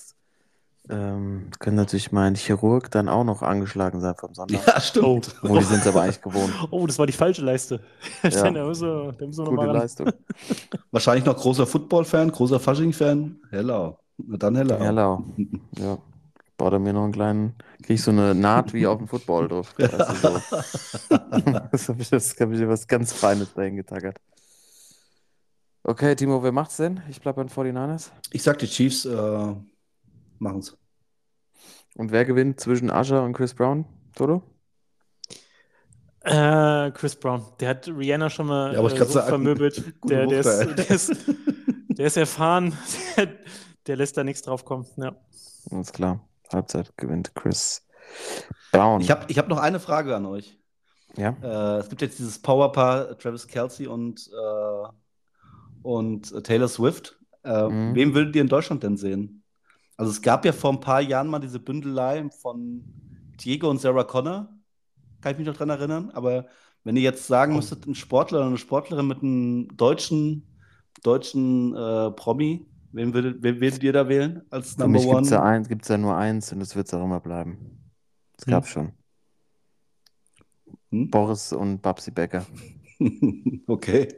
Ähm, 0.90 1.50
können 1.60 1.76
natürlich 1.76 2.10
mein 2.10 2.34
Chirurg 2.34 2.90
dann 2.90 3.08
auch 3.08 3.22
noch 3.22 3.42
angeschlagen 3.42 4.00
sein 4.00 4.16
vom 4.16 4.34
Sonntag. 4.34 4.66
Ja, 4.66 4.80
stimmt. 4.80 5.36
Oh, 5.44 5.56
die 5.56 5.62
sind 5.64 5.78
es 5.80 5.86
aber 5.86 6.02
eigentlich 6.02 6.20
gewohnt. 6.20 6.52
Oh, 6.72 6.84
das 6.88 6.98
war 6.98 7.06
die 7.06 7.12
falsche 7.12 7.42
Leiste. 7.42 7.80
Ja. 8.24 8.50
da 8.50 8.66
müssen 8.66 8.88
wir, 8.88 9.12
da 9.12 9.26
müssen 9.26 9.46
wir 9.46 9.52
noch 9.52 9.62
Gute. 9.62 9.72
Leistung. 9.72 10.10
Wahrscheinlich 10.90 11.24
noch 11.24 11.36
großer 11.36 11.66
Football-Fan, 11.68 12.32
großer 12.32 12.58
Fasching-Fan. 12.58 13.36
Hello. 13.50 13.96
Na 14.18 14.36
dann 14.36 14.56
hello. 14.56 14.76
Hello. 14.80 15.24
Ja. 15.78 15.98
Baut 16.56 16.72
er 16.72 16.78
mir 16.78 16.92
noch 16.92 17.04
einen 17.04 17.12
kleinen, 17.12 17.54
krieg 17.82 17.96
ich 17.96 18.02
so 18.02 18.10
eine 18.10 18.34
Naht 18.34 18.72
wie 18.72 18.86
auf 18.86 18.98
dem 18.98 19.08
Football 19.08 19.48
drauf. 19.48 19.74
Du, 19.78 19.86
so. 19.86 20.40
das 21.72 21.88
habe 21.88 22.02
ich, 22.02 22.10
das 22.10 22.36
hab 22.38 22.52
ich 22.52 22.68
was 22.68 22.86
ganz 22.86 23.12
Feines 23.12 23.54
dahin 23.54 23.76
getackert. 23.76 24.18
Okay, 25.84 26.14
Timo, 26.14 26.42
wer 26.42 26.52
macht's 26.52 26.76
denn? 26.76 27.02
Ich 27.08 27.20
bleibe 27.20 27.42
bei 27.42 27.48
den 27.48 27.74
49ers. 27.74 28.10
Ich 28.30 28.42
sag, 28.42 28.58
die 28.58 28.66
Chiefs 28.66 29.04
äh, 29.04 29.54
machen 30.38 30.58
es. 30.60 30.76
Und 31.96 32.12
wer 32.12 32.24
gewinnt 32.24 32.60
zwischen 32.60 32.90
Usher 32.90 33.24
und 33.24 33.32
Chris 33.32 33.54
Brown? 33.54 33.84
Toto? 34.14 34.42
Äh, 36.20 36.92
Chris 36.92 37.16
Brown, 37.16 37.44
der 37.58 37.70
hat 37.70 37.88
Rihanna 37.88 38.30
schon 38.30 38.46
mal 38.46 38.72
Ja, 38.72 38.78
aber 38.78 38.88
ich 38.88 38.94
äh, 38.94 38.98
so 38.98 39.04
sagen. 39.06 39.28
vermöbelt. 39.28 39.92
Der, 40.04 40.26
der, 40.26 40.40
ist, 40.40 40.78
der, 40.78 40.90
ist, 40.90 41.16
der 41.88 42.06
ist 42.06 42.16
erfahren. 42.16 42.76
Der, 43.16 43.28
der 43.86 43.96
lässt 43.96 44.16
da 44.16 44.22
nichts 44.22 44.42
drauf 44.42 44.64
kommen. 44.64 44.86
Ja. 44.96 45.16
Alles 45.70 45.92
klar. 45.92 46.20
Halbzeit 46.54 46.96
gewinnt 46.96 47.34
Chris 47.34 47.86
Brown. 48.72 49.00
Ich 49.00 49.10
habe 49.10 49.24
ich 49.28 49.38
hab 49.38 49.48
noch 49.48 49.58
eine 49.58 49.80
Frage 49.80 50.14
an 50.16 50.26
euch. 50.26 50.58
ja? 51.16 51.36
Äh, 51.42 51.78
es 51.80 51.88
gibt 51.88 52.02
jetzt 52.02 52.18
dieses 52.18 52.38
Powerpaar 52.40 53.18
Travis 53.18 53.46
Kelsey 53.46 53.86
und, 53.86 54.28
äh, 54.32 54.88
und 55.82 56.44
Taylor 56.44 56.68
Swift. 56.68 57.18
Äh, 57.44 57.68
Mhm. 57.68 57.94
Wem 57.94 58.14
würdet 58.14 58.36
ihr 58.36 58.42
in 58.42 58.48
Deutschland 58.48 58.82
denn 58.82 58.96
sehen? 58.96 59.42
Also 59.96 60.10
es 60.10 60.22
gab 60.22 60.44
ja 60.44 60.52
vor 60.52 60.72
ein 60.72 60.80
paar 60.80 61.00
Jahren 61.00 61.28
mal 61.28 61.38
diese 61.38 61.58
Bündelei 61.58 62.28
von 62.40 62.84
Diego 63.40 63.68
und 63.68 63.80
Sarah 63.80 64.04
Connor. 64.04 64.48
Kann 65.20 65.32
ich 65.32 65.38
mich 65.38 65.46
noch 65.46 65.56
dran 65.56 65.70
erinnern. 65.70 66.10
Aber 66.14 66.46
wenn 66.84 66.96
ihr 66.96 67.02
jetzt 67.02 67.26
sagen 67.26 67.54
müsstet, 67.56 67.86
ein 67.86 67.94
Sportler 67.94 68.38
oder 68.38 68.46
eine 68.48 68.58
Sportlerin 68.58 69.06
mit 69.06 69.22
einem 69.22 69.68
deutschen, 69.76 70.46
deutschen 71.02 71.74
äh, 71.76 72.10
Promi, 72.12 72.66
wen 72.92 73.14
würdet, 73.14 73.42
wen 73.42 73.60
würdet 73.60 73.82
ihr 73.82 73.92
da 73.92 74.08
wählen 74.08 74.42
als 74.50 74.74
Für 74.74 74.82
Number 74.82 74.98
mich 74.98 75.08
gibt 75.08 75.22
es 75.22 75.30
ja, 75.30 75.40
One? 75.40 75.48
ein, 75.48 75.64
gibt's 75.64 75.88
ja 75.88 75.98
nur 75.98 76.16
eins 76.16 76.52
und 76.52 76.60
es 76.60 76.76
wird 76.76 76.92
auch 76.94 77.04
immer 77.04 77.20
bleiben. 77.20 77.82
Es 78.38 78.46
gab's 78.46 78.68
schon. 78.68 78.92
Hm? 80.90 81.10
Boris 81.10 81.52
und 81.52 81.80
Babsi 81.80 82.10
Becker. 82.10 82.44
okay. 83.66 84.08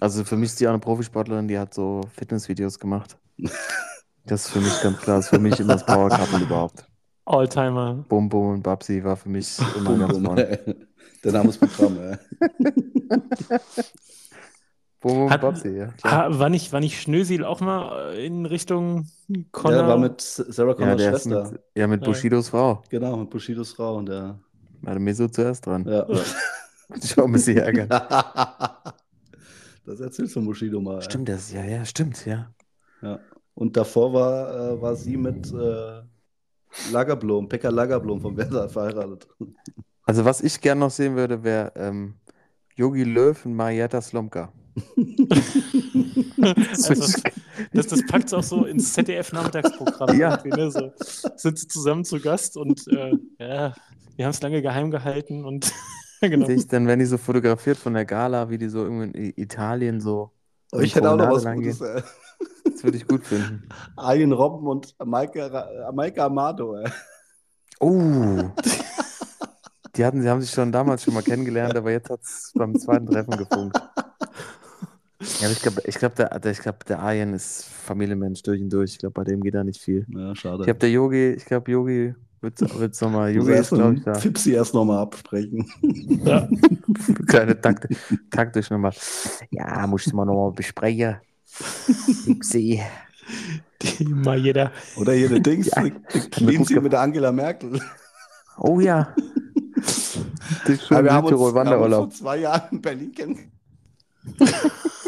Also 0.00 0.24
für 0.24 0.36
mich 0.36 0.50
ist 0.50 0.60
die 0.60 0.66
auch 0.66 0.72
eine 0.72 0.80
Profisportlerin, 0.80 1.48
die 1.48 1.58
hat 1.58 1.74
so 1.74 2.02
Fitnessvideos 2.14 2.78
gemacht. 2.78 3.18
Das 4.24 4.46
ist 4.46 4.50
für 4.50 4.60
mich 4.60 4.82
ganz 4.82 4.98
klar. 4.98 5.16
Das 5.16 5.26
ist 5.26 5.30
für 5.30 5.38
mich 5.38 5.60
immer 5.60 5.74
das 5.74 5.86
Power 5.86 6.08
Couple 6.08 6.40
überhaupt. 6.40 6.88
Alltimer. 7.24 8.04
Bum 8.08 8.28
Bum 8.28 8.54
und 8.54 8.62
Babsi 8.62 9.02
war 9.02 9.16
für 9.16 9.28
mich 9.28 9.58
immer 9.76 9.96
ganz 9.98 10.14
boom. 10.14 10.24
vorne. 10.24 10.58
Der 11.24 11.32
Name 11.32 11.48
ist 11.50 11.58
Programm, 11.58 11.98
ey. 12.00 12.16
Bum 15.00 15.12
Bum 15.12 15.22
und 15.24 15.30
Hat- 15.30 15.40
Babsi, 15.42 15.68
ja. 15.76 15.86
Klar. 15.88 16.12
Ha, 16.30 16.38
war, 16.38 16.48
nicht, 16.48 16.72
war 16.72 16.80
nicht 16.80 17.00
Schnösil 17.00 17.44
auch 17.44 17.60
mal 17.60 18.14
äh, 18.14 18.26
in 18.26 18.46
Richtung 18.46 19.06
Connor? 19.52 19.78
Der 19.78 19.88
war 19.88 19.98
mit 19.98 20.20
Sarah 20.20 20.68
Ja, 20.70 20.74
Connors 20.74 21.00
ist 21.00 21.06
Schwester. 21.08 21.50
mit, 21.52 21.60
ja, 21.76 21.86
mit 21.86 22.02
Ja. 22.02 22.06
Bushidos 22.08 22.48
Frau. 22.48 22.82
Genau, 22.88 23.16
mit 23.16 23.30
Bushidos 23.30 23.72
Frau 23.72 23.96
und 23.96 24.06
der. 24.06 24.38
War 24.82 24.98
mir 24.98 25.14
so 25.14 25.28
zuerst 25.28 25.66
dran. 25.66 25.84
Ja. 25.88 26.06
Ich 27.02 27.16
war 27.16 27.24
ein 27.24 27.32
bisschen 27.32 27.56
ärgern. 27.58 27.88
das 29.84 30.00
erzählst 30.00 30.36
du 30.36 30.44
Bushido 30.44 30.80
mal. 30.80 31.02
Stimmt 31.02 31.28
das? 31.28 31.52
Ja, 31.52 31.64
ja, 31.64 31.84
stimmt, 31.84 32.24
ja. 32.26 32.50
Ja. 33.02 33.18
Und 33.54 33.76
davor 33.76 34.12
war, 34.12 34.54
äh, 34.72 34.80
war 34.80 34.94
sie 34.94 35.16
mit 35.16 35.52
äh, 35.52 36.02
Lagerblom, 36.92 37.48
Pekka 37.48 37.70
Lagerblom 37.70 38.20
von 38.20 38.36
Werder 38.36 38.68
verheiratet. 38.68 39.26
Also 40.04 40.24
was 40.24 40.40
ich 40.40 40.60
gern 40.60 40.78
noch 40.78 40.90
sehen 40.92 41.16
würde, 41.16 41.42
wäre 41.42 41.72
ähm, 41.74 42.14
Yogi 42.76 43.02
Löw 43.02 43.44
und 43.44 43.54
Marietta 43.54 44.00
Slomka. 44.00 44.52
Also, 46.42 46.94
das, 47.72 47.86
das 47.86 48.06
packt 48.06 48.26
es 48.26 48.34
auch 48.34 48.42
so 48.42 48.64
ins 48.64 48.92
ZDF-Nachmittagsprogramm. 48.92 50.18
Ja. 50.18 50.38
irgendwie, 50.44 50.60
Ne? 50.60 50.70
So, 50.70 50.92
sind 51.36 51.58
sie 51.58 51.68
zusammen 51.68 52.04
zu 52.04 52.20
Gast 52.20 52.56
und 52.56 52.86
äh, 52.88 53.12
ja, 53.38 53.74
wir 54.16 54.24
haben 54.24 54.30
es 54.30 54.42
lange 54.42 54.62
geheim 54.62 54.90
gehalten 54.90 55.44
und 55.44 55.72
genau. 56.20 56.48
Ich 56.48 56.68
dann, 56.68 56.86
wenn 56.86 56.98
die 56.98 57.06
so 57.06 57.18
fotografiert 57.18 57.78
von 57.78 57.94
der 57.94 58.04
Gala, 58.04 58.50
wie 58.50 58.58
die 58.58 58.68
so 58.68 58.84
irgendwo 58.84 59.04
in 59.04 59.32
Italien 59.36 60.00
so. 60.00 60.30
Oh, 60.72 60.80
ich 60.80 60.94
hätte 60.94 61.10
auch 61.10 61.16
noch 61.16 61.30
was 61.30 61.44
Gutes. 61.44 61.80
Ey. 61.80 62.02
Das 62.64 62.84
würde 62.84 62.96
ich 62.98 63.06
gut 63.06 63.24
finden. 63.24 63.68
Arjen 63.96 64.32
Robben 64.32 64.66
und 64.66 64.94
Maike 65.04 66.22
Amado. 66.22 66.76
Oh. 67.80 68.50
Die 69.96 70.04
hatten, 70.04 70.20
sie 70.20 70.28
haben 70.28 70.42
sich 70.42 70.50
schon 70.50 70.72
damals 70.72 71.02
schon 71.02 71.14
mal 71.14 71.22
kennengelernt, 71.22 71.74
aber 71.76 71.90
jetzt 71.90 72.10
hat 72.10 72.20
es 72.20 72.52
beim 72.54 72.78
zweiten 72.78 73.06
Treffen 73.06 73.36
gefunkt. 73.38 73.80
Ja, 75.40 75.46
aber 75.46 75.52
ich 75.52 75.62
glaube, 75.62 75.82
ich 75.86 75.94
glaub, 75.96 76.14
der, 76.14 76.38
der, 76.38 76.52
ich 76.52 76.58
glaub, 76.58 76.84
der 76.84 76.98
Arjen 77.00 77.32
ist 77.32 77.64
Familienmensch 77.64 78.42
durch 78.42 78.60
und 78.60 78.70
durch. 78.70 78.92
Ich 78.92 78.98
glaube, 78.98 79.14
bei 79.14 79.24
dem 79.24 79.40
geht 79.42 79.54
da 79.54 79.64
nicht 79.64 79.80
viel. 79.80 80.04
Ja, 80.08 80.34
schade. 80.34 80.58
Ich 80.60 80.64
glaube, 80.66 80.78
der 80.80 80.90
Yogi, 80.90 81.30
ich 81.30 81.44
glaube, 81.44 81.70
Yogi 81.70 82.14
wird 82.42 82.60
es 82.92 83.00
nochmal. 83.00 83.34
Yogi 83.34 83.50
ist, 83.52 83.56
erst 83.56 83.70
glaube 83.70 83.94
ich, 83.94 84.02
da. 84.04 84.14
Fipsi 84.14 84.52
erst 84.52 84.74
nochmal 84.74 84.98
absprechen. 84.98 85.66
Ja. 86.24 86.48
Kleine 87.26 87.58
Takt, 87.60 87.88
taktisch 88.30 88.68
nochmal. 88.70 88.92
Ja, 89.50 89.86
muss 89.86 90.06
ich 90.06 90.12
mal 90.12 90.24
nochmal 90.26 90.52
besprechen. 90.52 91.16
Die 92.52 92.82
mal 94.04 94.38
jeder. 94.38 94.70
Oder 94.96 95.12
hier 95.14 95.28
der 95.28 95.40
Dings, 95.40 95.66
Ja, 95.74 95.82
die 95.82 95.90
mir 95.92 96.30
clean 96.30 96.56
gut 96.58 96.68
sie 96.68 96.74
ge- 96.74 96.82
mit 96.82 96.92
der 96.92 97.00
Angela 97.00 97.32
Merkel. 97.32 97.80
Oh 98.58 98.80
ja. 98.80 99.14
Das 99.76 99.88
ist 99.98 100.16
Ja, 100.68 100.76
schon 100.96 101.04
wir 101.04 101.12
haben 101.12 101.26
uns, 101.26 101.54
wir 101.54 101.64
haben 101.64 101.82
uns 101.82 101.94
vor 101.94 102.10
zwei 102.10 102.36
Jahren 102.38 102.68
in 102.72 102.82
Berlin 102.82 103.12
kennengelernt. 103.12 103.52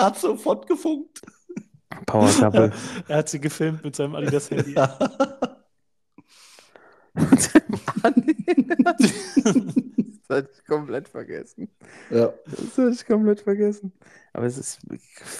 er 0.00 0.06
hat 0.06 0.18
sofort 0.18 0.66
gefunkt. 0.66 1.20
Power 2.06 2.28
Couple. 2.30 2.72
Er 3.08 3.18
hat 3.18 3.28
sie 3.28 3.40
gefilmt 3.40 3.84
mit 3.84 3.94
seinem 3.96 4.14
Adidas-Handy. 4.14 4.74
das 7.14 7.50
hatte 10.28 10.50
ich 10.54 10.64
komplett 10.66 11.08
vergessen. 11.08 11.68
Ja. 12.10 12.32
Das 12.46 12.78
hatte 12.78 12.90
ich 12.90 13.06
komplett 13.06 13.40
vergessen. 13.40 13.92
Aber 14.32 14.46
es 14.46 14.58
ist 14.58 14.80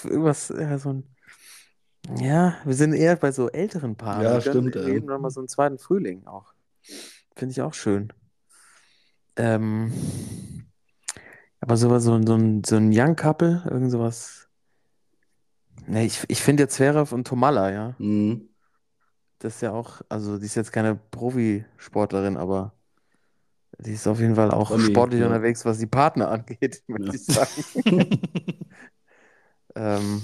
irgendwas, 0.03 0.49
ja, 0.49 0.77
so 0.77 0.93
ein. 0.93 1.03
Ja, 2.17 2.57
wir 2.65 2.73
sind 2.73 2.93
eher 2.93 3.15
bei 3.15 3.31
so 3.31 3.49
älteren 3.49 3.95
Paaren. 3.95 4.23
Ja, 4.23 4.33
Wir 4.35 4.41
stimmt, 4.41 4.75
ja. 4.75 4.87
Eben 4.87 5.05
noch 5.05 5.19
mal 5.19 5.29
so 5.29 5.39
einen 5.39 5.47
zweiten 5.47 5.77
Frühling 5.77 6.25
auch. 6.25 6.53
Finde 7.35 7.51
ich 7.53 7.61
auch 7.61 7.73
schön. 7.75 8.11
Ähm, 9.35 9.93
aber 11.59 11.77
so, 11.77 11.97
so, 11.99 12.13
ein- 12.13 12.25
so 12.25 12.33
ein, 12.35 12.63
so 12.63 12.75
ein 12.75 12.89
Young 12.91 13.15
Couple, 13.15 13.63
irgend 13.69 13.91
sowas. 13.91 14.49
Nee, 15.87 16.05
ich, 16.05 16.23
ich 16.27 16.41
finde 16.41 16.63
jetzt 16.63 16.75
Zverev 16.75 17.13
und 17.13 17.27
Tomalla, 17.27 17.71
ja. 17.71 17.95
Mhm. 17.97 18.49
Das 19.39 19.55
ist 19.55 19.61
ja 19.61 19.71
auch, 19.71 20.01
also 20.07 20.37
die 20.37 20.45
ist 20.45 20.55
jetzt 20.55 20.71
keine 20.71 20.95
Profisportlerin, 20.95 22.37
aber 22.37 22.73
die 23.79 23.93
ist 23.93 24.07
auf 24.07 24.19
jeden 24.19 24.35
Fall 24.35 24.51
auch 24.51 24.69
Promi, 24.69 24.83
sportlich 24.83 25.21
ja. 25.21 25.27
unterwegs, 25.27 25.65
was 25.65 25.79
die 25.79 25.87
Partner 25.87 26.29
angeht, 26.29 26.83
möchte 26.87 27.07
Ja. 27.07 27.13
ich 27.13 27.25
sagen. 27.25 28.09
ähm, 29.75 30.21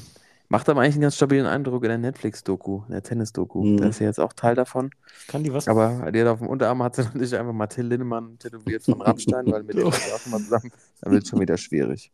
macht 0.49 0.70
aber 0.70 0.82
eigentlich 0.82 0.95
einen 0.95 1.01
ganz 1.01 1.16
stabilen 1.16 1.47
Eindruck 1.47 1.84
in 1.84 1.89
der 1.89 1.97
Netflix-Doku, 1.97 2.84
in 2.88 2.91
der 2.91 3.01
Tennis-Doku. 3.01 3.64
Mhm. 3.64 3.78
Da 3.78 3.88
ist 3.88 3.97
sie 3.97 4.03
jetzt 4.03 4.20
auch 4.20 4.34
Teil 4.34 4.53
davon. 4.53 4.91
Kann 5.28 5.43
die 5.43 5.51
was? 5.51 5.68
Aber 5.68 6.12
die 6.12 6.22
hat 6.22 6.28
auf 6.28 6.39
dem 6.39 6.47
Unterarm 6.47 6.84
hat 6.84 6.95
sie 6.95 7.03
natürlich 7.03 7.36
einfach 7.36 7.53
mal 7.53 7.68
Till 7.68 7.88
Lindemann 7.88 8.38
tätowiert 8.38 8.84
von 8.84 9.01
Rammstein, 9.01 9.47
weil 9.47 9.64
mit 9.64 9.76
dem 9.78 9.88
ist 9.88 10.14
auch 10.14 10.26
mal 10.28 10.39
zusammen. 10.39 10.72
Dann 11.01 11.12
wird 11.14 11.24
es 11.24 11.30
schon 11.30 11.39
wieder 11.39 11.58
schwierig. 11.58 12.12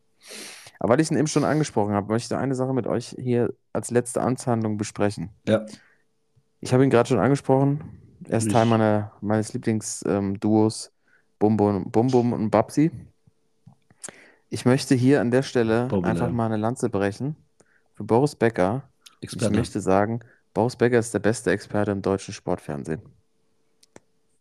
Aber 0.80 0.93
weil 0.93 0.99
ich 0.99 1.09
ihn 1.11 1.17
eben 1.17 1.28
schon 1.28 1.43
angesprochen 1.43 1.93
habe, 1.93 2.11
möchte 2.11 2.34
ich 2.36 2.39
eine 2.39 2.55
Sache 2.55 2.74
mit 2.74 2.88
euch 2.88 3.15
hier 3.19 3.53
als 3.71 3.89
letzte 3.91 4.21
Amtshandlung 4.21 4.78
besprechen. 4.78 5.30
Ja. 5.47 5.65
Ich 6.59 6.74
habe 6.74 6.84
ihn 6.84 6.89
gerade 6.89 7.07
schon 7.09 7.19
angesprochen. 7.19 7.99
Er 8.28 8.38
ist 8.38 8.47
Ich- 8.47 8.53
Teil 8.53 8.65
meiner, 8.65 9.11
meines 9.21 9.53
Lieblingsduos 9.53 10.91
Bum 11.39 11.57
Bum, 11.57 11.91
Bum 11.91 12.07
Bum 12.07 12.34
und 12.34 12.49
Babsi. 12.51 12.91
Ich 14.49 14.65
möchte 14.65 14.95
hier 14.95 15.19
an 15.19 15.32
der 15.32 15.41
Stelle 15.41 15.88
Bobby 15.88 16.07
einfach 16.09 16.30
mal 16.30 16.45
eine 16.45 16.57
Lanze 16.57 16.89
brechen 16.89 17.36
für 17.93 18.03
Boris 18.03 18.36
Becker. 18.36 18.84
Ich 19.19 19.36
möchte 19.49 19.82
sagen, 19.82 20.19
Boris 20.53 20.76
Becker 20.76 20.99
ist 20.99 21.13
der 21.13 21.19
beste 21.19 21.51
Experte 21.51 21.91
im 21.91 22.01
deutschen 22.01 22.34
Sportfernsehen. 22.34 23.01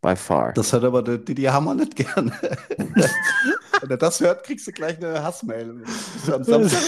By 0.03 0.17
far. 0.17 0.53
Das 0.53 0.73
hört 0.73 0.83
aber 0.85 1.01
der 1.03 1.19
Didi 1.19 1.45
Hammer 1.45 1.75
nicht 1.75 1.95
gerne. 1.95 2.33
Wenn 3.81 3.91
er 3.91 3.97
das 3.97 4.21
hört, 4.21 4.45
kriegst 4.45 4.67
du 4.67 4.73
gleich 4.73 4.97
eine 4.99 5.23
Hassmail. 5.23 5.85
Am 6.33 6.43
Samstag, 6.45 6.81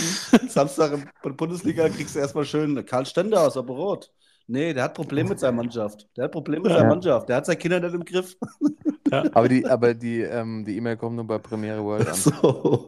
Samstag 0.49 0.93
in 0.95 1.05
der 1.23 1.31
Bundesliga 1.31 1.89
kriegst 1.89 2.17
du 2.17 2.19
erstmal 2.19 2.45
schön 2.45 2.85
Karl 2.85 3.07
Stender 3.07 3.41
aus 3.43 3.57
Rot. 3.57 4.11
Nee, 4.47 4.75
der 4.75 4.85
hat 4.85 4.95
Probleme 4.95 5.31
mit 5.31 5.41
seiner 5.41 5.57
Mannschaft. 5.57 6.07
Der 6.17 6.25
hat 6.25 6.33
Probleme 6.33 6.65
mit 6.65 6.73
Ja. 6.73 6.79
seiner 6.79 6.89
Mannschaft. 6.91 7.29
Der 7.29 7.37
hat 7.37 7.47
seine 7.47 7.57
Kinder 7.57 7.81
nicht 7.81 7.95
im 7.95 8.05
Griff. 8.05 8.37
aber 9.33 9.49
die, 9.49 9.65
aber 9.65 9.95
die, 9.95 10.21
ähm, 10.21 10.65
die 10.65 10.77
E-Mail 10.77 10.97
kommt 10.97 11.17
nur 11.17 11.27
bei 11.27 11.39
Premiere 11.39 11.83
World 11.85 12.09
an. 12.09 12.15
So. 12.15 12.87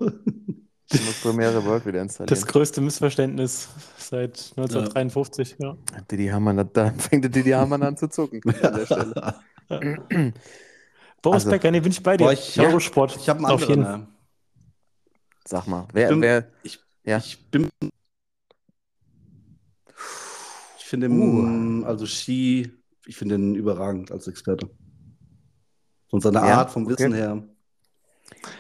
Ich 0.93 1.05
muss 1.05 1.20
Premiere 1.22 1.64
World 1.64 1.87
wieder 1.87 2.03
installieren. 2.03 2.29
Das 2.29 2.47
größte 2.47 2.81
Missverständnis 2.81 3.68
seit 3.97 4.53
1953, 4.57 5.57
ja. 5.59 5.77
Didi 6.11 6.27
Hamann, 6.29 6.68
da 6.72 6.93
fängt 6.99 7.24
der 7.24 7.31
Didi 7.31 7.51
Hamann 7.51 7.83
an 7.83 7.97
zu 7.97 8.09
zucken 8.09 8.41
an 8.45 8.74
der 8.74 8.87
Stelle. 8.87 9.35
Boris 9.69 10.35
Also- 11.45 11.51
Becker, 11.51 11.71
nee, 11.71 11.81
bin 11.81 11.93
ich 11.93 12.03
bei 12.03 12.17
dir. 12.17 12.25
Boah, 12.25 12.33
ich 12.33 12.59
hab- 12.59 12.67
Eurosport. 12.67 13.17
Ich 13.17 13.29
habe 13.29 13.39
einen 13.41 13.47
Auf 13.51 13.61
jeden 13.69 13.85
anderen. 13.85 14.01
ne? 14.03 14.09
Sag 15.45 15.67
mal, 15.67 15.87
wer, 15.93 16.07
Stimmt. 16.09 16.23
wer, 16.23 16.47
Ich, 16.62 16.81
Ja. 17.05 17.19
ich 17.19 17.51
bin. 17.51 17.69
Ich 20.79 20.85
finde, 20.85 21.09
Uh. 21.11 21.85
also 21.85 22.07
Ski, 22.07 22.71
ich 23.07 23.17
finde 23.17 23.35
ihn 23.37 23.55
überragend 23.55 24.12
als 24.12 24.29
Experte. 24.29 24.71
Von 26.11 26.21
seiner 26.21 26.47
Ja, 26.47 26.59
Art, 26.59 26.71
vom 26.71 26.85
okay. 26.85 26.95
Wissen 26.95 27.14
her. 27.14 27.43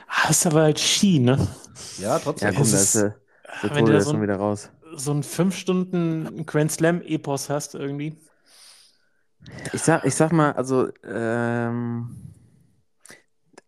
Ah, 0.08 0.30
ist 0.30 0.46
aber 0.46 0.62
halt 0.62 0.78
Ski, 0.80 1.18
ne? 1.20 1.46
Ja, 1.98 2.08
ja 2.08 2.18
trotzdem. 2.18 2.52
komm, 2.54 2.62
Es 2.62 2.70
da 2.72 2.76
ist- 2.78 2.94
ist 2.94 2.94
der, 3.02 3.20
Tode 3.70 3.80
du 3.84 3.92
da 3.92 3.98
ist 3.98 4.04
so 4.06 4.10
schon 4.12 4.22
wieder 4.22 4.36
raus. 4.36 4.70
So 4.96 5.12
ein 5.12 5.22
5 5.22 5.56
Stunden 5.56 6.46
Grand 6.46 6.72
Slam 6.72 7.02
Epos 7.02 7.48
hast 7.50 7.74
irgendwie. 7.74 8.16
Ich 9.72 9.82
sag, 9.82 10.04
ich 10.04 10.14
sag 10.14 10.32
mal, 10.32 10.52
also, 10.52 10.88
ähm, 11.04 12.08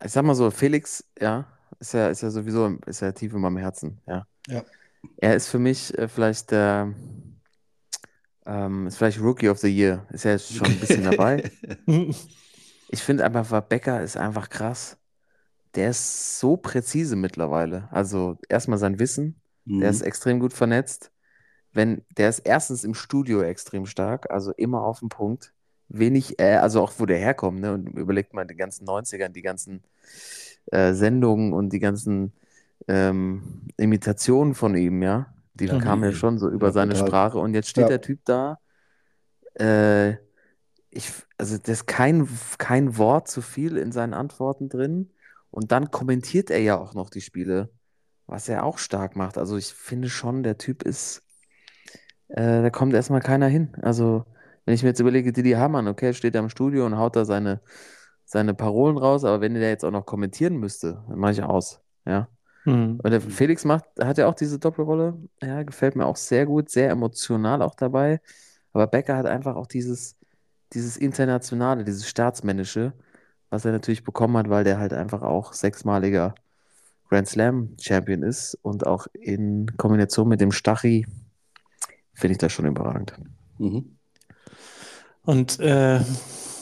ich 0.04 0.12
sag 0.12 0.24
mal 0.24 0.34
so, 0.34 0.50
Felix, 0.50 1.04
ja, 1.20 1.46
ist 1.80 1.94
ja, 1.94 2.08
ist 2.08 2.22
ja 2.22 2.30
sowieso, 2.30 2.76
ist 2.86 3.00
ja 3.00 3.12
tief 3.12 3.32
in 3.34 3.40
meinem 3.40 3.56
Herzen, 3.58 4.00
ja. 4.06 4.26
Ja. 4.48 4.64
Er 5.18 5.36
ist 5.36 5.48
für 5.48 5.58
mich 5.58 5.96
äh, 5.96 6.08
vielleicht 6.08 6.50
der, 6.50 6.92
ähm, 8.46 8.86
ist 8.86 8.96
vielleicht 8.96 9.20
Rookie 9.20 9.48
of 9.48 9.58
the 9.58 9.68
Year, 9.68 10.06
ist 10.10 10.24
ja 10.24 10.32
jetzt 10.32 10.52
schon 10.52 10.66
ein 10.66 10.80
bisschen 10.80 11.04
dabei. 11.04 11.50
Ich 12.90 13.02
finde 13.02 13.22
einfach, 13.22 13.60
Becker 13.60 14.02
ist 14.02 14.16
einfach 14.16 14.48
krass. 14.48 14.96
Der 15.74 15.90
ist 15.90 16.40
so 16.40 16.56
präzise 16.56 17.16
mittlerweile. 17.16 17.86
Also 17.92 18.38
erstmal 18.48 18.78
sein 18.78 18.98
Wissen, 18.98 19.40
Mhm. 19.66 19.80
der 19.80 19.90
ist 19.90 20.00
extrem 20.00 20.40
gut 20.40 20.54
vernetzt. 20.54 21.12
Wenn, 21.72 22.02
der 22.16 22.30
ist 22.30 22.38
erstens 22.38 22.84
im 22.84 22.94
Studio 22.94 23.42
extrem 23.42 23.84
stark, 23.84 24.30
also 24.30 24.52
immer 24.52 24.82
auf 24.82 25.00
den 25.00 25.10
Punkt. 25.10 25.52
Wenig, 25.88 26.38
äh, 26.40 26.56
also 26.56 26.82
auch 26.82 26.92
wo 26.98 27.06
der 27.06 27.18
herkommt, 27.18 27.60
ne? 27.60 27.72
Und 27.74 27.88
überlegt 27.98 28.34
mal 28.34 28.44
die 28.46 28.56
ganzen 28.56 28.84
90ern, 28.84 29.32
die 29.32 29.42
ganzen 29.42 29.82
äh, 30.72 30.92
Sendungen 30.94 31.52
und 31.52 31.70
die 31.72 31.78
ganzen 31.80 32.32
ähm, 32.88 33.62
Imitationen 33.76 34.54
von 34.54 34.76
ihm, 34.76 35.02
ja. 35.02 35.32
Die 35.54 35.68
Ja. 35.68 35.78
kamen 35.78 36.04
ja 36.04 36.12
schon 36.12 36.38
so 36.38 36.48
über 36.50 36.68
Ja, 36.68 36.72
seine 36.72 36.94
total. 36.94 37.08
Sprache. 37.08 37.38
Und 37.38 37.54
jetzt 37.54 37.68
steht 37.68 37.84
Ja. 37.84 37.90
der 37.90 38.00
Typ 38.00 38.20
da. 38.24 38.58
Äh, 39.54 40.12
ich, 40.90 41.12
also 41.38 41.58
da 41.58 41.72
ist 41.72 41.86
kein, 41.86 42.28
kein 42.58 42.96
Wort 42.98 43.28
zu 43.28 43.42
viel 43.42 43.76
in 43.78 43.92
seinen 43.92 44.14
Antworten 44.14 44.68
drin. 44.68 45.10
Und 45.50 45.72
dann 45.72 45.90
kommentiert 45.90 46.50
er 46.50 46.60
ja 46.60 46.78
auch 46.78 46.94
noch 46.94 47.10
die 47.10 47.20
Spiele, 47.22 47.70
was 48.26 48.48
er 48.48 48.64
auch 48.64 48.78
stark 48.78 49.16
macht. 49.16 49.38
Also 49.38 49.56
ich 49.56 49.68
finde 49.74 50.08
schon, 50.10 50.42
der 50.42 50.58
Typ 50.58 50.82
ist, 50.84 51.22
äh, 52.28 52.62
da 52.62 52.70
kommt 52.70 52.94
erstmal 52.94 53.20
keiner 53.20 53.46
hin. 53.48 53.74
Also 53.82 54.24
wenn 54.68 54.74
ich 54.74 54.82
mir 54.82 54.90
jetzt 54.90 55.00
überlege, 55.00 55.32
Didi 55.32 55.52
Hamann, 55.52 55.88
okay, 55.88 56.12
steht 56.12 56.34
da 56.34 56.40
im 56.40 56.50
Studio 56.50 56.84
und 56.84 56.98
haut 56.98 57.16
da 57.16 57.24
seine, 57.24 57.62
seine 58.26 58.52
Parolen 58.52 58.98
raus, 58.98 59.24
aber 59.24 59.40
wenn 59.40 59.54
der 59.54 59.70
jetzt 59.70 59.82
auch 59.82 59.90
noch 59.90 60.04
kommentieren 60.04 60.58
müsste, 60.58 61.02
dann 61.08 61.18
mache 61.18 61.32
ich 61.32 61.42
aus. 61.42 61.80
Ja. 62.04 62.28
Hm. 62.64 63.00
Und 63.02 63.10
der 63.10 63.22
Felix 63.22 63.64
macht, 63.64 63.86
hat 63.98 64.18
ja 64.18 64.26
auch 64.26 64.34
diese 64.34 64.58
Doppelrolle. 64.58 65.16
Ja, 65.42 65.62
gefällt 65.62 65.96
mir 65.96 66.04
auch 66.04 66.16
sehr 66.16 66.44
gut, 66.44 66.68
sehr 66.68 66.90
emotional 66.90 67.62
auch 67.62 67.76
dabei. 67.76 68.20
Aber 68.74 68.86
Becker 68.86 69.16
hat 69.16 69.24
einfach 69.24 69.56
auch 69.56 69.66
dieses, 69.66 70.16
dieses 70.74 70.98
Internationale, 70.98 71.82
dieses 71.82 72.06
Staatsmännische, 72.06 72.92
was 73.48 73.64
er 73.64 73.72
natürlich 73.72 74.04
bekommen 74.04 74.36
hat, 74.36 74.50
weil 74.50 74.64
der 74.64 74.78
halt 74.78 74.92
einfach 74.92 75.22
auch 75.22 75.54
sechsmaliger 75.54 76.34
Grand 77.08 77.26
Slam 77.26 77.74
Champion 77.80 78.22
ist 78.22 78.58
und 78.60 78.86
auch 78.86 79.06
in 79.14 79.78
Kombination 79.78 80.28
mit 80.28 80.42
dem 80.42 80.52
Stachy 80.52 81.06
finde 82.12 82.32
ich 82.32 82.38
das 82.38 82.52
schon 82.52 82.66
überragend. 82.66 83.14
Mhm. 83.56 83.97
Und 85.28 85.60
äh, 85.60 86.00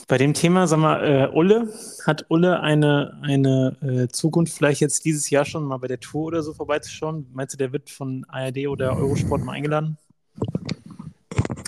bei 0.09 0.19
dem 0.19 0.35
Thema, 0.35 0.67
sag 0.67 0.81
mal, 0.81 0.99
äh, 1.05 1.29
Ulle, 1.33 1.73
hat 2.05 2.27
Ulle 2.29 2.59
eine, 2.59 3.17
eine 3.23 3.77
äh, 3.81 4.09
Zukunft, 4.09 4.55
vielleicht 4.55 4.81
jetzt 4.81 5.05
dieses 5.05 5.31
Jahr 5.31 5.45
schon 5.45 5.63
mal 5.63 5.77
bei 5.77 5.87
der 5.87 6.01
Tour 6.01 6.25
oder 6.25 6.43
so 6.43 6.53
vorbeizuschauen? 6.53 7.29
Meinst 7.33 7.55
du, 7.55 7.59
der 7.59 7.73
wird 7.73 7.91
von 7.91 8.27
ARD 8.29 8.67
oder 8.67 8.97
Eurosport 8.97 9.45
mal 9.45 9.53
eingeladen? 9.53 9.99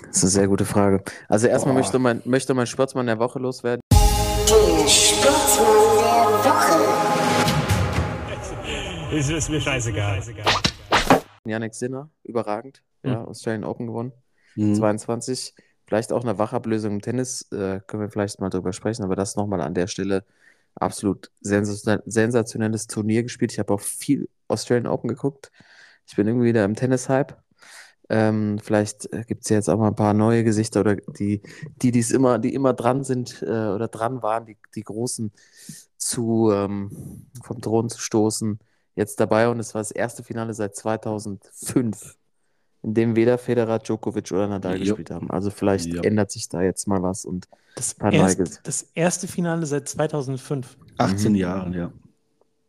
Das 0.08 0.16
ist 0.16 0.22
eine 0.24 0.30
sehr 0.30 0.48
gute 0.48 0.64
Frage. 0.64 1.04
Also 1.28 1.46
erstmal 1.46 1.74
Boah. 1.74 1.82
möchte 1.82 2.00
mein, 2.00 2.20
möchte 2.24 2.52
mein 2.52 2.66
Sportsmann 2.66 3.06
der 3.06 3.20
Woche 3.20 3.38
loswerden. 3.38 3.80
Der 3.92 4.88
Sportsmann 4.88 5.66
der 6.42 6.50
Woche. 6.50 6.84
Es 9.16 9.30
ist 9.30 9.50
mir 9.50 9.60
scheißegal. 9.60 10.20
Yannick 11.44 11.76
Sinner, 11.76 12.10
überragend. 12.24 12.82
Ja, 13.04 13.24
Australian 13.24 13.62
Open 13.62 13.86
gewonnen. 13.86 14.10
Mhm. 14.56 14.74
22. 14.74 15.54
Vielleicht 15.88 16.12
auch 16.12 16.22
eine 16.22 16.36
Wachablösung 16.36 16.92
im 16.92 17.00
Tennis, 17.00 17.50
äh, 17.50 17.80
können 17.86 18.02
wir 18.02 18.10
vielleicht 18.10 18.40
mal 18.40 18.50
drüber 18.50 18.74
sprechen, 18.74 19.04
aber 19.04 19.16
das 19.16 19.36
nochmal 19.36 19.62
an 19.62 19.72
der 19.72 19.86
Stelle 19.86 20.22
absolut 20.74 21.30
sensation 21.40 22.02
sensationelles 22.04 22.88
Turnier 22.88 23.22
gespielt. 23.22 23.52
Ich 23.52 23.58
habe 23.58 23.72
auch 23.72 23.80
viel 23.80 24.28
Australian 24.48 24.86
Open 24.86 25.08
geguckt. 25.08 25.50
Ich 26.06 26.14
bin 26.14 26.26
irgendwie 26.26 26.48
wieder 26.48 26.66
im 26.66 26.74
Tennis-Hype. 26.74 27.42
Ähm, 28.10 28.58
vielleicht 28.62 29.10
gibt 29.28 29.44
es 29.44 29.48
ja 29.48 29.56
jetzt 29.56 29.70
auch 29.70 29.78
mal 29.78 29.88
ein 29.88 29.94
paar 29.94 30.12
neue 30.12 30.44
Gesichter 30.44 30.80
oder 30.80 30.96
die, 30.96 31.40
die 31.80 31.90
die's 31.90 32.10
immer, 32.10 32.38
die 32.38 32.52
immer 32.52 32.74
dran 32.74 33.02
sind 33.02 33.40
äh, 33.40 33.46
oder 33.46 33.88
dran 33.88 34.22
waren, 34.22 34.44
die, 34.44 34.58
die 34.74 34.84
Großen 34.84 35.32
zu 35.96 36.50
ähm, 36.52 37.30
vom 37.42 37.62
Thron 37.62 37.88
zu 37.88 37.98
stoßen, 37.98 38.58
jetzt 38.94 39.20
dabei 39.20 39.48
und 39.48 39.58
es 39.58 39.74
war 39.74 39.80
das 39.80 39.90
erste 39.90 40.22
Finale 40.22 40.52
seit 40.52 40.76
2005 40.76 42.18
in 42.82 42.94
dem 42.94 43.16
weder 43.16 43.38
Federer, 43.38 43.78
Djokovic 43.80 44.30
oder 44.32 44.46
Nadal 44.48 44.74
Ja. 44.74 44.84
gespielt 44.84 45.10
haben. 45.10 45.30
Also 45.30 45.50
vielleicht 45.50 45.86
Ja. 45.92 46.02
ändert 46.02 46.30
sich 46.30 46.48
da 46.48 46.62
jetzt 46.62 46.86
mal 46.86 47.02
was 47.02 47.24
und 47.24 47.48
Das, 47.74 47.94
erst, 48.00 48.60
das 48.64 48.82
erste 48.94 49.26
Finale 49.28 49.66
seit 49.66 49.88
2005. 49.88 50.76
18 50.98 51.32
Mhm. 51.32 51.38
Jahre, 51.38 51.76
ja. 51.76 51.92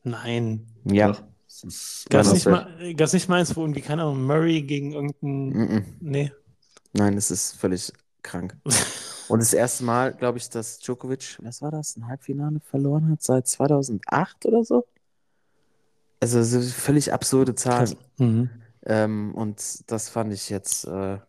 Nein. 0.03 0.65
ja. 0.85 1.11
Doch, 1.11 1.23
das 1.47 1.63
ist 1.63 2.05
Gab 2.09 2.21
es 2.21 2.33
nicht, 2.33 2.45
das 2.45 2.51
mal, 2.51 2.93
nicht 3.13 3.29
mal 3.29 3.39
eins, 3.39 3.55
wo 3.55 3.61
irgendwie, 3.61 3.81
keine 3.81 4.03
Ahnung, 4.03 4.23
Murray 4.25 4.61
gegen 4.61 4.93
irgendeinen. 4.93 5.47
Mhm. 5.49 5.85
Nee. 5.99 6.31
Nein, 6.93 7.17
es 7.17 7.31
ist 7.31 7.53
völlig 7.55 7.91
krank. 8.23 8.55
Und 9.29 9.39
das 9.39 9.53
erste 9.53 9.83
Mal, 9.83 10.13
glaube 10.13 10.39
ich, 10.39 10.49
dass 10.49 10.79
Djokovic, 10.79 11.37
was 11.43 11.61
war 11.61 11.69
das, 11.69 11.95
ein 11.97 12.07
Halbfinale 12.07 12.59
verloren 12.61 13.11
hat 13.11 13.21
seit 13.21 13.47
2008 13.47 14.45
oder 14.47 14.63
so? 14.63 14.85
Also 16.19 16.41
so 16.43 16.61
völlig 16.61 17.13
absurde 17.13 17.53
Zahlen. 17.55 17.95
Mhm. 18.17 18.49
Ähm, 18.89 19.33
und 19.35 19.61
das 19.91 20.09
fand 20.09 20.33
ich 20.33 20.49
jetzt, 20.49 20.85
äh, 20.85 21.19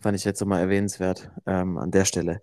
fand 0.00 0.16
ich 0.16 0.24
jetzt 0.24 0.38
so 0.38 0.44
mal 0.46 0.60
erwähnenswert 0.60 1.30
ähm, 1.46 1.78
an 1.78 1.90
der 1.90 2.04
Stelle. 2.04 2.40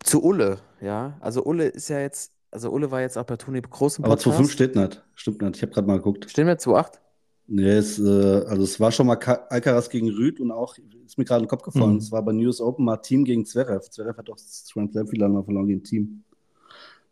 Zu 0.00 0.22
Ulle, 0.22 0.58
ja. 0.82 1.16
Also 1.20 1.42
Ulle 1.44 1.66
ist 1.68 1.88
ja 1.88 1.98
jetzt, 1.98 2.30
also 2.50 2.70
Ulle 2.70 2.90
war 2.90 3.00
jetzt 3.00 3.16
auch 3.16 3.24
bei 3.24 3.36
Toni 3.36 3.62
Groß 3.62 3.98
im 3.98 4.04
Aber 4.04 4.16
Podcast. 4.16 4.38
2,5 4.38 4.50
steht 4.50 4.76
nicht. 4.76 5.02
Stimmt 5.14 5.40
nicht. 5.40 5.56
Ich 5.56 5.62
habe 5.62 5.72
gerade 5.72 5.86
mal 5.86 5.96
geguckt. 5.96 6.28
Stehen 6.30 6.46
wir 6.46 6.58
2,8? 6.58 6.98
Nee, 7.46 7.70
es, 7.70 7.98
äh, 7.98 8.02
also 8.46 8.62
es 8.62 8.78
war 8.80 8.92
schon 8.92 9.06
mal 9.06 9.16
Ka 9.16 9.46
Alcaraz 9.48 9.88
gegen 9.88 10.08
Rüd 10.10 10.40
und 10.40 10.50
auch, 10.50 10.76
ist 11.06 11.16
mir 11.18 11.24
gerade 11.24 11.40
in 11.40 11.44
den 11.44 11.48
Kopf 11.50 11.62
gefallen, 11.62 11.92
Mhm. 11.92 11.98
es 11.98 12.12
war 12.12 12.22
bei 12.22 12.32
News 12.32 12.60
Open 12.60 12.84
mal 12.84 12.98
Team 12.98 13.24
gegen 13.24 13.44
Zverev. 13.46 13.88
Zverev 13.90 14.16
hat 14.18 14.28
doch 14.28 14.36
das 14.36 14.68
Grand 14.72 14.92
Slam 14.92 15.08
Finale 15.08 15.42
verloren 15.42 15.66
gegen 15.66 15.82
Team. 15.84 16.22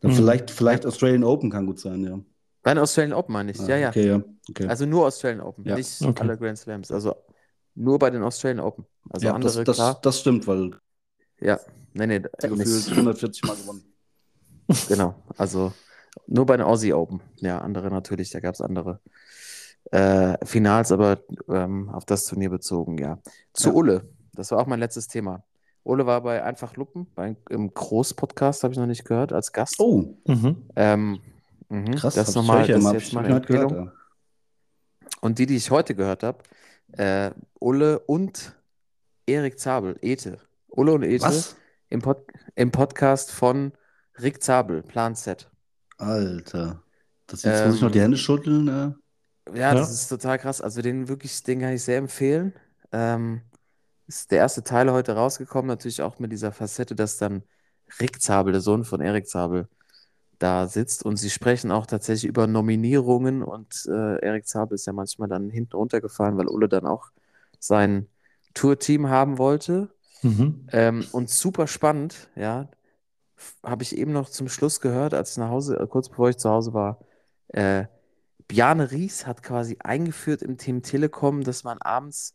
Dann 0.01 0.11
Mhm. 0.11 0.17
vielleicht, 0.17 0.51
vielleicht 0.51 0.85
Australian 0.87 1.25
Open 1.25 1.51
kann 1.51 1.67
gut 1.67 1.81
sein, 1.81 2.03
ja. 2.05 2.19
Bei 2.63 2.75
den 2.75 2.79
Australian 2.83 3.13
Open 3.15 3.33
meine 3.33 3.51
ich. 3.51 3.61
Ah, 3.61 3.67
Ja, 3.69 3.77
ja. 3.77 3.89
Okay, 3.89 4.07
ja. 4.09 4.23
Okay. 4.51 4.67
Also 4.69 4.87
nur 4.87 5.07
Australian 5.07 5.41
Open, 5.41 5.65
Ja. 5.65 5.77
nicht 5.77 6.01
Okay. 6.03 6.21
alle 6.23 6.37
Grand 6.39 6.59
Slams. 6.59 6.91
Also 6.93 7.17
nur 7.75 7.99
bei 7.99 8.11
den 8.11 8.23
Australian 8.23 8.61
Open. 8.65 8.87
Also 9.11 9.27
ja, 9.27 9.35
andere, 9.35 9.65
das, 9.65 9.75
klar. 9.77 9.93
das, 9.95 10.01
das 10.03 10.21
stimmt, 10.21 10.47
weil 10.47 10.71
Ja, 11.41 11.59
nee, 11.95 12.07
nee, 12.07 12.21
gefühlt 12.21 12.91
140 12.93 13.43
Mal 13.45 13.57
gewonnen. 13.57 13.83
Genau. 14.89 15.15
Also 15.37 15.73
nur 16.27 16.47
bei 16.47 16.57
den 16.57 16.65
Aussie 16.65 16.93
Open. 16.95 17.21
Ja, 17.41 17.59
andere 17.61 17.91
natürlich, 17.91 18.31
da 18.31 18.41
gab 18.41 18.55
es 18.55 18.61
andere 18.61 19.01
äh, 19.91 20.37
Finals, 20.47 20.93
aber 20.93 21.19
ähm, 21.49 21.91
auf 21.91 22.05
das 22.05 22.25
Turnier 22.27 22.49
bezogen, 22.51 22.97
ja. 22.99 23.19
Zu 23.53 23.71
Ja. 23.71 23.75
Ulle, 23.75 24.09
das 24.35 24.51
war 24.53 24.61
auch 24.61 24.67
mein 24.67 24.79
letztes 24.81 25.09
Thema. 25.09 25.43
Ulle 25.85 26.07
war 26.07 26.21
bei 26.23 26.43
Einfach 26.45 26.77
Luppen, 26.77 27.09
bei, 27.17 27.37
im 27.51 27.75
Groß-Podcast, 27.75 28.63
habe 28.63 28.73
ich 28.73 28.79
noch 28.79 28.87
nicht 28.87 29.05
gehört, 29.05 29.33
als 29.33 29.53
Gast. 29.53 29.81
Oh, 29.81 30.15
Mhm. 30.27 30.69
Ähm, 30.77 31.21
Mhm, 31.73 31.95
Krass, 31.95 32.15
das 32.15 32.29
hab- 32.29 32.35
nochmal, 32.37 32.67
das 32.67 32.85
ist 32.85 32.93
jetzt 32.93 33.13
meine 33.15 33.29
gehört, 33.29 33.49
Empfehlung. 33.51 33.87
ja. 33.87 33.93
Und 35.21 35.39
die, 35.39 35.47
die 35.47 35.57
ich 35.57 35.71
heute 35.71 35.95
gehört 35.95 36.23
habe, 36.23 36.43
äh, 36.93 37.31
Ulle 37.61 37.99
und 38.01 38.55
Erik 39.27 39.59
Zabel, 39.59 39.97
Ete. 40.03 40.39
Ulle 40.69 40.93
und 40.93 41.03
Ete 41.03 41.25
Was? 41.25 41.57
im, 41.89 42.03
Pod 42.03 42.27
im 42.57 42.71
Podcast 42.71 43.31
von 43.31 43.73
Rick 44.21 44.43
Zabel, 44.43 44.83
Plan 44.83 45.15
Z. 45.15 45.51
Alter. 45.99 46.83
Das 47.27 47.43
jetzt 47.45 47.65
muss 47.67 47.77
ich 47.77 47.81
noch 47.83 47.91
die 47.91 47.99
Ähm, 47.99 48.03
Hände 48.05 48.17
schütteln. 48.19 48.69
Äh. 48.69 49.59
Ja, 49.59 49.75
das 49.75 49.89
Ja. 49.89 49.95
ist 49.95 50.09
total 50.09 50.39
krass. 50.39 50.61
Also 50.61 50.83
den 50.83 51.09
wirklich, 51.09 51.43
den 51.43 51.61
kann 51.61 51.73
ich 51.73 51.83
sehr 51.83 51.99
empfehlen. 51.99 52.53
Ähm, 52.93 53.43
ist 54.07 54.31
der 54.31 54.39
erste 54.39 54.63
Teil 54.63 54.91
heute 54.93 55.13
rausgekommen, 55.15 55.69
natürlich 55.69 56.03
auch 56.03 56.19
mit 56.19 56.33
dieser 56.33 56.53
Facette, 56.53 56.95
dass 56.95 57.17
dann 57.17 57.45
Rick 58.01 58.21
Zabel, 58.21 58.53
der 58.53 58.61
Sohn 58.61 58.85
von 58.85 59.01
Erik 59.01 59.27
Zabel, 59.29 59.69
da 60.43 60.67
sitzt 60.67 61.05
und 61.05 61.17
sie 61.17 61.31
sprechen 61.31 61.71
auch 61.71 61.87
tatsächlich 61.87 62.29
über 62.29 62.47
Nominierungen 62.47 63.43
und 63.43 63.87
äh, 63.89 64.25
Erik 64.25 64.47
Zabel 64.47 64.75
ist 64.75 64.87
ja 64.87 64.93
manchmal 64.93 65.29
dann 65.29 65.51
hinten 65.51 65.77
runtergefallen, 65.77 66.37
weil 66.37 66.49
Ulle 66.49 66.69
dann 66.69 66.87
auch 66.87 67.11
sein 67.59 68.09
Tourteam 68.55 69.09
haben 69.09 69.39
wollte. 69.39 69.91
Mhm. 70.23 70.67
Ähm, 70.73 71.05
und 71.13 71.31
super 71.31 71.67
spannend, 71.67 72.29
ja, 72.37 72.69
habe 73.65 73.83
ich 73.83 73.97
eben 73.97 74.13
noch 74.13 74.29
zum 74.29 74.49
Schluss 74.49 74.81
gehört, 74.81 75.15
als 75.15 75.33
ich 75.33 75.37
nach 75.39 75.51
Hause, 75.51 75.79
äh, 75.79 75.87
kurz 75.87 76.09
bevor 76.09 76.29
ich 76.29 76.39
zu 76.39 76.49
Hause 76.49 76.75
war, 76.75 76.99
äh, 77.49 77.85
Bjarne 78.49 78.91
Ries 78.91 79.27
hat 79.27 79.43
quasi 79.43 79.79
eingeführt 79.83 80.43
im 80.43 80.59
Team 80.59 80.83
Telekom, 80.83 81.43
dass 81.43 81.65
man 81.65 81.79
abends 81.79 82.35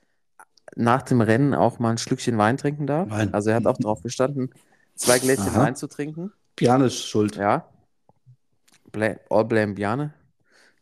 nach 0.76 1.01
dem 1.03 1.22
Rennen 1.22 1.53
auch 1.53 1.80
mal 1.80 1.91
ein 1.91 1.97
Schlückchen 1.97 2.38
Wein 2.38 2.58
trinken 2.58 2.88
darf. 2.88 3.10
Wein. 3.10 3.34
Also 3.34 3.51
er 3.51 3.58
hat 3.58 3.68
auch 3.68 3.78
darauf 3.78 4.01
bestanden, 4.01 4.49
zwei 4.95 5.20
Gläschen 5.20 5.49
Aha. 5.49 5.62
Wein 5.62 5.76
zu 5.76 5.88
trinken. 5.88 6.32
Björn 6.55 6.82
ist 6.82 7.05
schuld. 7.05 7.36
Ja. 7.36 7.70
Bla 8.91 9.15
all 9.29 9.45
blame 9.45 9.73
Bjarne. 9.73 10.13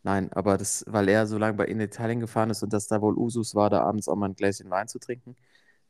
Nein, 0.03 0.31
aber 0.33 0.57
das, 0.57 0.85
weil 0.87 1.09
er 1.09 1.25
so 1.25 1.37
lange 1.39 1.57
bei 1.57 1.65
in 1.65 1.79
Italien 1.79 2.19
gefahren 2.19 2.51
ist 2.51 2.61
und 2.61 2.71
das 2.71 2.87
da 2.87 3.01
wohl 3.01 3.17
Usus 3.17 3.55
war, 3.55 3.71
da 3.71 3.81
abends 3.81 4.07
auch 4.07 4.15
mal 4.15 4.29
ein 4.29 4.35
Gläschen 4.35 4.69
Wein 4.69 4.87
zu 4.87 4.99
trinken. 4.99 5.35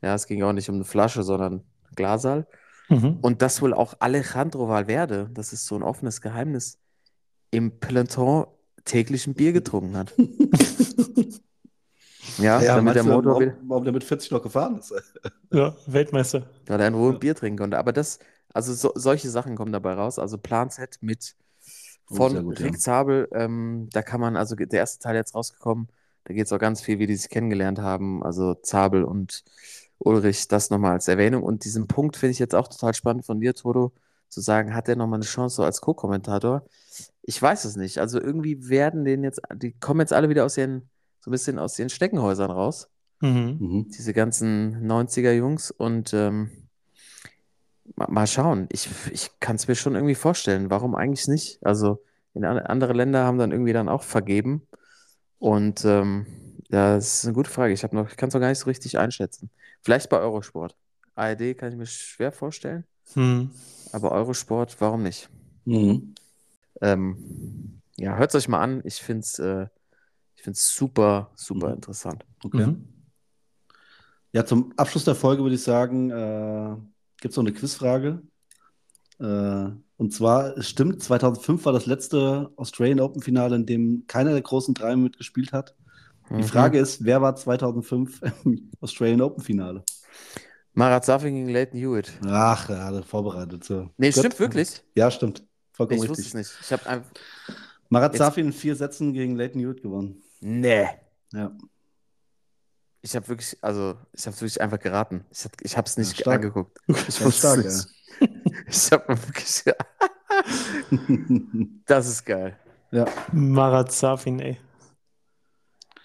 Ja, 0.00 0.14
es 0.14 0.26
ging 0.26 0.42
auch 0.42 0.54
nicht 0.54 0.70
um 0.70 0.76
eine 0.76 0.84
Flasche, 0.84 1.22
sondern 1.22 1.62
Glasal. 1.94 2.46
Mhm. 2.88 3.18
Und 3.20 3.42
dass 3.42 3.60
wohl 3.60 3.74
auch 3.74 3.94
Alejandro 3.98 4.68
Valverde, 4.68 5.28
das 5.34 5.52
ist 5.52 5.66
so 5.66 5.74
ein 5.76 5.82
offenes 5.82 6.20
Geheimnis, 6.20 6.78
im 7.50 7.78
Peloton 7.78 8.46
täglich 8.84 9.26
ein 9.26 9.34
Bier 9.34 9.52
getrunken 9.52 9.96
hat. 9.96 10.14
Ja, 12.38 12.60
Ja, 12.60 12.76
damit 12.76 12.94
der 12.94 13.04
Motor 13.04 13.40
wieder, 13.40 13.52
warum, 13.52 13.68
warum 13.68 13.84
der 13.84 13.92
mit 13.94 14.04
40 14.04 14.30
noch 14.30 14.42
gefahren 14.42 14.78
ist? 14.78 14.92
Ja, 15.52 15.74
Weltmeister. 15.86 16.50
weil 16.66 16.80
er 16.80 16.88
in 16.88 16.94
Ruhe 16.94 17.12
ein 17.14 17.18
Bier 17.18 17.34
trinken 17.34 17.58
konnte. 17.58 17.78
Aber 17.78 17.92
das, 17.92 18.18
also 18.52 18.74
so, 18.74 18.92
solche 18.94 19.30
Sachen 19.30 19.56
kommen 19.56 19.72
dabei 19.72 19.94
raus. 19.94 20.18
Also 20.18 20.36
Plan 20.36 20.68
Z 20.70 20.98
mit 21.00 21.34
von 22.06 22.32
sehr 22.32 22.42
gut, 22.42 22.60
ja. 22.60 22.66
Rick 22.66 22.80
Zabel, 22.80 23.28
ähm, 23.32 23.88
da 23.92 24.02
kann 24.02 24.20
man, 24.20 24.36
also 24.36 24.54
der 24.56 24.70
erste 24.72 24.98
Teil 25.02 25.16
jetzt 25.16 25.34
rausgekommen, 25.34 25.88
da 26.24 26.34
geht 26.34 26.46
es 26.46 26.52
auch 26.52 26.58
ganz 26.58 26.80
viel, 26.80 26.98
wie 26.98 27.06
die 27.06 27.16
sich 27.16 27.30
kennengelernt 27.30 27.78
haben. 27.78 28.22
Also 28.22 28.54
Zabel 28.54 29.04
und 29.04 29.44
Ulrich, 29.98 30.48
das 30.48 30.70
nochmal 30.70 30.92
als 30.92 31.08
Erwähnung. 31.08 31.42
Und 31.42 31.64
diesen 31.64 31.86
Punkt 31.86 32.16
finde 32.16 32.32
ich 32.32 32.38
jetzt 32.38 32.54
auch 32.54 32.68
total 32.68 32.94
spannend 32.94 33.24
von 33.24 33.40
dir, 33.40 33.54
Toto, 33.54 33.92
zu 34.28 34.40
sagen, 34.40 34.74
hat 34.74 34.88
er 34.88 34.96
nochmal 34.96 35.18
eine 35.18 35.24
Chance 35.24 35.56
so 35.56 35.62
als 35.62 35.80
Co-Kommentator? 35.80 36.64
Ich 37.22 37.40
weiß 37.40 37.64
es 37.64 37.76
nicht. 37.76 37.98
Also 37.98 38.20
irgendwie 38.20 38.68
werden 38.68 39.04
den 39.04 39.22
jetzt, 39.22 39.40
die 39.54 39.72
kommen 39.72 40.00
jetzt 40.00 40.12
alle 40.12 40.28
wieder 40.28 40.44
aus 40.44 40.56
ihren, 40.56 40.90
so 41.20 41.30
ein 41.30 41.32
bisschen 41.32 41.58
aus 41.58 41.78
ihren 41.78 41.90
Steckenhäusern 41.90 42.50
raus 42.50 42.88
Mhm. 43.20 43.56
Mhm. 43.60 43.88
diese 43.96 44.12
ganzen 44.12 44.86
90er-Jungs 44.86 45.70
und 45.70 46.12
ähm, 46.12 46.50
mal, 47.96 48.26
schauen. 48.26 48.68
Ich, 48.70 48.88
ich 49.12 49.30
kann 49.40 49.56
es 49.56 49.68
mir 49.68 49.74
schon 49.74 49.94
irgendwie 49.94 50.14
vorstellen. 50.14 50.70
Warum 50.70 50.94
eigentlich 50.94 51.28
nicht? 51.28 51.58
Also 51.64 52.02
in 52.34 52.44
an, 52.44 52.58
andere 52.58 52.92
Länder 52.92 53.24
haben 53.24 53.38
dann 53.38 53.52
irgendwie 53.52 53.72
dann 53.72 53.88
auch 53.88 54.02
vergeben 54.02 54.66
und 55.38 55.84
ähm, 55.84 56.26
ja, 56.70 56.96
das 56.96 57.18
ist 57.18 57.24
eine 57.26 57.34
gute 57.34 57.50
Frage. 57.50 57.72
Ich 57.74 57.84
habe 57.84 57.96
noch, 57.96 58.10
ich 58.10 58.16
kann 58.16 58.28
es 58.28 58.34
noch 58.34 58.40
gar 58.40 58.48
nicht 58.50 58.58
so 58.58 58.66
richtig 58.66 58.98
einschätzen. 58.98 59.50
Vielleicht 59.82 60.10
bei 60.10 60.18
Eurosport. 60.18 60.76
ARD 61.14 61.54
kann 61.54 61.70
ich 61.70 61.76
mir 61.76 61.86
schwer 61.86 62.32
vorstellen, 62.32 62.84
Mhm. 63.14 63.50
aber 63.92 64.12
Eurosport, 64.12 64.76
warum 64.80 65.02
nicht? 65.02 65.28
Mhm. 65.66 66.14
Ähm, 66.80 67.80
ja, 67.96 68.16
hört 68.16 68.30
es 68.30 68.34
euch 68.36 68.48
mal 68.48 68.60
an. 68.62 68.80
Ich 68.84 68.96
finde 68.96 69.20
es 69.20 69.38
äh, 69.38 69.66
ich 70.36 70.42
find's 70.42 70.74
super, 70.74 71.32
super 71.36 71.68
Mhm. 71.68 71.74
interessant. 71.74 72.24
Okay. 72.44 72.66
Mhm. 72.66 72.88
Ja, 74.32 74.44
zum 74.44 74.72
Abschluss 74.76 75.04
der 75.04 75.14
Folge 75.14 75.42
würde 75.42 75.54
ich 75.54 75.62
sagen, 75.62 76.10
äh, 76.10 76.76
gibt 77.20 77.32
es 77.32 77.36
noch 77.36 77.44
eine 77.44 77.52
Quizfrage. 77.52 78.22
Äh, 79.18 79.66
und 79.98 80.12
zwar, 80.12 80.56
es 80.58 80.68
stimmt, 80.68 81.02
2005 81.02 81.64
war 81.64 81.72
das 81.72 81.86
letzte 81.86 82.50
Australian 82.56 83.00
Open 83.00 83.22
Finale, 83.22 83.56
in 83.56 83.66
dem 83.66 84.04
keiner 84.06 84.32
der 84.32 84.42
großen 84.42 84.74
drei 84.74 84.94
mitgespielt 84.96 85.52
hat. 85.52 85.74
Die 86.28 86.34
Mhm. 86.34 86.42
Frage 86.44 86.78
ist, 86.78 87.04
wer 87.04 87.22
war 87.22 87.36
2005 87.36 88.20
im 88.44 88.70
Australian 88.80 89.20
Open 89.22 89.42
Finale? 89.42 89.84
Marat 90.74 91.04
Safin 91.06 91.34
gegen 91.34 91.48
Leighton 91.48 91.78
Hewitt. 91.80 92.12
Ach, 92.26 92.68
ja, 92.68 92.90
das 92.90 93.06
vorbereitet. 93.06 93.64
So. 93.64 93.88
Nee, 93.96 94.10
Gut. 94.10 94.18
stimmt 94.18 94.38
wirklich. 94.38 94.82
Ja, 94.94 95.10
stimmt. 95.10 95.42
Vollkommen 95.72 96.02
Ich 96.02 96.08
wusste 96.08 96.22
es 96.22 96.34
richtig. 96.34 96.52
nicht. 96.52 96.52
Ich 96.62 96.72
habe 96.72 96.86
einfach. 96.86 97.10
Marat 97.88 98.16
Safin 98.16 98.46
in 98.46 98.52
vier 98.52 98.76
Sätzen 98.76 99.12
gegen 99.14 99.36
Leighton 99.36 99.60
Hewitt 99.60 99.80
gewonnen. 99.80 100.22
Nee. 100.40 100.86
Ja. 101.32 101.56
Ich 103.06 103.14
habe 103.14 103.28
wirklich, 103.28 103.56
also, 103.62 103.96
ich 104.12 104.26
habe 104.26 104.34
wirklich 104.36 104.60
einfach 104.60 104.80
geraten. 104.80 105.24
Ich 105.30 105.44
habe 105.44 105.54
ich 105.62 105.76
hab's 105.76 105.96
nicht 105.96 106.10
Ja, 106.18 106.22
stark. 106.22 106.34
angeguckt. 106.36 106.76
Ich 107.08 107.24
wusste 107.24 107.30
stark, 107.38 107.64
es 107.64 107.86
nicht. 108.20 108.36
Ich 108.68 108.90
habe 108.92 109.08
wirklich. 109.08 109.62
das 111.86 112.08
ist 112.08 112.24
geil. 112.26 112.58
ja. 112.90 113.04
Marat 113.32 113.92
Safin, 113.92 114.40
ey. 114.40 114.58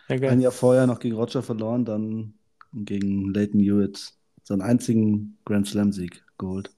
Ja, 0.10 0.16
Ein 0.16 0.22
geil. 0.22 0.42
Jahr 0.42 0.52
vorher 0.52 0.86
noch 0.86 1.00
gegen 1.00 1.16
Roger 1.16 1.42
verloren, 1.42 1.86
dann 1.86 2.34
gegen 2.72 3.34
Leighton 3.34 3.62
Hewitt 3.62 4.14
seinen 4.44 4.62
einzigen 4.62 5.40
Grand 5.46 5.68
Slam-Sieg 5.68 6.24
geholt. 6.38 6.70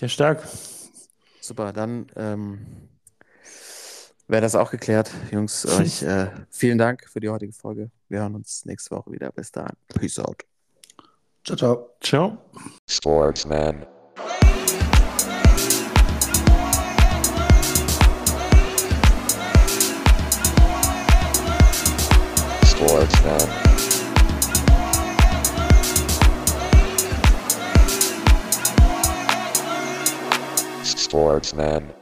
Der 0.00 0.08
stark. 0.08 0.46
Super, 1.40 1.72
dann 1.72 2.06
ähm, 2.16 2.66
wäre 4.28 4.42
das 4.42 4.54
auch 4.54 4.70
geklärt. 4.70 5.10
Jungs, 5.32 5.66
euch 5.78 6.02
äh, 6.02 6.28
vielen 6.50 6.78
Dank 6.78 7.08
für 7.08 7.20
die 7.20 7.28
heutige 7.28 7.52
Folge. 7.52 7.90
Wir 8.08 8.20
hören 8.20 8.34
uns 8.34 8.64
nächste 8.64 8.94
Woche 8.94 9.10
wieder. 9.10 9.32
Bis 9.32 9.50
dahin. 9.50 9.74
Peace 9.88 10.18
out. 10.18 10.44
Ciao, 11.44 11.56
ciao. 11.56 11.90
Ciao. 12.00 12.38
Sportsman. 12.86 13.86
Sportsman. 22.64 23.48
Sportsman. 30.84 31.97